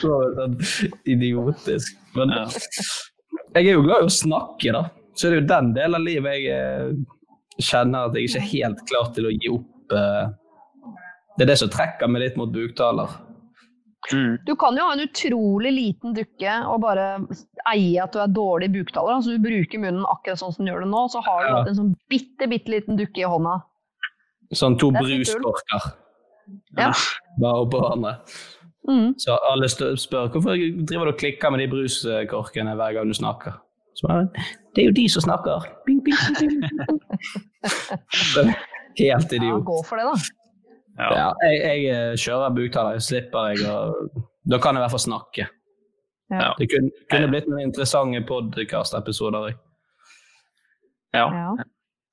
sånn 0.00 0.56
idiotisk. 1.04 1.98
Men 2.16 2.32
jeg 3.56 3.66
er 3.66 3.74
jo 3.74 3.84
glad 3.84 4.04
i 4.04 4.08
å 4.08 4.12
snakke, 4.12 4.72
da. 4.72 4.86
Så 5.16 5.28
det 5.28 5.36
er 5.36 5.40
jo 5.42 5.50
den 5.52 5.70
delen 5.76 5.98
av 5.98 6.04
livet 6.04 6.38
jeg 6.38 6.48
eh, 6.54 6.90
kjenner 7.62 8.08
at 8.08 8.16
jeg 8.16 8.28
ikke 8.28 8.42
er 8.42 8.50
helt 8.52 8.82
klar 8.88 9.12
til 9.16 9.28
å 9.28 9.34
gi 9.34 9.52
opp. 9.52 9.96
Eh. 9.96 10.26
Det 11.36 11.44
er 11.44 11.52
det 11.52 11.60
som 11.60 11.72
trekker 11.72 12.10
meg 12.12 12.24
litt 12.24 12.36
mot 12.40 12.52
buktaler. 12.52 13.10
Mm. 14.12 14.38
Du 14.46 14.54
kan 14.56 14.76
jo 14.78 14.84
ha 14.86 14.94
en 14.94 15.02
utrolig 15.02 15.72
liten 15.74 16.14
dukke 16.14 16.52
og 16.70 16.82
bare 16.84 17.06
eie 17.72 18.02
at 18.02 18.14
du 18.14 18.20
er 18.22 18.30
dårlig 18.30 18.70
buktaler. 18.74 19.16
Altså, 19.18 19.34
du 19.34 19.42
bruker 19.42 19.82
munnen 19.82 20.06
akkurat 20.06 20.40
sånn 20.40 20.54
som 20.54 20.66
du 20.66 20.70
gjør 20.70 20.84
det 20.84 20.90
nå, 20.92 21.02
så 21.10 21.22
har 21.26 21.42
du 21.42 21.50
ja. 21.50 21.62
en 21.62 21.78
sånn 21.80 21.94
bitte, 22.12 22.48
bitte 22.50 22.72
liten 22.72 23.00
dukke 23.00 23.24
i 23.24 23.30
hånda. 23.30 23.58
Sånn 24.54 24.78
to 24.78 24.92
bruskorker. 24.94 25.90
Ja. 26.78 26.92
Bare 27.42 27.64
oppå 27.64 27.82
hverandre. 27.82 28.14
Mm. 28.86 29.16
Så 29.18 29.34
alle 29.50 29.66
spør 29.68 30.28
hvorfor 30.30 30.54
driver 30.54 31.08
du 31.08 31.12
og 31.16 31.18
klikker 31.18 31.50
med 31.50 31.64
de 31.64 31.70
bruskorkene 31.72 32.76
hver 32.78 32.94
gang 32.94 33.10
du 33.10 33.16
snakker. 33.18 33.58
Så 33.96 34.06
bare, 34.06 34.28
det 34.76 34.84
er 34.84 34.90
jo 34.90 34.96
de 34.98 35.06
som 35.10 35.24
snakker. 35.24 35.66
Bing, 35.88 36.02
bing, 36.04 36.20
bing. 36.38 36.60
Helt 39.00 39.32
idiot. 39.32 39.50
Ja, 39.50 39.62
gå 39.66 39.78
for 39.88 39.98
det, 39.98 40.04
da. 40.06 40.14
Ja. 40.96 41.10
ja 41.12 41.28
jeg, 41.44 41.60
jeg, 41.60 41.84
eh, 41.92 42.16
kjører 42.20 42.56
buktaler, 42.56 42.98
slipper 43.04 43.52
jeg 43.52 43.68
og 43.68 44.24
Da 44.46 44.58
kan 44.62 44.76
jeg 44.76 44.80
i 44.80 44.84
hvert 44.84 44.94
fall 44.94 45.02
snakke. 45.02 45.46
Ja. 46.30 46.52
Det 46.58 46.68
kunne, 46.70 46.90
kunne, 47.10 47.30
blitt 47.30 47.48
noen 47.50 47.68
interessante 47.68 48.20
podkast-episoder. 48.26 49.56
Ja. 51.14 51.26
ja. 51.26 51.50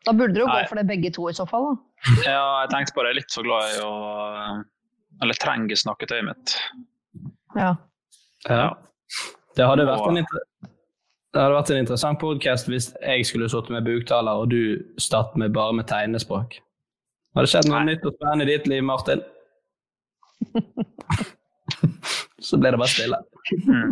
Da 0.06 0.14
burde 0.18 0.36
du 0.36 0.44
gå 0.46 0.60
for 0.70 0.80
det 0.80 0.88
begge 0.90 1.12
to 1.14 1.30
i 1.30 1.36
så 1.38 1.46
fall, 1.50 1.70
da. 1.70 1.76
ja, 2.26 2.44
jeg 2.64 2.72
tenkte 2.74 2.96
på 2.96 3.06
det. 3.06 3.12
Jeg 3.12 3.16
er 3.16 3.20
litt 3.22 3.38
så 3.38 3.46
glad 3.46 3.78
i 3.78 3.84
å 3.86 3.94
Eller 5.24 5.40
trenger 5.40 5.78
snakketøyet 5.78 6.26
mitt. 6.26 6.56
Ja. 7.56 7.76
ja. 8.50 8.68
Det 9.54 9.70
hadde 9.70 9.86
vært 9.86 10.10
en, 10.10 10.26
det 10.26 11.42
hadde 11.42 11.54
vært 11.54 11.72
en 11.74 11.82
interessant 11.84 12.22
podkast 12.22 12.70
hvis 12.70 12.92
jeg 12.98 13.26
skulle 13.30 13.50
sittet 13.50 13.74
med 13.78 13.86
buktaler, 13.86 14.42
og 14.42 14.50
du 14.50 14.82
startet 14.98 15.38
med 15.42 15.54
bare 15.54 15.78
med 15.78 15.88
tegnespråk. 15.90 16.58
Har 17.34 17.46
det 17.46 17.52
skjedd 17.52 17.68
noe 17.70 17.82
Nei. 17.82 17.94
nytt 17.94 18.04
og 18.06 18.14
spennende 18.18 18.46
i 18.46 18.54
ditt 18.54 18.66
liv, 18.70 18.84
Martin? 18.86 19.22
Så 22.44 22.60
ble 22.60 22.74
det 22.74 22.80
bare 22.82 22.92
stille. 22.92 23.18
Mm. 23.68 23.92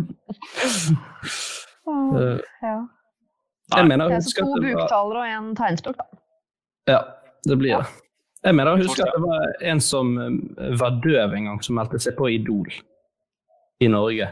uh, 1.88 2.38
ja. 2.62 2.76
Jeg 3.72 3.88
mener 3.88 4.12
jeg 4.12 4.20
at 4.20 4.28
det 4.28 4.44
var 4.44 4.52
To 4.52 4.66
buktalere 4.66 5.18
og 5.22 5.32
en 5.32 5.46
tegnspråk, 5.56 5.96
da. 5.98 6.04
Ja, 6.90 7.00
det 7.48 7.56
blir 7.58 7.80
det. 7.80 7.88
Jeg 8.42 8.54
mener 8.58 8.76
jeg 8.76 8.88
husker 8.88 9.06
at 9.06 9.14
det 9.16 9.22
var 9.22 9.52
en 9.70 9.80
som 9.80 10.18
eh, 10.18 10.78
var 10.80 10.96
døv 11.04 11.34
en 11.36 11.44
gang, 11.46 11.58
som 11.62 11.76
meldte 11.78 11.98
seg 12.02 12.16
på 12.18 12.24
Idol 12.34 12.72
i 13.82 13.88
Norge. 13.90 14.26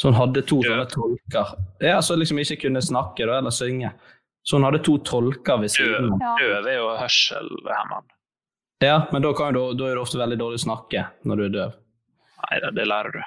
Så 0.00 0.08
hun 0.08 0.16
hadde 0.16 0.42
to 0.48 0.62
sånne 0.64 0.86
tolker. 0.88 1.46
Ja, 1.84 1.98
Så 2.00 2.16
liksom 2.16 2.38
ikke 2.40 2.56
kunne 2.62 2.80
snakke 2.82 3.26
da, 3.28 3.38
eller 3.38 3.52
synge. 3.52 3.92
Så 4.42 4.56
hun 4.56 4.64
hadde 4.66 4.80
to 4.84 4.96
tolker 5.04 5.60
ved 5.60 5.72
siden 5.72 6.14
av. 6.16 6.40
Døv 6.40 6.68
er 6.70 6.78
jo 6.78 6.88
hørselhemmet. 6.98 8.16
Ja, 8.80 9.02
men 9.12 9.22
da, 9.22 9.34
du, 9.52 9.60
da, 9.76 9.90
er 9.90 9.98
det 9.98 10.00
ofte 10.00 10.20
veldig 10.20 10.38
dårlig 10.40 10.62
å 10.62 10.64
snakke 10.64 11.04
når 11.28 11.36
du 11.36 11.44
er 11.44 11.52
døv. 11.58 11.76
Nei, 12.40 12.60
det, 12.64 12.70
det 12.78 12.86
lærer 12.88 13.18
du. 13.18 13.20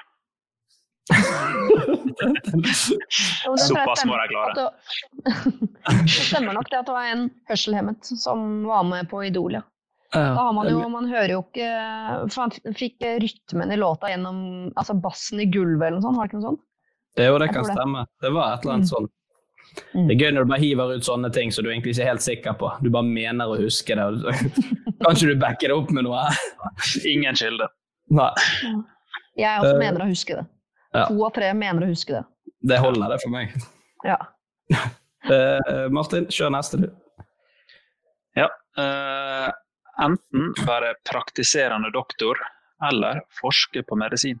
Såpass 3.60 4.02
må 4.08 4.16
de 4.18 4.26
klare. 4.32 4.64
Det 5.84 6.08
stemmer 6.08 6.56
nok 6.56 6.70
det 6.72 6.78
at 6.80 6.88
det 6.88 6.94
var 6.96 7.06
en 7.12 7.26
hørselhemmet 7.50 8.08
som 8.18 8.64
var 8.64 8.86
med 8.88 9.10
på 9.10 9.20
Idol, 9.28 9.58
ja. 9.60 9.64
Da 10.14 10.20
har 10.38 10.52
man 10.56 10.68
jo, 10.70 10.78
man 10.88 11.08
hører 11.10 11.32
jo 11.32 11.40
ikke 11.42 11.68
For 12.30 12.44
han 12.44 12.74
fikk 12.78 13.02
rytmen 13.18 13.72
i 13.74 13.78
låta 13.80 14.12
gjennom 14.12 14.36
altså 14.78 14.94
bassen 14.94 15.42
i 15.42 15.48
gulvet 15.50 15.88
eller 15.88 15.98
noe 15.98 16.04
sånt, 16.06 16.18
var 16.20 16.28
det 16.28 16.30
ikke 16.30 16.38
noe 16.38 16.50
sånt? 16.52 16.62
Det, 17.18 17.26
jo, 17.26 17.38
det 17.42 17.48
kan 17.54 17.66
stemme. 17.66 18.04
Det 18.22 18.30
var 18.34 18.54
et 18.54 18.62
eller 18.64 18.76
annet 18.76 18.86
mm. 18.86 18.92
sånt. 18.94 19.12
Mm. 19.94 20.06
Det 20.08 20.14
er 20.14 20.20
gøy 20.20 20.32
når 20.34 20.44
du 20.44 20.50
bare 20.50 20.62
hiver 20.62 20.92
ut 20.94 21.06
sånne 21.06 21.30
ting 21.34 21.52
som 21.54 21.64
du 21.64 21.70
egentlig 21.70 21.94
ikke 21.94 22.04
er 22.04 22.12
helt 22.12 22.24
sikker 22.24 22.56
på. 22.60 22.70
Du 22.84 22.90
bare 22.94 23.06
mener 23.06 23.50
å 23.50 23.58
huske 23.58 23.96
det. 23.98 24.34
Kanskje 25.04 25.32
du 25.32 25.40
backer 25.40 25.70
det 25.70 25.76
opp 25.76 25.90
med 25.94 26.06
noe? 26.06 26.26
Ingen 27.14 27.38
kilde. 27.38 27.68
Nei. 28.14 28.30
Jeg 29.40 29.62
også 29.62 29.74
uh, 29.74 29.80
mener 29.80 30.04
å 30.04 30.10
huske 30.10 30.38
det. 30.38 30.44
Ja. 30.94 31.06
To 31.08 31.26
av 31.26 31.34
tre 31.34 31.50
mener 31.58 31.86
å 31.86 31.90
huske 31.90 32.14
det. 32.14 32.22
Det 32.64 32.78
holder, 32.80 33.10
det 33.12 33.20
for 33.24 33.34
meg. 33.34 33.54
Ja. 34.06 34.18
uh, 34.72 35.86
Martin, 35.96 36.28
kjør 36.32 36.54
neste, 36.54 36.84
du. 36.84 36.88
Ja. 38.38 38.48
Uh, 38.78 39.50
enten 40.04 40.52
være 40.66 40.94
praktiserende 41.06 41.90
doktor 41.94 42.38
eller 42.84 43.22
forske 43.40 43.84
på 43.86 43.98
medisin. 43.98 44.40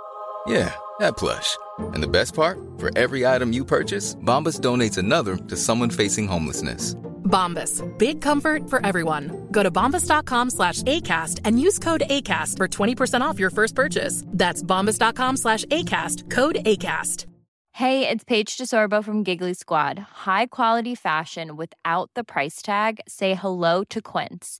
Yeah, 0.47 0.73
that 0.99 1.17
plush. 1.17 1.57
And 1.93 2.03
the 2.03 2.07
best 2.07 2.33
part, 2.33 2.59
for 2.77 2.89
every 2.97 3.25
item 3.25 3.53
you 3.53 3.65
purchase, 3.65 4.15
Bombas 4.15 4.59
donates 4.59 4.97
another 4.97 5.37
to 5.37 5.55
someone 5.55 5.89
facing 5.89 6.27
homelessness. 6.27 6.95
Bombas, 7.31 7.81
big 7.97 8.21
comfort 8.21 8.69
for 8.69 8.85
everyone. 8.85 9.47
Go 9.51 9.63
to 9.63 9.71
bombas.com 9.71 10.49
slash 10.49 10.83
ACAST 10.83 11.39
and 11.45 11.59
use 11.61 11.79
code 11.79 12.03
ACAST 12.09 12.57
for 12.57 12.67
20% 12.67 13.21
off 13.21 13.39
your 13.39 13.49
first 13.49 13.73
purchase. 13.73 14.23
That's 14.27 14.61
bombas.com 14.61 15.37
slash 15.37 15.63
ACAST, 15.65 16.29
code 16.29 16.57
ACAST. 16.65 17.25
Hey, 17.73 18.07
it's 18.07 18.25
Paige 18.25 18.57
DeSorbo 18.57 19.01
from 19.01 19.23
Giggly 19.23 19.53
Squad. 19.53 19.97
High 19.97 20.47
quality 20.47 20.93
fashion 20.93 21.55
without 21.55 22.11
the 22.15 22.23
price 22.25 22.61
tag? 22.61 22.99
Say 23.07 23.33
hello 23.33 23.85
to 23.85 24.01
Quince. 24.01 24.59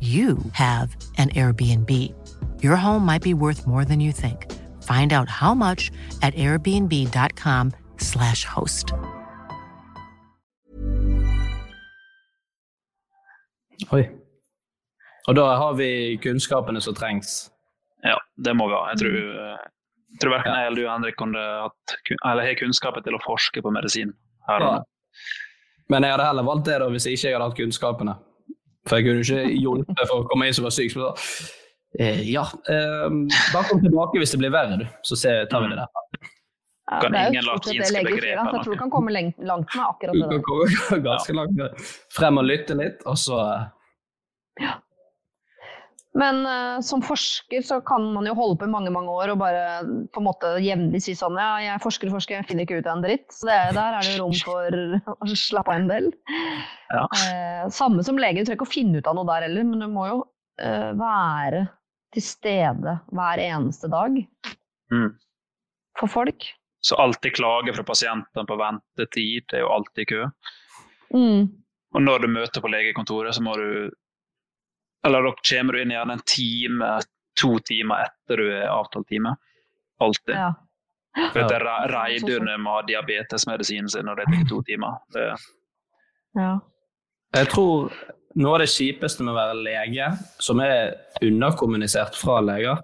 you 0.00 0.38
have 0.52 0.96
an 1.18 1.28
Airbnb. 1.30 1.90
Your 2.62 2.76
home 2.76 3.04
might 3.06 3.22
be 3.22 3.34
worth 3.34 3.66
more 3.66 3.84
than 3.84 4.00
you 4.00 4.12
think. 4.12 4.46
Find 4.82 5.12
out 5.12 5.28
how 5.30 5.54
much 5.54 5.90
at 6.22 6.34
airbnb.com/slash 6.34 8.44
host. 8.44 8.92
Oi. 13.92 14.08
Og 15.28 15.34
da 15.36 15.44
har 15.56 15.74
vi 15.78 16.18
kunnskapene 16.22 16.80
som 16.84 16.94
trengs. 16.94 17.50
Ja, 18.04 18.18
det 18.44 18.52
må 18.56 18.66
vi 18.68 18.74
ha. 18.76 18.82
Jeg 18.92 18.98
tror, 19.00 19.14
jeg 19.16 20.18
tror 20.22 20.34
verken 20.36 20.52
jeg 20.58 20.66
eller 20.68 20.80
du, 20.82 20.88
Henrik, 20.90 21.16
kunne 21.20 21.40
hatt, 21.64 21.94
eller 22.24 22.42
har 22.44 22.58
kunnskapen 22.60 23.02
til 23.06 23.16
å 23.16 23.22
forske 23.24 23.62
på 23.64 23.70
medisin. 23.72 24.12
her 24.48 24.60
og 24.60 24.74
Ja. 24.74 24.82
Men 25.88 26.02
jeg 26.02 26.12
hadde 26.12 26.24
heller 26.26 26.42
valgt 26.44 26.64
det 26.66 26.78
da, 26.80 26.88
hvis 26.88 27.04
jeg 27.06 27.12
ikke 27.18 27.32
hadde 27.32 27.44
hatt 27.48 27.56
kunnskapene. 27.58 28.14
For 28.88 29.00
jeg 29.00 29.06
kunne 29.08 29.24
ikke 29.24 29.60
hjulpet 29.62 30.08
for 30.08 30.22
å 30.22 30.28
komme 30.30 30.48
inn 30.48 30.56
som 30.56 30.66
var 30.66 30.74
syk. 30.76 30.92
Så 30.92 31.00
da, 31.00 31.12
eh, 32.00 32.22
ja, 32.28 32.44
eh, 32.68 33.06
bare 33.54 33.66
kom 33.70 33.82
tilbake 33.84 34.20
hvis 34.20 34.34
det 34.34 34.40
blir 34.42 34.54
verre, 34.54 34.80
du. 34.82 34.86
Så 35.08 35.18
ser, 35.20 35.46
tar 35.50 35.64
vi 35.64 35.72
det 35.72 35.80
der. 35.80 36.30
Ja, 36.84 36.98
Kan 37.00 37.14
det 37.14 37.20
er 37.20 37.24
jo 37.24 37.32
ingen 37.32 37.46
stort 37.46 37.64
sett 37.64 37.72
det 37.72 37.78
latinske 37.80 37.94
leger 37.96 38.24
sier, 38.26 38.36
så 38.36 38.50
jeg 38.58 38.64
tror 38.64 38.74
du 38.74 38.80
kan 38.82 38.90
komme 38.92 39.12
langt 39.14 39.38
med 39.40 39.84
akkurat 39.86 40.12
Du 40.12 40.20
det 40.20 40.28
kan 40.34 40.42
komme 40.44 40.98
ganske 41.08 41.36
langt 41.38 41.86
frem 42.12 42.40
og 42.42 42.44
lytte 42.44 42.76
litt, 42.76 43.06
og 43.08 43.16
så 43.22 43.38
eh, 44.60 44.74
Men 46.14 46.44
uh, 46.46 46.78
som 46.86 47.02
forsker 47.02 47.64
så 47.66 47.80
kan 47.86 48.04
man 48.14 48.28
jo 48.28 48.36
holde 48.38 48.60
på 48.60 48.68
i 48.68 48.70
mange 48.70 48.92
mange 48.94 49.10
år 49.10 49.32
og 49.32 49.40
bare 49.40 49.62
på 50.14 50.20
en 50.20 50.26
måte 50.28 50.52
jevnlig 50.62 51.00
si 51.02 51.16
sånn 51.18 51.34
ja, 51.40 51.56
jeg 51.64 51.82
forsker 51.82 52.10
og 52.10 52.20
forsker, 52.20 52.38
jeg 52.38 52.48
finner 52.50 52.68
ikke 52.68 52.78
ut 52.78 52.86
av 52.86 53.00
en 53.00 53.06
dritt. 53.06 53.26
Så 53.34 53.48
det, 53.50 53.56
der 53.74 53.98
er 53.98 54.06
det 54.06 54.12
jo 54.14 54.22
rom 54.22 54.36
for 54.38 54.78
å 55.10 55.30
slappe 55.34 55.74
av 55.74 55.80
en 55.80 55.90
del. 55.90 56.10
Ja. 56.94 57.06
Uh, 57.10 57.64
samme 57.74 58.06
som 58.06 58.20
lege, 58.20 58.42
du 58.42 58.46
trenger 58.46 58.60
ikke 58.60 58.70
å 58.70 58.74
finne 58.76 59.02
ut 59.02 59.10
av 59.10 59.18
noe 59.18 59.26
der 59.32 59.48
heller, 59.48 59.66
men 59.66 59.82
du 59.82 59.88
må 59.90 60.06
jo 60.12 60.20
uh, 60.62 60.92
være 61.00 61.66
til 62.14 62.22
stede 62.22 62.98
hver 63.10 63.42
eneste 63.42 63.90
dag 63.90 64.22
Mm. 64.92 65.14
for 65.98 66.06
folk. 66.06 66.44
Så 66.84 66.96
alltid 67.00 67.36
klage 67.36 67.72
fra 67.74 67.82
pasientene 67.82 68.46
på 68.46 68.56
ventetid, 68.60 69.46
det 69.48 69.56
er 69.58 69.64
jo 69.64 69.72
alltid 69.72 70.08
kø. 70.10 70.24
Mm. 71.14 71.46
Og 71.94 72.02
når 72.02 72.24
du 72.24 72.28
møter 72.28 72.60
på 72.60 72.70
legekontoret, 72.70 73.34
så 73.34 73.42
må 73.42 73.56
du 73.56 73.90
Eller 75.04 75.22
da 75.26 75.32
kommer 75.50 75.72
du 75.76 75.82
inn 75.82 75.92
gjerne 75.92 76.16
en 76.18 76.22
time, 76.26 76.92
to 77.36 77.58
timer 77.66 78.06
etter 78.06 78.40
du 78.40 78.46
er 78.54 78.68
avtalt 78.72 79.08
time. 79.10 79.34
Alltid. 80.00 80.34
Ja. 80.34 80.52
For 81.30 81.44
det 81.50 81.60
Re- 81.62 81.88
Reidun 81.92 82.48
må 82.62 82.78
ha 82.78 82.82
diabetesmedisinen 82.88 83.88
sin, 83.92 84.08
og 84.10 84.16
det 84.18 84.24
tar 84.32 84.48
to 84.50 84.62
timer. 84.66 84.96
Det, 85.14 85.28
Ja. 86.34 86.56
Jeg 87.34 87.48
tror 87.50 87.92
noe 88.38 88.54
av 88.56 88.60
det 88.64 88.70
kjipeste 88.70 89.22
med 89.26 89.34
å 89.34 89.36
være 89.38 89.60
lege, 89.62 90.08
som 90.42 90.58
er 90.62 90.94
underkommunisert 91.22 92.16
fra 92.18 92.40
leger, 92.42 92.80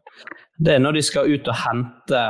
det 0.58 0.74
er 0.76 0.82
når 0.82 0.98
de 0.98 1.02
skal 1.06 1.30
ut 1.30 1.48
og 1.50 1.56
hente 1.64 2.20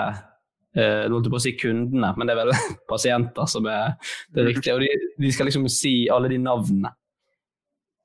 eh, 0.76 1.04
holdt 1.10 1.28
på 1.32 1.36
å 1.40 1.42
si 1.42 1.52
kundene, 1.60 2.12
men 2.16 2.28
det 2.28 2.36
er 2.36 2.40
vel 2.44 2.52
pasienter 2.92 3.48
som 3.50 3.66
er 3.68 3.96
det 4.36 4.46
riktige. 4.52 4.76
Og 4.78 4.84
de, 4.84 4.90
de 5.20 5.32
skal 5.34 5.48
liksom 5.50 5.66
si 5.72 5.94
alle 6.12 6.30
de 6.32 6.38
navnene. 6.40 6.92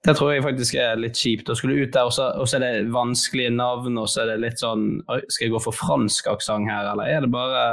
Det 0.05 0.13
tror 0.17 0.33
jeg 0.33 0.43
faktisk 0.45 0.77
er 0.77 0.99
litt 1.01 1.17
kjipt. 1.17 1.49
Å 1.49 1.57
skulle 1.57 1.79
ut 1.81 1.93
der, 1.93 2.05
og 2.05 2.13
så, 2.13 2.57
er 2.57 2.61
det 2.63 2.93
vanskelige 2.93 3.53
navn, 3.55 3.97
og 3.97 4.09
så 4.11 4.23
er 4.23 4.33
det 4.33 4.41
litt 4.43 4.61
sånn 4.61 4.99
skal 5.07 5.47
jeg 5.47 5.53
gå 5.55 5.61
for 5.65 5.75
fransk 5.75 6.29
aksent 6.29 6.69
her, 6.69 6.91
eller 6.93 7.09
er 7.09 7.25
det 7.25 7.31
bare 7.33 7.65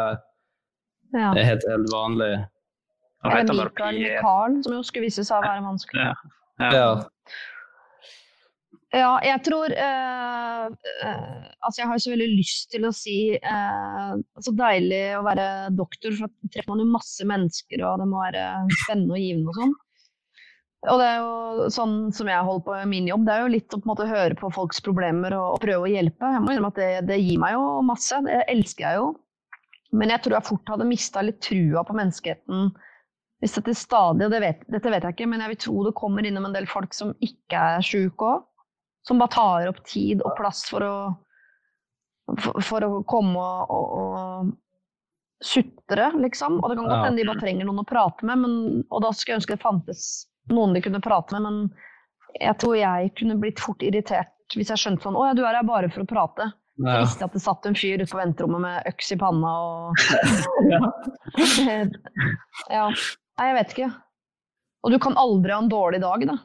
Ja. 1.13 1.35
det 1.37 1.43
er 1.43 1.51
helt, 1.51 1.69
helt 1.69 1.93
vanlig? 1.93 2.33
Eller 3.23 3.55
Mikael 3.55 3.99
Michael, 4.01 4.63
som 4.65 4.75
jo 4.79 4.83
skulle 4.87 5.07
vise 5.11 5.25
seg 5.27 5.39
å 5.39 5.45
være 5.45 5.65
vanskelig. 5.67 6.09
Ja. 6.09 6.73
Ja. 6.73 6.89
Ja, 8.93 9.13
jeg 9.25 9.41
tror 9.47 9.73
uh, 9.73 10.67
uh, 10.69 11.45
Altså, 11.65 11.79
jeg 11.81 11.87
har 11.89 11.97
jo 11.97 12.03
så 12.05 12.11
veldig 12.13 12.27
lyst 12.35 12.67
til 12.75 12.85
å 12.85 12.91
si 12.93 13.15
uh, 13.41 14.11
Så 14.45 14.53
deilig 14.53 15.01
å 15.17 15.23
være 15.25 15.47
doktor, 15.73 16.13
for 16.19 16.29
da 16.29 16.53
treffer 16.53 16.75
man 16.75 16.83
jo 16.85 16.91
masse 16.93 17.29
mennesker, 17.29 17.87
og 17.89 18.03
det 18.03 18.09
må 18.11 18.21
være 18.21 18.45
spennende 18.83 19.17
og 19.17 19.25
givende 19.25 19.55
og 19.55 19.61
sånn. 19.63 19.73
Og 20.91 20.99
det 20.99 21.07
er 21.07 21.19
jo 21.23 21.67
sånn 21.71 21.97
som 22.15 22.27
jeg 22.27 22.43
holder 22.43 22.65
på 22.67 22.77
i 22.81 22.87
min 22.91 23.07
jobb, 23.07 23.27
det 23.27 23.35
er 23.35 23.45
jo 23.45 23.51
litt 23.53 23.75
å 23.75 23.79
på 23.79 23.91
måte 23.93 24.07
høre 24.09 24.35
på 24.39 24.49
folks 24.51 24.81
problemer 24.83 25.35
og, 25.37 25.57
og 25.57 25.61
prøve 25.63 25.87
å 25.87 25.91
hjelpe. 25.93 26.31
Jeg 26.35 26.43
må 26.43 26.51
innrømme 26.51 26.73
at 26.73 26.81
det, 26.81 26.89
det 27.07 27.19
gir 27.23 27.39
meg 27.39 27.55
jo 27.55 27.67
masse, 27.87 28.19
det 28.27 28.41
elsker 28.51 28.89
jeg 28.89 28.99
jo. 28.99 29.13
Men 29.95 30.11
jeg 30.11 30.25
tror 30.25 30.35
jeg 30.39 30.49
fort 30.49 30.73
hadde 30.73 30.89
mista 30.89 31.23
litt 31.23 31.39
trua 31.45 31.85
på 31.87 31.95
menneskeheten 31.99 32.73
hvis 33.43 33.57
dette 33.59 33.75
stadig, 33.75 34.23
og 34.27 34.31
det 34.31 34.39
vet, 34.39 34.61
dette 34.71 34.91
vet 34.91 35.03
jeg 35.03 35.17
ikke, 35.17 35.27
men 35.27 35.41
jeg 35.43 35.51
vil 35.51 35.61
tro 35.65 35.81
det 35.83 35.93
kommer 35.99 36.27
innom 36.27 36.45
en 36.47 36.55
del 36.55 36.69
folk 36.71 36.95
som 36.95 37.11
ikke 37.27 37.59
er 37.59 37.83
sjuke 37.83 38.29
òg. 38.29 38.45
Som 39.03 39.19
bare 39.19 39.35
tar 39.35 39.67
opp 39.67 39.81
tid 39.83 40.21
og 40.23 40.37
plass 40.39 40.61
for 40.71 40.87
å, 40.87 40.97
for, 42.39 42.63
for 42.63 42.87
å 42.87 42.91
komme 43.11 43.43
og, 43.43 43.97
og, 43.99 44.53
sutre, 45.43 46.13
liksom. 46.23 46.61
Og 46.63 46.71
det 46.71 46.77
kan 46.79 46.87
godt 46.87 47.01
Ja. 47.01 47.07
hende 47.09 47.19
de 47.19 47.27
bare 47.27 47.43
trenger 47.43 47.67
noen 47.67 47.83
å 47.83 47.89
prate 47.89 48.31
med, 48.31 48.45
men, 48.45 48.85
og 48.95 49.03
da 49.03 49.11
skulle 49.11 49.35
jeg 49.35 49.41
ønske 49.43 49.57
det 49.57 49.65
fantes 49.65 50.05
noen 50.51 50.75
de 50.75 50.83
kunne 50.83 51.01
prate 51.05 51.37
med, 51.37 51.43
men 51.47 52.41
jeg 52.41 52.57
tror 52.63 52.77
jeg 52.79 53.13
kunne 53.19 53.39
blitt 53.41 53.61
fort 53.61 53.83
irritert 53.85 54.33
hvis 54.57 54.71
jeg 54.73 54.81
skjønte 54.81 55.05
sånn 55.07 55.17
Å 55.17 55.31
ja, 55.31 55.35
du 55.37 55.43
er 55.47 55.57
her 55.57 55.65
bare 55.65 55.89
for 55.93 56.05
å 56.05 56.09
prate. 56.09 56.51
Jeg 56.83 57.05
visste 57.05 57.25
at 57.25 57.35
det 57.37 57.41
satt 57.45 57.67
en 57.69 57.77
fyr 57.77 58.01
ute 58.01 58.09
på 58.11 58.19
venterommet 58.19 58.63
med 58.65 58.89
øks 58.91 59.13
i 59.15 59.19
panna 59.21 59.53
og 59.65 59.93
Ja. 62.73 62.87
Nei, 63.39 63.47
jeg 63.49 63.57
vet 63.59 63.75
ikke. 63.75 63.91
Og 64.83 64.93
du 64.93 64.99
kan 65.01 65.17
aldri 65.21 65.55
ha 65.55 65.61
en 65.63 65.71
dårlig 65.73 66.03
dag, 66.03 66.25
da. 66.29 66.37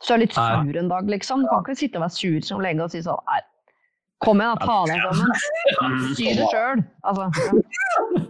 Så 0.00 0.12
du 0.12 0.16
er 0.16 0.22
litt 0.24 0.36
sur 0.36 0.78
en 0.80 0.88
dag, 0.92 1.08
liksom. 1.12 1.44
Du 1.44 1.50
kan 1.50 1.64
ikke 1.64 1.76
sitte 1.80 2.00
og 2.00 2.06
være 2.06 2.16
sur 2.16 2.46
som 2.46 2.62
lege 2.64 2.84
og 2.84 2.92
si 2.92 3.02
sånn 3.04 3.20
Nei, 3.28 3.40
kom 4.24 4.40
igjen, 4.40 4.56
da, 4.56 4.64
ta 4.64 4.78
deg 4.88 4.98
sammen. 5.04 6.14
Sy 6.16 6.32
det 6.38 6.48
sjøl. 6.52 6.84
Altså, 7.10 7.28
ja. 7.44 8.26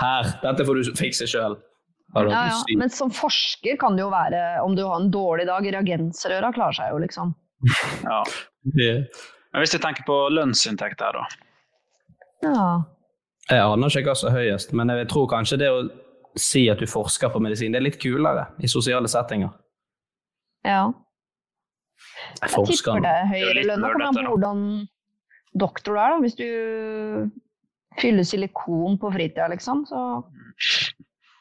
Her, 0.00 0.32
dette 0.42 0.66
får 0.66 0.80
du 0.80 0.92
fikse 0.98 1.28
sjøl. 1.30 1.58
Ja, 2.14 2.22
ja. 2.30 2.58
Men 2.78 2.90
som 2.94 3.10
forsker 3.10 3.76
kan 3.80 3.96
det 3.98 4.04
jo 4.04 4.10
være, 4.12 4.40
om 4.62 4.76
du 4.78 4.84
har 4.86 5.00
en 5.00 5.10
dårlig 5.10 5.46
dag, 5.48 5.66
reagensrøra 5.74 6.52
klarer 6.54 6.76
seg 6.78 6.92
jo, 6.94 7.00
liksom. 7.02 7.34
Ja. 8.06 8.20
Men 8.64 9.62
hvis 9.62 9.74
jeg 9.74 9.82
tenker 9.82 10.06
på 10.06 10.16
lønnsinntekt 10.34 10.98
der, 11.02 11.18
da. 11.18 11.24
Ja. 12.44 12.66
Jeg 13.50 13.60
aner 13.60 13.92
ikke 13.92 14.10
hva 14.12 14.16
som 14.18 14.30
er 14.30 14.38
høyest, 14.40 14.72
men 14.76 14.90
jeg 14.92 15.08
tror 15.12 15.28
kanskje 15.30 15.58
det 15.60 15.70
å 15.72 15.82
si 16.40 16.64
at 16.72 16.80
du 16.82 16.86
forsker 16.90 17.30
på 17.30 17.42
medisin, 17.42 17.74
det 17.74 17.78
er 17.82 17.86
litt 17.86 18.00
kulere 18.02 18.48
i 18.58 18.70
sosiale 18.70 19.10
settinger. 19.10 19.52
ja. 20.66 20.92
Jeg 22.42 22.50
Jeg 22.50 22.66
tipper 22.66 23.00
det 23.04 23.10
er 23.10 23.22
er 23.22 23.28
høyere 23.30 23.62
lønn. 23.68 23.82
Det 23.84 23.90
kommer 23.92 24.06
an 24.08 24.16
på 24.16 24.22
hvordan 24.32 24.62
doktor 25.62 25.94
du 25.94 26.00
er, 26.00 26.10
da. 26.14 26.18
Hvis 26.24 26.34
du 26.36 26.48
fyller 28.00 28.26
silikon 28.26 28.98
på 28.98 29.10
fritida, 29.14 29.46
liksom, 29.52 29.84
så 29.86 30.00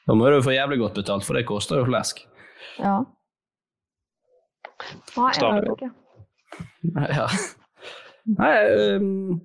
Da 0.07 0.15
må 0.19 0.27
du 0.33 0.41
få 0.43 0.51
jævlig 0.55 0.79
godt 0.81 0.97
betalt, 0.99 1.23
for 1.27 1.37
det 1.37 1.45
koster 1.47 1.79
jo 1.81 1.85
flesk. 1.89 2.23
ja. 2.79 3.01
Nei, 5.15 5.27
jeg 5.29 5.35
Stadig. 5.37 5.61
vet 5.63 5.77
ikke. 5.77 5.91
Ja. 7.17 7.27
Nei, 8.37 8.49
um, 8.97 9.37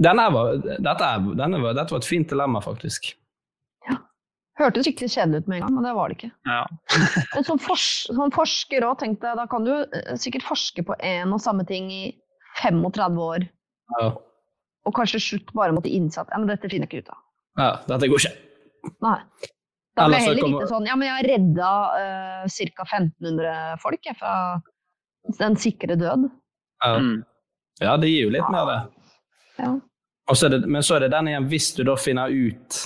denne 0.00 0.26
var, 0.34 0.58
dette, 0.60 1.06
er, 1.06 1.24
denne 1.38 1.58
var, 1.62 1.74
dette 1.76 1.92
var 1.94 2.02
et 2.02 2.08
fint 2.08 2.28
dilemma, 2.30 2.60
faktisk. 2.64 3.08
Ja. 3.88 3.96
Hørtes 4.60 4.86
skikkelig 4.86 5.10
kjedelig 5.14 5.40
ut 5.42 5.48
med 5.50 5.58
en 5.58 5.64
gang, 5.66 5.74
men 5.78 5.86
det 5.88 5.94
var 5.96 6.12
det 6.12 6.16
ikke. 6.18 6.30
Ja. 6.48 6.60
Men 7.34 7.48
som, 7.48 7.60
fors 7.62 7.86
som 8.10 8.32
forsker 8.36 8.84
òg, 8.88 8.98
tenkte 9.00 9.30
jeg, 9.30 9.38
da 9.40 9.46
kan 9.52 9.64
du 9.68 9.72
eh, 9.80 10.12
sikkert 10.20 10.44
forske 10.48 10.84
på 10.86 10.96
én 11.04 11.32
og 11.36 11.40
samme 11.44 11.64
ting 11.68 11.88
i 11.92 12.02
35 12.62 13.20
år, 13.30 13.48
Ja, 13.96 14.06
og 14.86 14.94
kanskje 14.96 15.20
slutt 15.22 15.52
bare 15.56 15.74
måtte 15.76 15.90
innse 15.92 16.20
at 16.22 16.30
ja, 16.32 16.38
men 16.42 16.48
dette 16.52 16.68
finner 16.70 16.86
jeg 16.88 17.00
ikke 17.02 17.06
ut 17.08 17.12
av. 17.16 17.20
ja 17.62 17.72
dette 17.90 18.08
går 18.12 18.22
ikke. 18.22 18.92
Nei. 19.04 19.18
Da 19.96 20.06
ble 20.08 20.18
jeg 20.18 20.26
heller 20.28 20.44
kommer- 20.44 20.62
ikke 20.62 20.72
sånn 20.74 20.86
Ja, 20.90 20.96
men 20.96 21.08
jeg 21.08 21.16
har 21.16 21.28
redda 21.32 21.70
uh, 21.96 22.74
ca. 22.76 22.84
1500 22.84 23.78
folk 23.80 24.08
jeg, 24.10 24.16
fra 24.20 24.34
den 25.38 25.56
sikre 25.56 25.96
død. 25.98 26.26
Ja. 26.84 26.90
Mm. 27.00 27.24
ja, 27.80 27.96
det 27.96 28.10
gir 28.12 28.26
jo 28.28 28.34
litt 28.34 28.50
mer, 28.52 28.66
det. 28.68 28.80
Ja. 29.64 29.70
Og 30.28 30.36
så 30.36 30.46
er 30.46 30.56
det, 30.56 30.66
men 30.68 30.82
så 30.84 30.96
er 30.96 31.06
det 31.06 31.10
den 31.14 31.30
igjen, 31.30 31.48
hvis 31.48 31.70
du 31.76 31.82
da 31.86 31.96
finner 31.96 32.28
ut 32.34 32.82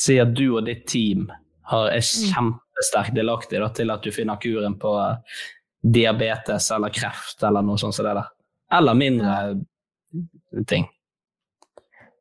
Si 0.00 0.14
at 0.16 0.30
du 0.32 0.46
og 0.56 0.64
ditt 0.64 0.86
team 0.88 1.26
har, 1.68 1.90
er 1.92 2.00
kjempesterkt 2.00 3.12
delaktig 3.14 3.58
da, 3.60 3.66
til 3.76 3.90
at 3.92 4.00
du 4.02 4.08
finner 4.14 4.38
kuren 4.40 4.78
på 4.80 4.94
eh, 4.96 5.42
diabetes 5.84 6.70
eller 6.72 6.88
kreft 6.94 7.42
eller 7.44 7.60
noe 7.66 7.76
sånt 7.76 7.92
som 7.94 8.06
det 8.08 8.14
der. 8.16 8.30
Eller 8.78 8.96
mindre 8.96 9.34
ting. 10.70 10.88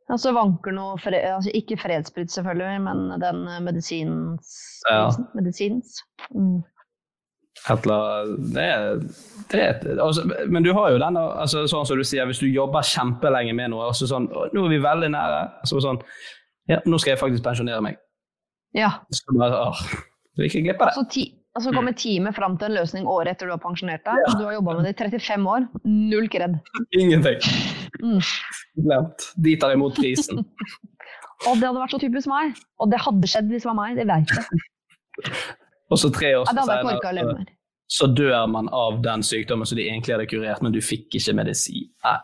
Altså 0.10 0.32
vanker 0.34 0.74
noe 0.74 0.98
fred, 0.98 1.22
altså, 1.36 1.52
Ikke 1.54 1.78
fredsbrudd, 1.78 2.32
selvfølgelig, 2.34 2.82
men 2.82 3.22
den 3.22 3.44
eh, 3.48 3.60
medisins... 3.62 4.56
Ja. 4.90 5.04
Medisins. 5.38 6.00
Mm. 6.34 6.64
Et 7.70 7.86
eller 7.86 7.96
annet- 8.00 8.54
det 8.56 8.64
er, 8.64 9.00
det 9.52 9.62
er, 9.62 10.02
altså, 10.02 10.24
Men 10.50 10.64
du 10.64 10.72
har 10.74 10.92
jo 10.94 11.00
den, 11.02 11.18
altså, 11.20 11.66
sånn 11.68 11.86
som 11.86 11.98
du 12.00 12.04
sier, 12.08 12.26
hvis 12.30 12.40
du 12.42 12.48
jobber 12.48 12.86
kjempelenge 12.88 13.54
med 13.58 13.74
noe, 13.74 13.90
altså 13.92 14.08
sånn 14.10 14.30
Nå 14.32 14.64
er 14.66 14.70
vi 14.72 14.80
veldig 14.84 15.10
nære. 15.14 15.42
Altså, 15.64 15.82
sånn 15.84 16.00
Ja, 16.70 16.80
nå 16.86 17.00
skal 17.02 17.16
jeg 17.16 17.20
faktisk 17.22 17.44
pensjonere 17.44 17.82
meg. 17.82 17.98
Ja. 18.78 18.92
Så 19.12 19.34
bare, 19.38 19.58
åh, 19.70 19.80
du 20.38 20.44
vil 20.44 20.50
ikke 20.52 20.62
glippe 20.68 20.86
det. 20.86 20.94
Så, 20.96 21.06
ti, 21.12 21.24
og 21.58 21.64
så 21.66 21.72
kommer 21.74 21.96
teamet 21.98 22.36
fram 22.38 22.58
til 22.62 22.70
en 22.70 22.78
løsning 22.78 23.08
året 23.10 23.34
etter 23.34 23.50
du 23.50 23.54
har 23.56 23.62
pensjonert 23.64 24.04
deg. 24.06 24.22
og 24.30 24.38
Du 24.40 24.44
har 24.46 24.54
jobba 24.60 24.76
med 24.78 24.86
det 24.86 24.94
i 24.94 25.10
35 25.10 25.48
år. 25.50 25.66
Null 25.86 26.28
kred. 26.32 26.60
Ingenting. 26.94 27.40
Mm. 28.04 28.22
Glemt. 28.86 29.26
De 29.44 29.56
tar 29.60 29.74
imot 29.76 29.96
prisen. 29.98 30.44
Og 31.48 31.56
det 31.56 31.70
hadde 31.70 31.80
vært 31.80 31.94
så 31.96 32.00
typisk 32.04 32.28
meg. 32.28 32.58
Og 32.84 32.90
det 32.92 33.00
hadde 33.00 33.28
skjedd 33.32 33.48
hvis 33.52 33.64
det 33.64 33.70
var 33.70 33.78
meg. 33.80 33.96
Det 33.96 34.06
vet 34.10 34.34
jeg. 34.36 35.44
Og 35.90 35.98
så 36.02 36.10
tre 36.14 36.34
år 36.36 36.44
Ja, 36.50 36.54
det 36.58 36.66
jeg 36.68 37.00
senere, 37.02 37.36
med. 37.40 37.54
så 37.90 38.08
dør 38.14 38.44
man 38.52 38.68
av 38.76 39.00
den 39.06 39.24
sykdommen 39.26 39.66
som 39.66 39.80
de 39.80 39.86
egentlig 39.88 40.14
hadde 40.18 40.28
kurert, 40.30 40.62
men 40.62 40.76
du 40.76 40.82
fikk 40.84 41.16
ikke 41.18 41.34
medisin. 41.40 41.88
Nei. 42.06 42.18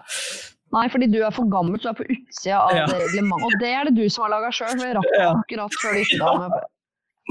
Nei, 0.75 0.85
fordi 0.91 1.07
du 1.13 1.21
er 1.23 1.31
for 1.31 1.47
gammel, 1.47 1.79
så 1.79 1.87
du 1.87 1.91
er 1.93 1.97
på 2.01 2.07
utsida 2.11 2.59
av 2.59 2.75
Ja. 2.75 2.85
det 2.91 2.99
reglementet. 3.05 3.45
Og 3.47 3.59
det 3.63 3.71
er 3.71 3.87
det 3.87 3.95
du 3.95 4.03
som 4.11 4.25
har 4.27 4.35
laga 4.35 4.51
sjøl. 4.51 4.75
Det 4.83 4.91
rakk 4.99 5.11
Ja. 5.17 5.31
akkurat 5.39 5.71
før 5.81 5.95
du 5.95 6.39
med 6.43 6.59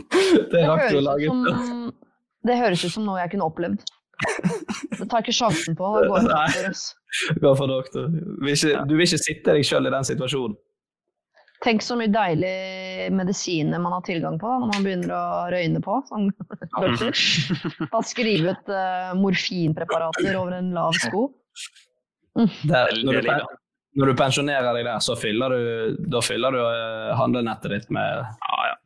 Det 0.53 0.65
rakk 0.67 0.89
du 0.91 0.99
å 0.99 1.05
lage. 1.07 1.31
som, 1.31 1.93
det 2.45 2.59
høres 2.61 2.85
ut 2.85 2.93
som 2.93 3.07
noe 3.07 3.21
jeg 3.23 3.35
kunne 3.35 3.49
opplevd. 3.49 3.85
Det 4.99 5.07
tar 5.11 5.25
ikke 5.25 5.35
sjansen 5.35 5.77
på. 5.79 5.87
å 5.87 6.05
gå 6.07 6.21
for 6.21 6.69
oss. 6.69 6.85
Gå 7.41 7.57
for 7.59 7.71
doktor. 7.71 8.09
Du 8.11 8.45
vil 8.47 8.55
ikke, 8.57 8.85
du 8.89 8.95
vil 8.97 9.07
ikke 9.07 9.23
sitte 9.23 9.57
deg 9.57 9.67
sjøl 9.67 9.89
i 9.89 9.95
den 9.95 10.07
situasjonen. 10.07 10.57
Tenk 11.65 11.81
så 11.81 11.97
mye 11.97 12.13
deilig 12.13 13.11
medisiner 13.15 13.81
man 13.81 13.95
har 13.97 14.03
tilgang 14.05 14.37
på 14.41 14.49
når 14.49 14.69
man 14.69 14.85
begynner 14.85 15.15
å 15.17 15.25
røyne 15.55 15.81
på. 15.85 15.97
Som. 16.11 16.29
Bare 16.75 18.05
skrive 18.05 18.53
ut 18.53 18.73
uh, 18.73 19.15
morfinpreparater 19.17 20.37
over 20.37 20.59
en 20.59 20.73
lav 20.77 20.97
sko. 21.01 21.29
Der, 22.35 22.91
når, 23.07 23.23
du, 23.23 23.31
når 24.01 24.11
du 24.11 24.19
pensjonerer 24.19 24.75
deg 24.75 24.89
der, 24.89 25.01
så 25.05 25.17
fyller 25.17 25.55
du, 25.55 25.99
da 26.11 26.21
fyller 26.25 26.51
du 26.51 26.59
eh, 26.65 27.13
handlenettet 27.15 27.71
ditt 27.71 27.93
med 27.95 28.25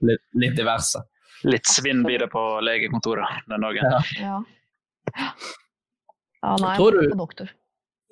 litt, 0.03 0.21
litt 0.35 0.57
diverse. 0.57 1.03
Litt 1.45 1.67
svinn 1.71 2.03
blir 2.05 2.19
det 2.19 2.31
på 2.33 2.43
legekontoret 2.67 3.45
den 3.49 3.61
dagen. 3.63 3.91
Ja. 3.93 4.01
Ja. 5.17 5.33
Ja, 6.43 6.57
nei, 6.63 6.77
Tror 6.77 6.93
du- 6.93 7.15
doktor. 7.19 7.49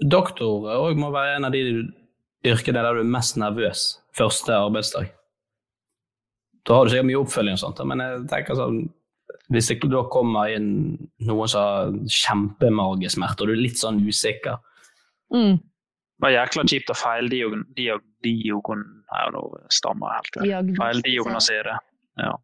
Doktor 0.03 0.67
òg 0.77 0.97
må 0.99 1.11
være 1.13 1.37
en 1.37 1.45
av 1.45 1.53
de 1.53 1.63
yrkene 2.45 2.83
der 2.83 2.95
du 2.95 3.01
er 3.01 3.05
mest 3.05 3.37
nervøs 3.37 3.99
første 4.17 4.53
arbeidsdag. 4.53 5.11
Da 6.67 6.75
har 6.75 6.85
du 6.85 6.91
sikkert 6.91 7.07
mye 7.07 7.21
oppfølging 7.23 7.53
og 7.55 7.63
sånt, 7.63 7.87
men 7.87 7.99
jeg 8.03 8.27
tenker 8.29 8.55
sånn 8.59 8.81
hvis 9.51 9.69
det 9.69 9.81
da 9.91 10.03
kommer 10.11 10.51
inn 10.55 11.09
noen 11.23 11.49
som 11.49 11.61
har 11.63 11.93
kjempemagesmerter, 12.11 13.43
og 13.43 13.47
du 13.47 13.53
er 13.53 13.63
litt 13.63 13.79
sånn 13.79 14.01
usikker 14.07 14.59
Mm. 15.33 15.61
Var 16.25 16.31
jækla 16.33 16.63
kjipt 16.71 16.91
å 16.91 16.97
feildiagon... 16.97 17.65
Diag, 17.77 18.01
diagon... 18.25 18.83
Nei, 19.13 19.25
nå 19.35 19.43
stammer 19.75 20.15
helt. 20.17 20.39
Diagnostisere. 20.41 20.81
Feildiagnosere. 20.81 21.75
Ja. 22.23 22.35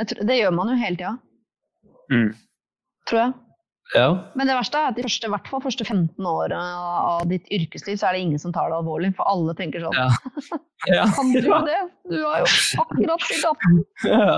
Jeg 0.00 0.06
tror, 0.10 0.22
det 0.30 0.36
gjør 0.40 0.54
man 0.56 0.72
jo 0.72 0.80
hele 0.80 0.96
tida, 0.98 1.14
Mm. 2.12 2.30
tror 3.08 3.18
jeg. 3.20 3.32
Ja. 3.94 4.06
Men 4.36 4.48
det 4.48 4.54
verste 4.56 4.76
er 4.80 4.90
at 4.90 4.96
de 4.98 5.04
første, 5.06 5.28
i 5.28 5.32
hvert 5.32 5.46
fall 5.48 5.62
første 5.64 5.84
15 5.86 6.26
åra 6.28 6.58
av 7.14 7.22
ditt 7.30 7.46
yrkesliv, 7.52 7.96
så 8.00 8.08
er 8.08 8.16
det 8.16 8.22
ingen 8.24 8.40
som 8.42 8.52
tar 8.52 8.68
det 8.72 8.76
alvorlig. 8.80 9.12
For 9.16 9.28
alle 9.28 9.54
tenker 9.56 9.84
sånn 9.84 9.96
Ja. 9.96 10.08
Ja. 10.90 11.04
Kan 11.16 11.30
du 11.32 11.38
jo 11.40 11.58
det? 11.64 11.78
Du 12.10 12.16
har 12.26 12.42
jo 12.42 12.48
akkurat 12.82 13.22
fylt 13.24 13.46
18. 13.48 13.78
Ja. 14.04 14.34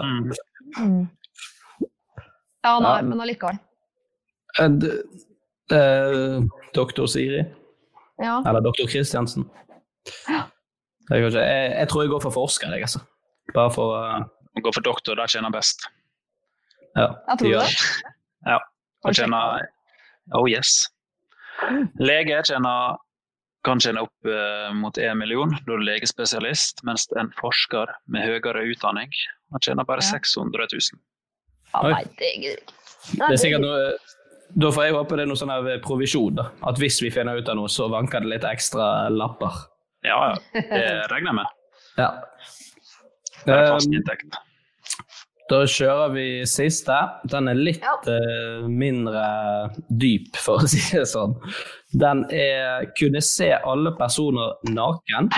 Mm. 0.79 1.09
Ja, 2.63 2.79
nei, 2.83 2.97
Ja. 2.99 3.03
men 3.03 3.21
allikevel. 3.25 3.59
Eh, 4.61 4.69
d- 4.69 5.03
eh, 5.75 6.39
Doktor 6.75 7.07
Siri, 7.11 7.43
Ja. 8.23 8.39
eller 8.49 8.61
doktor 8.65 8.89
Kristiansen. 8.89 9.45
Jeg, 11.11 11.23
jeg, 11.23 11.33
jeg 11.35 11.89
tror 11.89 12.03
jeg 12.03 12.11
går 12.11 12.23
for 12.25 12.35
forsker, 12.35 12.73
jeg, 12.73 12.87
altså. 12.87 13.01
Bare 13.55 13.71
for 13.71 13.95
uh, 13.95 14.25
Går 14.63 14.73
for 14.73 14.81
doktor, 14.81 15.15
der 15.15 15.29
tjener 15.29 15.53
best. 15.53 15.85
Ja, 16.97 17.11
Jeg 17.29 17.39
tror 17.39 17.45
de 17.45 17.51
gjør 17.51 17.67
det. 17.69 18.13
Ja. 18.47 18.59
Og 19.05 19.15
tjener 19.15 19.67
Oh 20.35 20.49
yes. 20.51 20.71
Lege 22.01 22.41
tjener, 22.49 22.97
kan 23.65 23.81
tjene 23.83 24.03
opp 24.07 24.27
uh, 24.31 24.73
mot 24.75 24.99
én 24.99 25.15
million, 25.21 25.53
da 25.67 25.75
er 25.77 25.83
du 25.83 25.85
legespesialist, 25.87 26.83
mens 26.89 27.07
en 27.21 27.31
forsker 27.41 27.93
med 28.09 28.25
høyere 28.27 28.65
utdanning 28.73 29.13
han 29.53 29.63
tjener 29.63 29.85
bare 29.87 30.03
Ja. 30.03 30.17
600 30.17 30.67
000. 30.73 31.01
Ja, 31.75 31.83
nei, 31.91 32.05
det 32.19 32.33
er. 32.35 32.61
Det 33.13 33.29
er 33.31 33.39
sikkert 33.39 33.63
noe, 33.63 33.93
da 34.55 34.71
får 34.73 34.85
jeg 34.87 34.95
håpe 34.97 35.17
det 35.19 35.25
er 35.27 35.31
noe 35.31 35.41
sånn 35.41 35.53
her 35.53 35.81
provisjon. 35.85 36.37
da. 36.39 36.51
At 36.69 36.79
hvis 36.81 37.01
vi 37.03 37.11
finner 37.15 37.39
ut 37.41 37.49
av 37.49 37.59
noe, 37.59 37.69
så 37.73 37.89
vanker 37.93 38.23
det 38.25 38.31
litt 38.37 38.47
ekstra 38.49 39.09
lapper. 39.13 39.65
Ja, 40.07 40.19
ja. 40.31 40.63
Det 40.71 40.85
regner 41.13 41.33
jeg 41.33 41.39
med. 41.43 41.53
Ja. 41.97 42.11
Det 43.47 43.55
er 43.55 43.71
fast 43.73 43.89
Um, 43.89 43.95
inntekt. 43.97 44.35
Da 45.49 45.63
kjører 45.71 46.11
vi 46.13 46.25
siste. 46.51 46.97
Den 47.31 47.49
er 47.49 47.57
litt 47.57 47.85
eh, 48.11 48.67
mindre 48.69 49.23
dyp, 49.89 50.37
for 50.37 50.61
å 50.61 50.69
si 50.69 50.83
det 50.91 51.07
sånn. 51.09 51.37
Den 51.97 52.25
er 52.35 52.89
kunne 52.99 53.23
se 53.25 53.53
alle 53.57 53.95
personer 53.97 54.59
naken, 54.69 55.31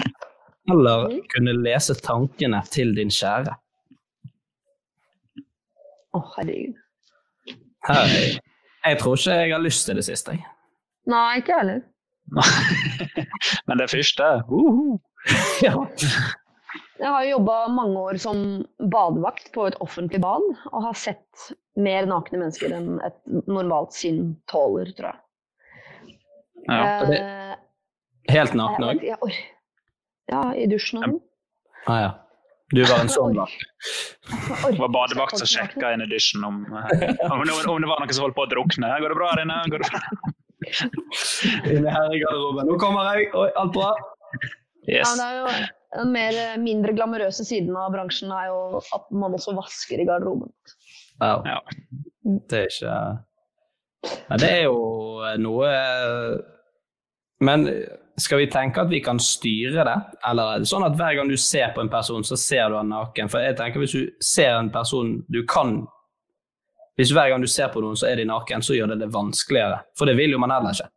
eller 0.73 1.07
kunne 1.35 1.55
lese 1.61 1.95
tankene 2.03 2.65
til 2.73 2.91
din 2.97 3.13
kjære. 3.13 3.55
Å, 6.17 6.25
herregud. 6.39 6.81
Hei. 7.87 8.39
Jeg 8.89 8.99
tror 9.03 9.17
ikke 9.19 9.37
jeg 9.39 9.53
har 9.55 9.63
lyst 9.65 9.87
til 9.87 9.97
det 9.99 10.05
siste. 10.07 10.33
jeg. 10.37 10.47
Nei, 11.09 11.39
ikke 11.41 11.53
jeg 11.55 11.59
heller. 11.63 11.81
Men 13.69 13.79
det 13.83 13.91
første 13.93 14.29
uhu. 14.49 14.99
Ja. 15.67 15.75
Jeg 16.99 17.07
har 17.15 17.25
jo 17.25 17.31
jobba 17.37 17.57
mange 17.71 17.99
år 18.01 18.17
som 18.19 18.39
badevakt 18.91 19.51
på 19.55 19.67
et 19.69 19.77
offentlig 19.85 20.21
bad, 20.23 20.43
og 20.73 20.83
har 20.83 20.97
sett 20.99 21.49
mer 21.79 22.07
nakne 22.11 22.41
mennesker 22.41 22.73
enn 22.75 22.97
et 23.07 23.19
normalt 23.47 23.95
sinn 23.95 24.33
tåler, 24.51 24.91
tror 24.99 25.13
jeg. 25.13 26.17
Ja, 26.69 27.05
det- 27.07 27.21
Eh, 27.23 27.55
Helt 28.35 28.53
nakne 28.59 28.91
òg? 28.93 29.37
Ja, 30.29 30.43
i 30.53 30.67
dusjen 30.69 30.99
og 31.01 31.05
sånn. 31.07 31.21
Ah, 31.89 32.01
ja. 32.03 32.11
Du 32.77 32.83
var 32.85 33.01
en 33.01 33.09
sånn 33.09 33.37
da. 33.37 33.47
Det 34.69 34.77
var 34.77 34.91
badevakt 34.93 35.41
som 35.41 35.49
sjekka 35.49 35.95
inn 35.95 36.05
i 36.05 36.09
dusjen 36.11 36.45
om, 36.45 36.61
eh, 36.69 37.15
om, 37.31 37.41
det, 37.49 37.55
om 37.65 37.81
det 37.81 37.89
var 37.89 38.03
noen 38.03 38.13
som 38.13 38.27
holdt 38.27 38.37
på 38.37 38.45
å 38.45 38.51
drukne. 38.51 38.91
Går 39.01 39.15
det 39.15 39.17
bra 39.17 39.31
her 39.33 39.43
inne? 39.45 39.57
Går 39.73 39.85
det 39.85 39.89
bra? 39.89 40.03
Inne 41.79 41.95
her 41.95 42.13
i 42.13 42.21
garderoben. 42.21 42.69
Nå 42.69 42.77
kommer 42.83 43.09
jeg! 43.17 43.31
Oi, 43.39 43.49
alt 43.57 43.73
bra? 43.77 43.93
Ja, 44.89 45.07
det 45.17 45.25
er 45.25 45.39
jo 45.39 45.47
den 45.97 46.13
mer, 46.13 46.37
mindre 46.61 46.93
glamorøse 46.97 47.47
siden 47.49 47.77
av 47.77 47.93
bransjen 47.95 48.33
er 48.35 48.51
jo 48.51 48.83
at 48.97 49.09
man 49.17 49.37
også 49.37 49.55
vasker 49.57 50.03
i 50.03 50.07
garderoben. 50.09 50.53
Ja. 51.23 51.63
Det 52.53 52.61
er 52.61 52.69
ikke 52.69 52.99
Nei, 54.29 54.37
det 54.39 54.49
er 54.53 54.61
jo 54.69 54.77
noe 55.43 55.71
Men 57.43 57.65
skal 58.19 58.43
vi 58.43 58.49
tenke 58.51 58.83
at 58.83 58.91
vi 58.91 59.01
kan 59.05 59.19
styre 59.23 59.85
det? 59.87 59.97
Eller 60.29 60.55
er 60.55 60.63
det 60.63 60.71
sånn 60.71 60.87
at 60.87 60.97
hver 60.99 61.19
gang 61.19 61.31
du 61.31 61.37
ser 61.41 61.73
på 61.75 61.83
en 61.85 61.91
person, 61.93 62.25
så 62.27 62.39
ser 62.41 62.71
du 62.71 62.79
han 62.79 62.91
naken? 62.93 63.31
For 63.31 63.45
jeg 63.45 63.57
tenker 63.59 63.83
hvis 63.83 63.97
du 63.97 64.13
ser 64.25 64.57
en 64.57 64.73
person 64.75 65.19
du 65.29 65.45
kan 65.49 65.87
Hvis 66.99 67.13
hver 67.15 67.29
gang 67.31 67.39
du 67.39 67.47
ser 67.47 67.69
på 67.71 67.79
noen, 67.79 67.95
så 67.95 68.09
er 68.09 68.19
de 68.19 68.25
naken, 68.27 68.59
så 68.59 68.75
gjør 68.75 68.89
det 68.91 68.97
det 69.05 69.07
vanskeligere. 69.15 69.77
For 69.95 70.11
det 70.11 70.17
vil 70.19 70.33
jo 70.35 70.41
man 70.43 70.51
heller 70.51 70.75
ikke. 70.75 70.89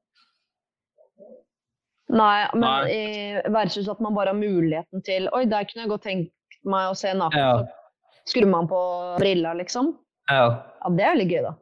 Nei, 2.11 2.47
men 2.55 2.65
Nei. 2.65 2.79
i 2.89 3.51
versus 3.53 3.85
at 3.91 4.01
man 4.01 4.15
bare 4.17 4.33
har 4.33 4.39
muligheten 4.39 5.03
til 5.05 5.29
Oi, 5.29 5.43
der 5.45 5.67
kunne 5.69 5.85
jeg 5.85 5.91
godt 5.91 6.07
tenkt 6.07 6.57
meg 6.65 6.89
å 6.89 6.97
se 6.97 7.13
naken. 7.13 7.37
Ja. 7.37 8.17
Så 8.25 8.33
skrur 8.33 8.49
man 8.49 8.65
på 8.71 8.81
brilla, 9.21 9.53
liksom. 9.61 9.93
Ja. 10.25 10.47
Ja, 10.81 10.91
det 10.97 11.05
er 11.05 11.13
veldig 11.13 11.29
gøy, 11.29 11.45
da. 11.45 11.53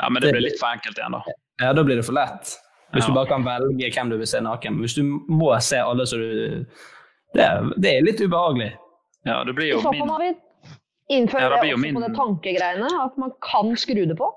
Ja, 0.00 0.08
men 0.08 0.24
det 0.24 0.32
blir 0.32 0.46
litt 0.46 0.58
for 0.60 0.72
enkelt 0.72 0.96
igjen, 0.96 1.18
da. 1.18 1.36
Ja, 1.60 1.74
da 1.76 1.84
blir 1.84 2.00
det 2.00 2.06
for 2.08 2.16
lett. 2.16 2.56
Hvis 2.92 3.04
Ja. 3.04 3.08
du 3.08 3.14
bare 3.14 3.26
kan 3.26 3.44
velge 3.44 3.90
hvem 3.94 4.10
du 4.10 4.16
vil 4.18 4.26
se 4.26 4.40
naken. 4.40 4.78
Hvis 4.82 4.94
du 4.94 5.02
må 5.28 5.52
se 5.60 5.76
alle 5.78 6.06
så 6.06 6.16
du 6.16 6.64
Det 7.34 7.42
er, 7.44 7.62
det 7.78 7.90
er 7.96 8.02
litt 8.02 8.20
ubehagelig. 8.20 8.72
Ja, 9.26 9.44
det 9.44 9.54
blir 9.54 9.66
I 9.66 9.70
jo 9.70 9.78
så 9.78 9.82
fall 9.82 9.92
min 9.92 10.08
må 10.08 10.18
vi 10.18 10.30
innføre 11.14 11.40
Ja, 11.42 11.48
det 11.50 11.60
det 11.62 11.72
også 11.74 11.80
min- 11.82 11.94
på 11.94 12.00
det 12.08 12.16
tankegreiene, 12.16 12.88
at 13.04 13.18
man 13.18 13.30
kan 13.42 13.76
skru 13.76 14.04
det 14.08 14.16
på. 14.18 14.30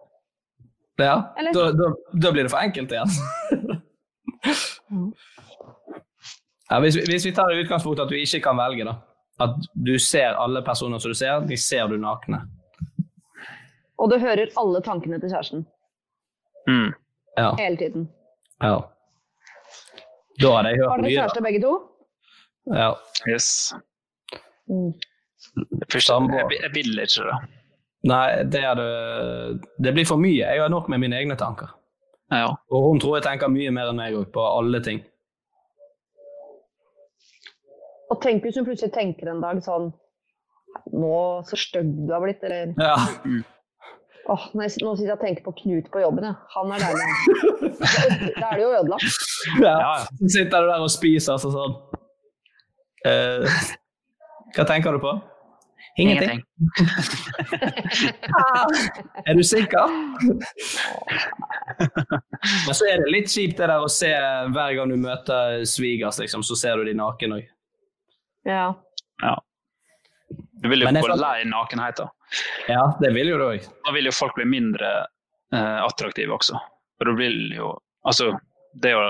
Ja, 1.00 1.16
Eller- 1.40 1.54
da, 1.54 1.72
da, 1.72 1.94
da 2.22 2.32
blir 2.32 2.44
det 2.44 2.52
for 2.52 2.58
enkelt 2.62 2.92
igjen. 2.92 3.10
Ja, 6.70 6.80
hvis, 6.80 6.96
vi- 6.96 7.06
hvis 7.12 7.26
vi 7.26 7.32
tar 7.36 7.52
i 7.52 7.62
utgangspunkt 7.64 8.00
at 8.00 8.10
du 8.10 8.16
ikke 8.16 8.40
kan 8.42 8.58
velge, 8.58 8.86
da. 8.86 8.94
At 9.40 9.50
du 9.86 9.98
ser 10.00 10.36
alle 10.40 10.62
personer 10.66 11.00
som 11.00 11.12
du 11.12 11.16
ser, 11.16 11.40
de 11.48 11.58
ser 11.58 11.88
du 11.88 11.98
nakne. 11.98 12.42
Og 14.00 14.10
du 14.12 14.18
hører 14.20 14.48
alle 14.58 14.82
tankene 14.82 15.20
til 15.20 15.30
kjæresten. 15.30 15.66
Mm. 16.68 16.94
Ja. 17.38 17.52
Hele 17.60 17.78
tiden. 17.78 18.10
Ja. 18.64 18.76
Da 20.42 20.54
hadde 20.58 20.72
jeg 20.74 20.80
hørt 20.82 20.88
mye. 20.88 20.94
Har 20.94 21.04
dere 21.04 21.16
kjæreste 21.18 21.44
begge 21.46 21.62
to? 21.64 21.74
Ja. 22.74 22.90
Yes. 23.30 23.50
Mm. 24.72 24.94
Første, 25.92 26.16
jeg, 26.32 26.60
jeg 26.62 26.72
vil 26.74 27.04
ikke 27.04 27.28
det. 27.28 27.38
Nei, 28.10 28.28
det, 28.52 28.62
er 28.68 28.76
det, 28.76 29.64
det 29.84 29.94
blir 29.96 30.08
for 30.08 30.20
mye. 30.20 30.44
Jeg 30.44 30.62
har 30.62 30.72
nok 30.72 30.90
med 30.92 31.04
mine 31.04 31.20
egne 31.20 31.38
tanker. 31.40 31.72
Ja. 32.34 32.50
Og 32.72 32.88
hun 32.90 33.00
tror 33.00 33.18
jeg 33.18 33.28
tenker 33.28 33.52
mye 33.52 33.72
mer 33.72 33.92
enn 33.92 34.00
meg 34.00 34.16
òg, 34.18 34.28
på 34.34 34.44
alle 34.44 34.82
ting. 34.84 35.04
Og 38.12 38.20
tenk 38.24 38.44
hvis 38.46 38.58
hun 38.60 38.68
plutselig 38.68 38.94
tenker 38.96 39.32
en 39.32 39.44
dag 39.44 39.62
sånn 39.66 39.92
Nå, 40.90 41.18
så 41.46 41.58
stygg 41.58 41.92
du 42.08 42.10
har 42.10 42.24
blitt, 42.24 42.42
eller 42.44 42.72
Ja. 42.82 42.96
Åh, 44.32 44.44
nå, 44.56 44.64
sitter 44.72 45.04
jeg 45.04 45.12
og 45.12 45.20
tenker 45.20 45.44
på 45.44 45.52
Knut 45.58 45.90
på 45.92 46.00
jobben, 46.00 46.24
Ja. 46.30 46.34
Han 46.56 46.72
er 46.72 46.80
deilig. 46.80 47.04
Da 48.40 48.46
er 48.48 48.56
det 48.56 48.64
jo 48.64 48.72
ødelagt. 48.72 49.04
Ja. 49.60 50.00
Så 50.22 50.28
sitter 50.38 50.64
du 50.64 50.68
der 50.72 50.80
og 50.86 50.92
spiser 50.94 51.34
altså 51.36 51.50
sånn. 51.52 51.74
Eh, 53.04 53.44
hva 54.56 54.64
tenker 54.70 54.96
du 54.96 55.00
på? 55.04 55.12
Ingenting. 56.00 56.40
er 59.28 59.34
du 59.38 59.44
sikker? 59.44 59.84
Men 62.66 62.74
så 62.74 62.88
er 62.90 62.98
det 63.04 63.12
litt 63.14 63.30
kjipt 63.30 63.58
det 63.60 63.68
der 63.68 63.84
å 63.84 63.92
se 63.92 64.10
hver 64.56 64.72
gang 64.80 64.88
du 64.90 64.96
møter 64.98 65.62
svigers, 65.70 66.18
liksom, 66.24 66.42
så 66.48 66.56
ser 66.58 66.78
du 66.80 66.84
de 66.88 66.96
naken 66.98 67.36
òg. 67.38 67.44
Ja. 68.48 68.72
Ja. 69.22 69.36
Du 70.64 70.70
vil 70.72 70.80
jo 70.82 70.88
få 70.88 70.96
jeg 70.96 71.04
nakenhet, 71.04 71.20
da. 71.20 71.28
lei 71.28 71.44
nakenheten. 71.52 72.08
Ja, 72.68 72.84
det 73.02 73.14
vil 73.16 73.30
jo 73.34 73.40
det 73.40 73.50
òg. 73.50 73.68
Da 73.86 73.94
vil 73.96 74.10
jo 74.10 74.16
folk 74.16 74.36
bli 74.38 74.46
mindre 74.50 74.92
eh, 75.54 75.80
attraktive 75.84 76.36
også. 76.36 76.60
For 76.98 77.12
du 77.12 77.20
vil 77.20 77.40
jo 77.56 77.74
Altså, 78.04 78.34
det 78.84 78.90
å, 79.00 79.04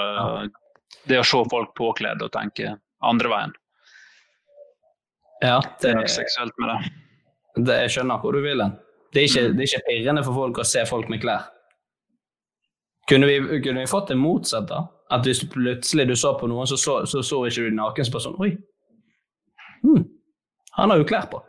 det 1.10 1.18
å 1.18 1.26
se 1.26 1.40
folk 1.50 1.72
påkledd 1.74 2.22
og 2.22 2.30
tenke 2.36 2.76
andre 3.02 3.32
veien. 3.32 3.54
Ja, 5.42 5.56
Det 5.58 5.88
det, 5.88 5.90
er 5.90 5.98
noe 5.98 6.12
seksuelt 6.14 6.60
med 6.62 6.70
det. 6.70 6.92
det, 7.66 7.78
jeg 7.82 7.96
skjønner 7.96 8.22
hvor 8.22 8.38
du 8.38 8.44
vil 8.46 8.62
hen. 8.62 8.76
Det 9.14 9.24
er 9.24 9.32
ikke, 9.32 9.48
det 9.58 9.66
er 9.66 9.72
ikke 9.72 9.88
pirrende 9.88 10.24
for 10.28 10.38
folk 10.38 10.62
å 10.62 10.68
se 10.68 10.84
folk 10.86 11.10
med 11.10 11.24
klær. 11.26 11.48
Kunne 13.10 13.28
vi, 13.28 13.40
kunne 13.66 13.82
vi 13.82 13.90
fått 13.90 14.14
det 14.14 14.20
motsatt, 14.22 14.70
da? 14.70 14.84
At 15.14 15.26
hvis 15.28 15.42
du 15.42 15.50
plutselig 15.52 16.06
du 16.10 16.16
så 16.18 16.36
på 16.38 16.48
noen, 16.50 16.70
så 16.70 16.78
så, 16.78 17.00
så, 17.10 17.26
så 17.26 17.42
ikke 17.50 17.66
du 17.66 17.76
naken, 17.76 18.06
så 18.06 18.14
bare 18.14 18.26
sånn 18.28 18.40
Oi, 18.46 18.54
hmm, 19.84 20.06
han 20.78 20.94
har 20.94 21.02
jo 21.02 21.10
klær 21.10 21.28
på. 21.34 21.42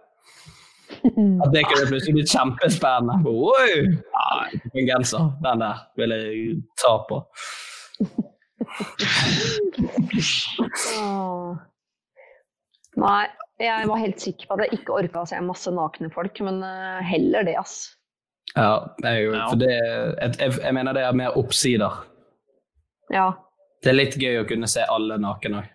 At 1.04 1.52
det 1.52 1.64
kunne 1.68 1.88
plutselig 1.90 2.14
blitt 2.16 2.32
kjempespennende. 2.32 3.18
Oi! 3.52 3.72
Nei, 4.14 4.60
en 4.72 4.88
genser. 4.88 5.30
Den 5.44 5.64
der 5.64 5.82
vil 6.00 6.14
jeg 6.16 6.56
ta 6.80 6.94
på. 7.08 7.20
Nei, 13.04 13.24
jeg 13.60 13.90
var 13.90 14.00
helt 14.00 14.22
sikker 14.22 14.48
på 14.48 14.56
at 14.56 14.64
jeg 14.64 14.80
ikke 14.80 14.96
orka 14.96 15.22
å 15.24 15.28
se 15.28 15.42
masse 15.44 15.70
nakne 15.74 16.10
folk, 16.14 16.40
men 16.46 16.62
eh, 16.64 17.04
heller 17.06 17.46
det, 17.46 17.58
ass. 17.60 17.76
Ja, 18.54 18.94
jeg, 19.02 19.30
for 19.34 19.58
det, 19.58 19.72
jeg, 19.74 20.34
jeg, 20.38 20.74
mener 20.76 20.96
det 20.96 21.04
er 21.04 21.16
mer 21.18 21.36
oppsider. 21.38 22.02
Ja. 23.12 23.32
Det 23.82 23.92
er 23.92 23.98
litt 23.98 24.16
gøy 24.20 24.40
å 24.40 24.48
kunne 24.48 24.68
se 24.70 24.84
alle 24.88 25.18
naken 25.20 25.58
òg. 25.60 25.72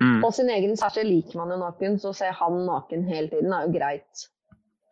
Mm. 0.00 0.20
Og 0.24 0.32
sin 0.32 0.48
egen 0.52 0.76
kjæreste 0.78 1.04
liker 1.04 1.40
man 1.40 1.50
jo 1.52 1.58
naken, 1.60 1.98
så 2.00 2.12
å 2.12 2.16
se 2.16 2.28
han 2.32 2.60
naken 2.64 3.02
hele 3.08 3.28
tiden 3.32 3.52
er 3.52 3.66
jo 3.66 3.74
greit. 3.74 4.28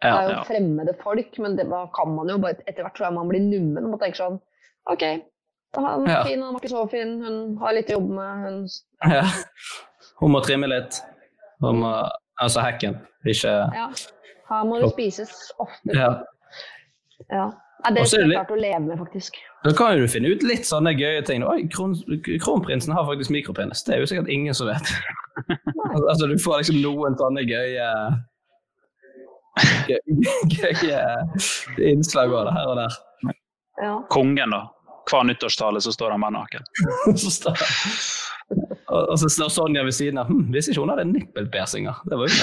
Det 0.02 0.10
er 0.10 0.28
jo 0.28 0.34
ja. 0.36 0.42
fremmede 0.46 0.94
folk, 1.02 1.38
men 1.42 1.56
det 1.58 1.66
kan 1.96 2.14
man 2.14 2.30
jo 2.30 2.38
bare 2.42 2.60
etter 2.66 2.84
hvert 2.84 2.94
tror 2.96 3.08
jeg 3.08 3.16
man 3.16 3.30
blir 3.32 3.42
nummen 3.42 3.90
og 3.90 3.98
tenker 4.02 4.20
sånn 4.20 4.38
OK, 4.88 5.04
da 5.74 5.82
er 5.82 5.88
han 5.88 6.06
Ja. 6.08 6.22
fin, 6.24 6.42
han 6.42 6.54
var 6.54 6.62
ikke 6.62 6.74
så 6.74 6.84
fin, 6.90 7.16
hun 7.24 7.56
har 7.60 7.74
litt 7.76 7.90
å 7.90 7.98
jobbe 7.98 8.14
med, 8.14 8.44
hun 8.44 8.60
Ja. 9.18 9.24
Hun 10.18 10.32
må 10.34 10.40
trimme 10.42 10.66
litt. 10.70 11.00
Hun 11.62 11.82
må, 11.82 11.92
altså 12.42 12.62
hekken, 12.64 12.98
ikke 13.26 13.54
Ja. 13.74 13.88
Her 14.48 14.64
må 14.64 14.78
det 14.80 14.92
spises 14.94 15.32
ofte. 15.60 15.92
Ja. 15.92 16.12
Ja. 17.28 17.50
Nei, 17.84 17.92
det 17.94 18.00
er 18.00 18.08
skulle 18.10 18.26
jeg 18.26 18.38
klart 18.38 18.54
å 18.54 18.58
leve 18.58 18.80
med, 18.86 18.98
faktisk. 18.98 19.36
Da 19.62 19.72
kan 19.76 19.94
jo 19.94 20.06
du 20.06 20.10
finne 20.10 20.30
ut 20.32 20.42
litt 20.46 20.66
sånne 20.66 20.94
gøye 20.98 21.20
ting. 21.26 21.44
Oi, 21.46 21.68
kron, 21.70 21.92
kronprinsen 22.42 22.94
har 22.96 23.06
faktisk 23.06 23.30
mikropenis. 23.34 23.84
Det 23.86 23.94
er 23.94 24.02
jo 24.02 24.08
sikkert 24.10 24.30
ingen 24.32 24.56
som 24.56 24.70
vet. 24.70 24.90
altså, 26.10 26.26
du 26.26 26.34
får 26.42 26.62
liksom 26.62 26.80
noen 26.82 27.18
sånne 27.20 27.44
gøye 27.46 27.86
gøye, 29.88 30.00
gøye 30.54 31.92
innslag 31.92 32.32
av 32.34 32.48
det 32.48 32.56
her 32.56 32.72
og 32.72 32.80
der. 32.80 32.98
Ja. 33.78 33.92
Kongen, 34.10 34.54
da. 34.54 34.64
Hver 35.08 35.24
nyttårstale 35.24 35.80
så 35.80 35.92
står 35.94 36.10
han 36.14 36.24
bare 36.24 36.36
naken. 36.36 36.66
så 37.22 37.30
står, 37.32 37.62
og, 38.88 39.02
og 39.02 39.14
så 39.22 39.30
står 39.32 39.52
Sonja 39.54 39.84
ved 39.86 39.96
siden 39.96 40.20
av. 40.20 40.28
Hm, 40.32 40.48
Hvis 40.52 40.68
ikke 40.68 40.84
hun 40.84 40.92
hadde 40.92 41.06
nippelpersinger. 41.12 42.02
Det 42.10 42.18
var 42.18 42.28
jo 42.28 42.34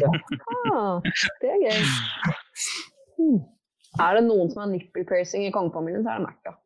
ja. 0.00 0.12
Ah, 0.72 1.10
det 1.42 1.52
er 1.52 1.60
gøy. 1.66 1.82
Hmm. 3.16 3.42
Er 3.96 4.18
det 4.18 4.24
noen 4.26 4.50
som 4.52 4.64
har 4.64 4.70
nipple 4.72 5.04
i 5.04 5.50
kongefamilien, 5.52 6.04
så 6.04 6.14
er 6.14 6.20
det 6.20 6.28
Märtha. 6.28 6.56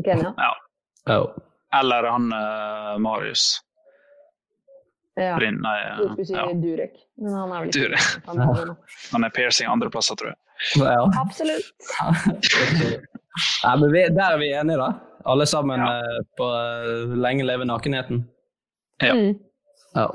Ikke 0.00 0.16
enig? 0.16 0.32
Ja. 0.36 0.52
Ja. 1.08 1.20
Eller 1.80 2.08
han 2.10 2.32
uh, 2.32 2.98
Marius. 3.00 3.60
Ja. 5.16 5.38
Brin, 5.38 5.56
nei, 5.64 5.76
Du 5.96 6.10
skulle 6.10 6.26
si 6.28 6.34
ja. 6.36 6.44
Durek, 6.60 6.98
men 7.16 7.32
han 7.32 7.52
er 7.52 7.58
vel 7.64 7.70
ikke 7.70 7.86
Durek. 7.86 8.02
Han 9.14 9.24
er 9.24 9.30
piercing 9.32 9.70
andre 9.72 9.88
plasser, 9.92 10.16
tror 10.20 10.28
jeg. 10.34 10.38
Ja. 10.80 11.04
Absolutt. 11.20 11.66
Nei, 13.64 13.76
men 13.80 13.92
vi, 13.92 14.00
der 14.16 14.34
er 14.34 14.38
vi 14.40 14.48
enige, 14.56 14.78
da. 14.80 14.88
Alle 15.26 15.46
sammen 15.48 15.80
ja. 15.80 16.02
på 16.38 16.46
eh, 16.56 17.16
lenge 17.20 17.44
leve 17.48 17.64
nakenheten. 17.68 18.24
Ja. 19.02 19.14
Mm. 19.16 19.32
Ja. 19.96 20.10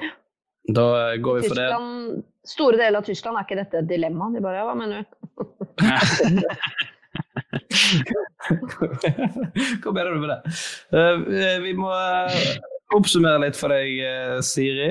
Da 0.73 1.11
eh, 1.11 1.17
går 1.21 1.33
vi 1.39 1.49
for 1.49 1.55
det. 1.59 1.69
Store 2.47 2.77
deler 2.77 2.97
av 3.01 3.05
Tyskland 3.05 3.37
er 3.37 3.41
ikke 3.45 3.59
dette 3.59 3.77
et 3.83 3.89
dilemma. 3.89 4.29
De 4.33 4.41
bare 4.41 4.57
ja, 4.61 4.65
hva 4.69 4.75
mener 4.77 4.95
du? 5.01 5.05
Hva 9.81 9.91
mener 9.93 10.11
du 10.13 10.19
med 10.23 10.31
det? 10.31 10.39
Uh, 10.93 11.17
vi 11.63 11.71
må 11.77 11.89
eh, 11.93 12.57
oppsummere 12.95 13.45
litt 13.45 13.57
for 13.59 13.73
deg, 13.73 13.99
eh, 13.99 14.41
Siri. 14.41 14.89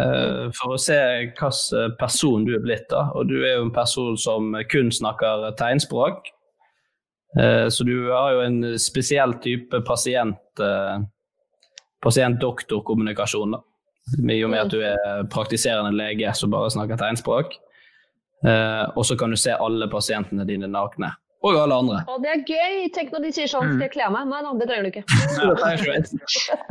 eh, 0.00 0.50
for 0.58 0.74
å 0.74 0.78
se 0.80 0.94
hvilken 0.94 1.96
person 1.98 2.44
du 2.44 2.54
er 2.56 2.62
blitt. 2.64 2.88
da. 2.90 3.10
Og 3.14 3.28
du 3.28 3.44
er 3.44 3.56
jo 3.56 3.66
en 3.66 3.74
person 3.74 4.16
som 4.16 4.54
kun 4.70 4.90
snakker 4.90 5.54
tegnspråk. 5.56 6.26
Eh, 7.38 7.68
så 7.68 7.84
du 7.84 8.10
har 8.10 8.32
jo 8.32 8.40
en 8.40 8.78
spesiell 8.78 9.34
type 9.42 9.80
pasient, 9.86 10.38
eh, 10.60 10.98
pasient-doktor-kommunikasjon. 12.02 13.52
da. 13.52 13.60
I 14.30 14.42
og 14.44 14.50
med 14.50 14.66
at 14.66 14.70
du 14.70 14.82
er 14.82 15.24
praktiserende 15.32 15.94
lege 15.96 16.34
som 16.36 16.50
bare 16.50 16.70
snakker 16.70 16.98
tegnspråk. 17.00 17.54
Eh, 18.44 18.84
og 18.96 19.04
så 19.04 19.16
kan 19.18 19.30
du 19.30 19.36
se 19.36 19.50
alle 19.50 19.88
pasientene 19.88 20.44
dine 20.46 20.68
nakne. 20.68 21.14
Og 21.44 21.56
alle 21.60 21.76
andre. 21.76 21.98
Og 22.08 22.22
det 22.24 22.30
er 22.32 22.40
gøy! 22.48 22.76
Tenk 22.94 23.10
når 23.12 23.20
de 23.26 23.30
sier 23.36 23.48
sånn, 23.52 23.74
skal 23.74 23.84
jeg 23.84 23.92
kle 23.92 24.06
av 24.06 24.14
meg? 24.14 24.24
Nei 24.30 24.40
da, 24.46 24.52
det 24.56 24.68
trenger 24.70 24.84
du 24.84 24.90
ikke. 24.94 25.04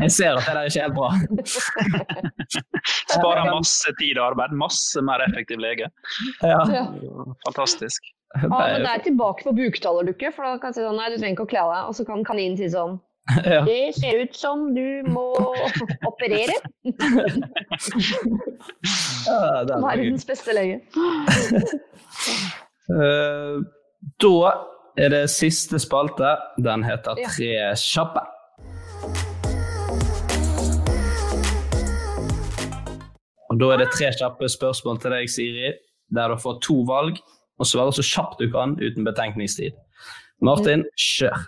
Jeg- 0.01 0.11
ser 0.15 0.39
at 0.39 0.47
det 0.47 0.49
der 0.49 0.57
er 0.57 0.65
ikke 0.71 0.83
helt 0.87 0.97
bra. 0.97 1.09
Sparer 3.13 3.51
masse 3.53 3.93
tid 3.99 4.17
og 4.17 4.25
arbeid. 4.31 4.55
Masse 4.57 5.01
mer 5.05 5.21
effektiv 5.27 5.61
lege. 5.61 5.89
Ja. 6.41 6.87
Fantastisk. 7.45 8.01
Ja, 8.33 8.47
men 8.49 8.81
det 8.81 8.89
er 8.95 9.03
tilbake 9.05 9.45
på 9.45 9.51
buktalerdukke, 9.53 10.31
for 10.33 10.41
da 10.47 10.55
kan 10.57 10.71
jeg 10.73 10.79
si 10.79 10.85
sånn, 10.87 10.97
nei, 10.97 11.11
du 11.13 11.19
trenger 11.21 11.35
ikke 11.37 11.45
å 11.45 11.51
kle 11.53 11.61
av 11.67 11.73
deg. 11.75 11.83
Og 11.91 11.97
så 11.99 12.05
kan 12.09 12.23
kaninen 12.25 12.57
si 12.57 12.65
sånn, 12.73 12.95
Ja. 13.45 13.61
det 13.67 13.93
ser 13.99 14.23
ut 14.25 14.33
som 14.35 14.71
du 14.75 15.03
må 15.07 15.27
operere. 16.09 16.57
Ja, 19.29 19.37
er. 19.61 19.69
Verdens 19.85 20.25
beste 20.27 20.55
lege. 20.57 20.81
Eh, 22.89 23.61
da 24.21 24.53
er 24.99 25.09
det 25.13 25.23
siste 25.31 25.79
spalte. 25.81 26.35
Den 26.63 26.83
heter 26.85 27.17
Tre 27.23 27.51
kjappe. 27.79 28.23
Og 33.53 33.59
Da 33.61 33.69
er 33.73 33.83
det 33.83 33.91
tre 33.93 34.09
kjappe 34.17 34.49
spørsmål 34.49 34.97
til 34.99 35.13
deg, 35.13 35.29
Siri, 35.29 35.73
der 36.09 36.31
du 36.33 36.39
får 36.41 36.57
to 36.65 36.79
valg 36.89 37.19
og 37.61 37.67
svarer 37.69 37.93
så 37.93 38.01
kjapt 38.01 38.39
du 38.41 38.47
kan 38.51 38.73
uten 38.81 39.05
betenkningstid. 39.05 39.77
Martin, 40.41 40.87
kjør. 40.97 41.45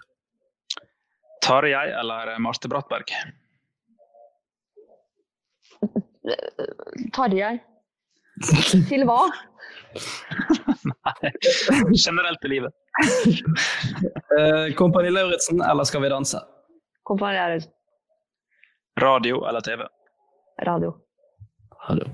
Tarjei 1.42 1.88
eller 1.98 2.36
Marte 2.42 2.70
Brattberg? 2.70 3.10
Tarjei. 7.18 7.58
Til 8.90 9.06
hva? 9.10 9.20
Generelt 12.06 12.46
i 12.46 12.48
livet. 12.48 12.74
Eh, 14.40 14.74
Kompani 14.76 15.10
Lauritzen 15.12 15.62
eller 15.62 15.84
Skal 15.84 16.02
vi 16.02 16.10
danse? 16.10 16.40
Kompani 17.04 17.38
Lauritzen. 17.38 17.72
Radio 19.02 19.42
eller 19.50 19.62
TV? 19.62 19.82
radio. 20.66 20.94
Radio. 21.90 22.06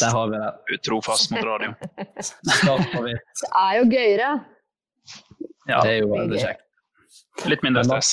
Der 0.00 0.10
har 0.14 0.26
vi 0.30 0.38
det. 0.38 0.52
Utrofast 0.74 1.30
mot 1.34 1.44
radio. 1.44 1.72
Det 1.96 3.48
er 3.48 3.72
jo 3.78 3.84
gøyere. 3.90 4.28
Ja, 5.68 5.80
Det 5.82 5.90
er 5.90 5.98
jo 6.04 6.12
veldig 6.12 6.38
kjekt. 6.42 6.62
litt 7.50 7.62
mindre 7.66 7.82
stress. 7.84 8.12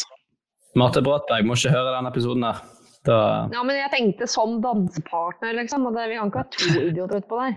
Marte 0.76 1.02
Bratberg 1.06 1.46
må 1.48 1.54
ikke 1.56 1.72
høre 1.76 1.94
denne 1.96 2.10
episoden 2.12 2.44
her. 2.48 2.64
Da 3.06 3.18
Ja, 3.54 3.62
men 3.64 3.76
jeg 3.78 3.92
tenkte 3.94 4.26
som 4.30 4.50
dansepartner, 4.64 5.52
liksom. 5.60 5.82
Og 5.90 5.94
det, 5.98 6.04
vi 6.10 6.16
kan 6.18 6.28
ikke 6.32 6.42
være 6.42 6.54
to 6.56 6.66
idioter 6.90 7.18
utpå 7.22 7.36
der. 7.42 7.54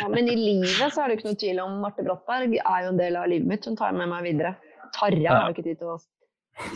Ja, 0.00 0.06
men 0.12 0.24
i 0.30 0.36
livet 0.38 0.88
så 0.94 0.98
er 1.04 1.08
det 1.10 1.14
ikke 1.18 1.30
noe 1.32 1.40
tvil 1.42 1.58
om 1.64 1.70
Marte 1.82 2.02
Brattberg 2.06 2.50
er 2.60 2.78
jo 2.86 2.90
en 2.92 3.00
del 3.00 3.14
av 3.20 3.24
livet 3.32 3.48
mitt. 3.50 3.62
Hun 3.66 3.76
tar 3.80 3.92
med 3.96 4.06
meg 4.12 4.20
videre. 4.28 4.52
Tarjei 4.94 5.26
har 5.26 5.48
jo 5.48 5.52
ikke 5.56 5.66
tid 5.66 5.78
til 5.82 5.88
å 5.94 5.96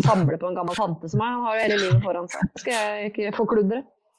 samle 0.03 0.35
på 0.41 0.47
en 0.51 0.59
gammel 0.59 0.75
tante 0.75 1.07
som 1.13 1.19
meg. 1.23 1.31
Han 1.37 1.45
har 1.47 1.53
jo 1.59 1.63
hele 1.67 1.79
livet 1.85 2.01
foran 2.03 2.27
seg. 2.33 2.43
Skal 2.65 2.75
jeg 2.75 2.87
ikke 3.13 3.25
forkludre? 3.39 3.79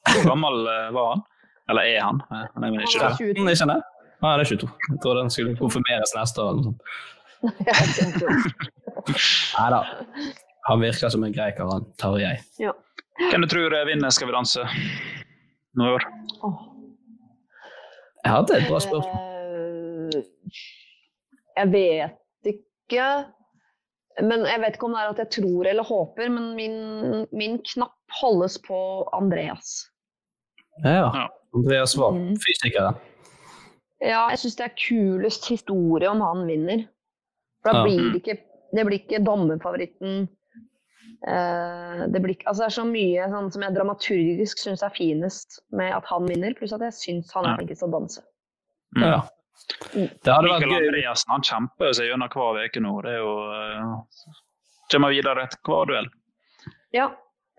Hvor 0.09 0.23
gammel 0.31 0.55
eh, 0.71 0.87
var 0.95 1.05
han? 1.13 1.21
Eller 1.69 1.83
er 1.91 1.99
han? 2.05 2.17
Eh, 2.31 2.45
Han 2.55 2.61
er 2.65 2.69
vel 2.73 2.81
ikke 2.85 3.03
Han 3.03 3.11
er 3.11 3.15
22. 3.19 3.43
Ikke 3.43 3.67
det? 3.73 3.79
Ah, 4.19 4.33
det 4.39 4.43
er 4.45 4.49
22. 4.55 4.69
Jeg 4.89 4.97
tror 5.03 5.13
den 5.19 5.29
skulle 5.35 5.53
konfirmeres 5.59 6.11
neste 6.15 6.37
år. 6.43 6.47
eller 6.49 6.61
noe 6.63 6.73
sånt. 6.73 6.81
Nei 9.59 9.69
da. 9.73 9.81
Han 10.69 10.81
virker 10.83 11.09
som 11.13 11.23
en 11.23 11.33
grei 11.33 11.51
kar, 11.57 11.69
han 11.71 11.85
Tarjei. 11.99 12.35
Ja. 12.61 12.73
Hvem 13.19 13.43
du 13.43 13.47
tror 13.51 13.73
eh, 13.75 13.85
vinner 13.89 14.13
Skal 14.15 14.29
vi 14.29 14.35
danse 14.35 14.63
nå 15.77 15.85
i 15.85 15.91
år? 15.97 16.05
Jeg 18.23 18.31
hadde 18.33 18.55
et 18.59 18.67
bra 18.69 18.79
spørsmål. 18.83 19.19
Eh, 20.15 20.23
Jeg 21.59 21.71
vet 21.73 22.49
ikke. 22.53 23.05
Men 24.23 24.43
jeg 24.47 24.59
vet 24.63 24.75
ikke 24.75 24.87
om 24.89 24.95
det 24.95 25.01
er 25.03 25.11
at 25.13 25.19
jeg 25.21 25.31
tror 25.37 25.67
eller 25.71 25.85
håper, 25.87 26.31
men 26.33 26.49
min, 26.57 26.75
min 27.31 27.59
knapp 27.73 27.95
holdes 28.21 28.57
på 28.65 28.79
Andreas. 29.15 29.85
Ja. 30.83 31.27
Andreas 31.55 31.95
var 31.99 32.11
Mm. 32.17 32.33
fysikeren. 32.43 32.97
Ja, 34.01 34.29
jeg 34.31 34.39
syns 34.39 34.55
det 34.55 34.65
er 34.65 34.75
kulest 34.79 35.47
historie 35.51 36.09
om 36.09 36.21
han 36.23 36.45
vinner. 36.47 36.85
For 37.63 37.71
da 37.71 37.79
Ja. 37.79 37.83
blir 37.85 38.11
det 38.13 38.21
ikke 38.23 38.37
Det 38.75 38.83
blir 38.85 38.99
ikke 38.99 39.23
dommerfavoritten. 39.25 40.27
Eh, 41.27 42.05
det, 42.07 42.21
blir, 42.23 42.35
altså 42.47 42.63
det 42.63 42.67
er 42.69 42.75
så 42.77 42.85
mye 42.87 43.25
sånn, 43.33 43.49
som 43.51 43.63
jeg 43.65 43.75
dramaturgisk 43.75 44.61
syns 44.61 44.83
er 44.87 44.93
finest 44.95 45.59
med 45.75 45.91
at 45.91 46.05
han 46.07 46.27
vinner, 46.29 46.53
pluss 46.55 46.71
at 46.77 46.81
jeg 46.85 46.95
syns 46.95 47.33
han 47.35 47.45
er 47.49 47.57
flinkest 47.59 47.83
til 47.83 47.89
å 47.89 47.95
danse. 47.97 48.23
Ja. 48.95 49.17
Det 49.91 50.31
hadde 50.31 50.47
vært 50.47 50.63
Mikael 50.63 50.85
gøy. 50.85 50.87
Andreassen 50.87 51.33
han 51.35 51.43
kjemper 51.43 51.91
seg 51.97 52.07
gjennom 52.07 52.31
hver 52.31 52.61
uke 52.63 52.79
nå. 52.85 52.93
Det 53.03 53.11
er 53.11 53.17
jo 53.19 53.33
uh, 53.51 54.37
Kommer 54.89 55.11
videre 55.13 55.43
etter 55.45 55.59
hver 55.67 55.85
duell. 55.91 56.07
Ja, 56.95 57.09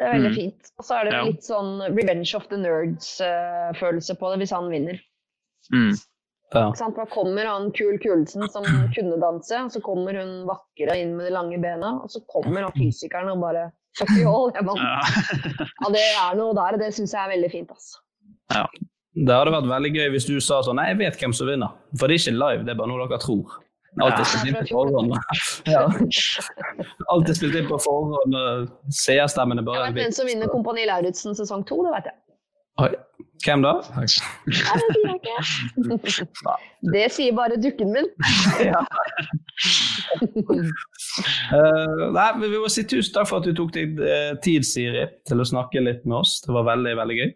det 0.00 0.06
er 0.08 0.14
veldig 0.16 0.30
Mm. 0.32 0.38
fint. 0.40 0.70
Og 0.80 0.84
så 0.88 0.96
er 0.96 1.04
det 1.04 1.12
Ja. 1.12 1.20
litt 1.28 1.44
sånn 1.44 1.76
Revenge 1.94 2.34
of 2.34 2.48
the 2.48 2.56
Nerds-følelse 2.56 4.16
på 4.18 4.30
det 4.32 4.38
hvis 4.42 4.54
han 4.56 4.70
vinner. 4.72 4.98
Mm. 5.72 5.92
Ja. 6.50 6.70
Da 6.74 7.06
kommer 7.06 7.46
han 7.46 7.68
Kul 7.76 7.98
Kulesen 8.02 8.48
som 8.50 8.64
kunne 8.94 9.18
danse, 9.22 9.54
og 9.64 9.70
så 9.74 9.82
kommer 9.84 10.16
hun 10.18 10.32
vakre 10.48 10.96
inn 10.98 11.12
med 11.18 11.28
de 11.28 11.34
lange 11.36 11.60
bena, 11.62 11.96
og 12.02 12.10
så 12.10 12.22
kommer 12.32 12.66
han 12.66 12.74
fysikeren 12.78 13.30
og 13.34 13.44
bare 13.44 13.68
Fuck 13.98 14.12
you 14.14 14.30
all, 14.30 14.52
jeg 14.54 14.62
vant. 14.68 14.78
Ja. 14.78 15.66
Ja, 15.82 15.88
det 15.90 16.02
er 16.06 16.36
noe 16.38 16.54
der, 16.54 16.76
det 16.78 16.92
syns 16.94 17.10
jeg 17.10 17.24
er 17.24 17.32
veldig 17.32 17.48
fint. 17.50 17.72
Altså. 17.74 17.98
Det 19.18 19.34
hadde 19.34 19.54
vært 19.56 19.66
veldig 19.66 19.90
gøy 19.96 20.12
hvis 20.14 20.28
du 20.28 20.36
sa 20.38 20.60
sånn 20.62 20.78
Nei, 20.78 20.92
jeg 20.92 21.00
vet 21.00 21.18
hvem 21.18 21.34
som 21.34 21.50
vinner. 21.50 21.74
For 21.98 22.06
det 22.06 22.20
er 22.20 22.22
ikke 22.22 22.36
live, 22.38 22.62
det 22.66 22.74
er 22.74 22.78
bare 22.78 22.92
noe 22.92 23.08
dere 23.10 23.18
tror. 23.24 23.56
Alt 23.98 24.20
er 24.22 24.28
spilt 24.30 24.46
inn 24.52 24.58
på 24.60 24.68
forhånd. 24.70 25.16
Ja. 25.66 25.82
Alt 27.10 27.30
er 27.32 27.38
spilt 27.40 27.58
inn 27.58 27.66
på 27.66 27.78
forhånd. 27.82 28.36
Seerstemmene 28.94 29.66
bare 29.66 29.88
Jeg 29.88 29.96
vet 29.96 30.04
hvem 30.04 30.14
som 30.20 30.30
vinner 30.30 30.52
Kompani 30.52 30.86
Lauritzen 30.86 31.34
sesong 31.34 31.66
to, 31.66 31.80
det 31.88 31.96
vet 31.96 32.12
jeg. 32.12 32.18
Oi. 32.86 32.92
Hvem 33.40 33.62
da? 33.64 33.72
Det 36.92 37.06
sier 37.14 37.36
bare 37.36 37.56
dukken 37.60 37.92
min. 37.94 38.08
Ja. 38.70 38.82
Eh, 41.56 42.02
nei, 42.14 42.26
Vi 42.40 42.58
må 42.60 42.68
si 42.72 42.84
tusen 42.88 43.14
takk 43.14 43.28
for 43.28 43.40
at 43.40 43.48
du 43.48 43.54
tok 43.56 43.72
deg 43.74 44.00
eh, 44.04 44.32
tid, 44.44 44.66
Siri, 44.66 45.06
til 45.28 45.42
å 45.42 45.46
snakke 45.48 45.82
litt 45.82 46.04
med 46.06 46.20
oss. 46.20 46.38
Det 46.44 46.52
var 46.54 46.66
veldig, 46.68 46.94
veldig 47.00 47.16
gøy. 47.18 47.30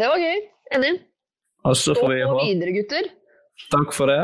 Det 0.00 0.10
var 0.12 0.22
gøy. 0.22 0.44
Enig. 0.78 0.94
Og 1.64 1.76
så 1.76 1.94
Stå 1.94 2.00
får 2.00 2.12
vi 2.12 2.20
på 2.22 2.30
håpe 2.32 2.46
videre, 2.48 2.76
gutter. 2.78 3.10
Takk 3.72 3.94
for 3.96 4.12
det. 4.12 4.20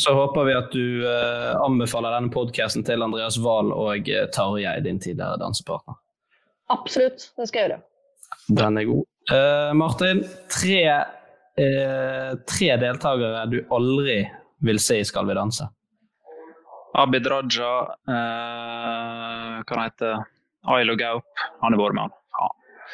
Så 0.00 0.14
håper 0.16 0.48
vi 0.48 0.56
at 0.56 0.72
du 0.72 0.84
uh, 1.04 1.52
anbefaler 1.66 2.14
denne 2.16 2.32
podkasten 2.32 2.84
til 2.88 3.04
Andreas 3.04 3.36
Wahl 3.44 3.72
og 3.76 4.08
Tarjei, 4.32 4.78
din 4.84 5.00
tidligere 5.02 5.40
dansepartner. 5.42 5.98
Absolutt. 6.72 7.28
Det 7.36 7.48
skal 7.50 7.60
jeg 7.60 7.68
gjøre. 7.68 7.82
Den 8.62 8.80
er 8.80 8.88
god. 8.88 9.11
Eh, 9.30 9.74
Martin, 9.74 10.24
tre, 10.50 10.88
uh, 11.54 12.32
tre 12.48 12.76
deltakere 12.76 13.46
du 13.46 13.60
aldri 13.70 14.18
vil 14.66 14.80
se 14.82 14.98
i 14.98 15.04
Skal 15.06 15.28
vi 15.28 15.36
danse. 15.38 15.68
Abid 16.98 17.26
Raja, 17.30 17.72
uh, 18.10 19.62
hva 19.62 19.76
han 19.76 19.84
heter 19.86 20.24
Ailo 20.74 20.96
Gaup. 20.98 21.46
Han 21.62 21.78
vært 21.78 21.96
med, 21.96 22.02
han. 22.02 22.12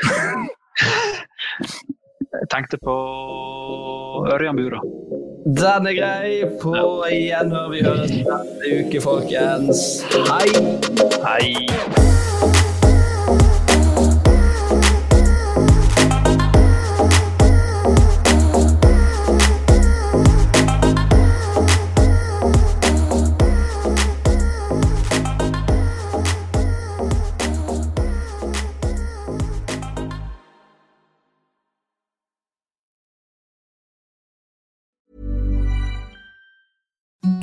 Faen. 0.04 0.48
Jeg 2.28 2.48
tenkte 2.52 2.78
på 2.84 2.94
Ørjan 4.28 4.58
Bura. 4.60 4.82
Den 5.48 5.88
er 5.88 5.96
grei. 5.96 6.32
På 6.60 6.74
gjenhør. 7.08 7.72
Vi 7.72 7.80
høres 7.86 8.12
neste 8.12 8.74
uke, 8.82 9.00
folkens. 9.02 10.04
Hei! 10.28 10.52
Hei! 11.24 12.07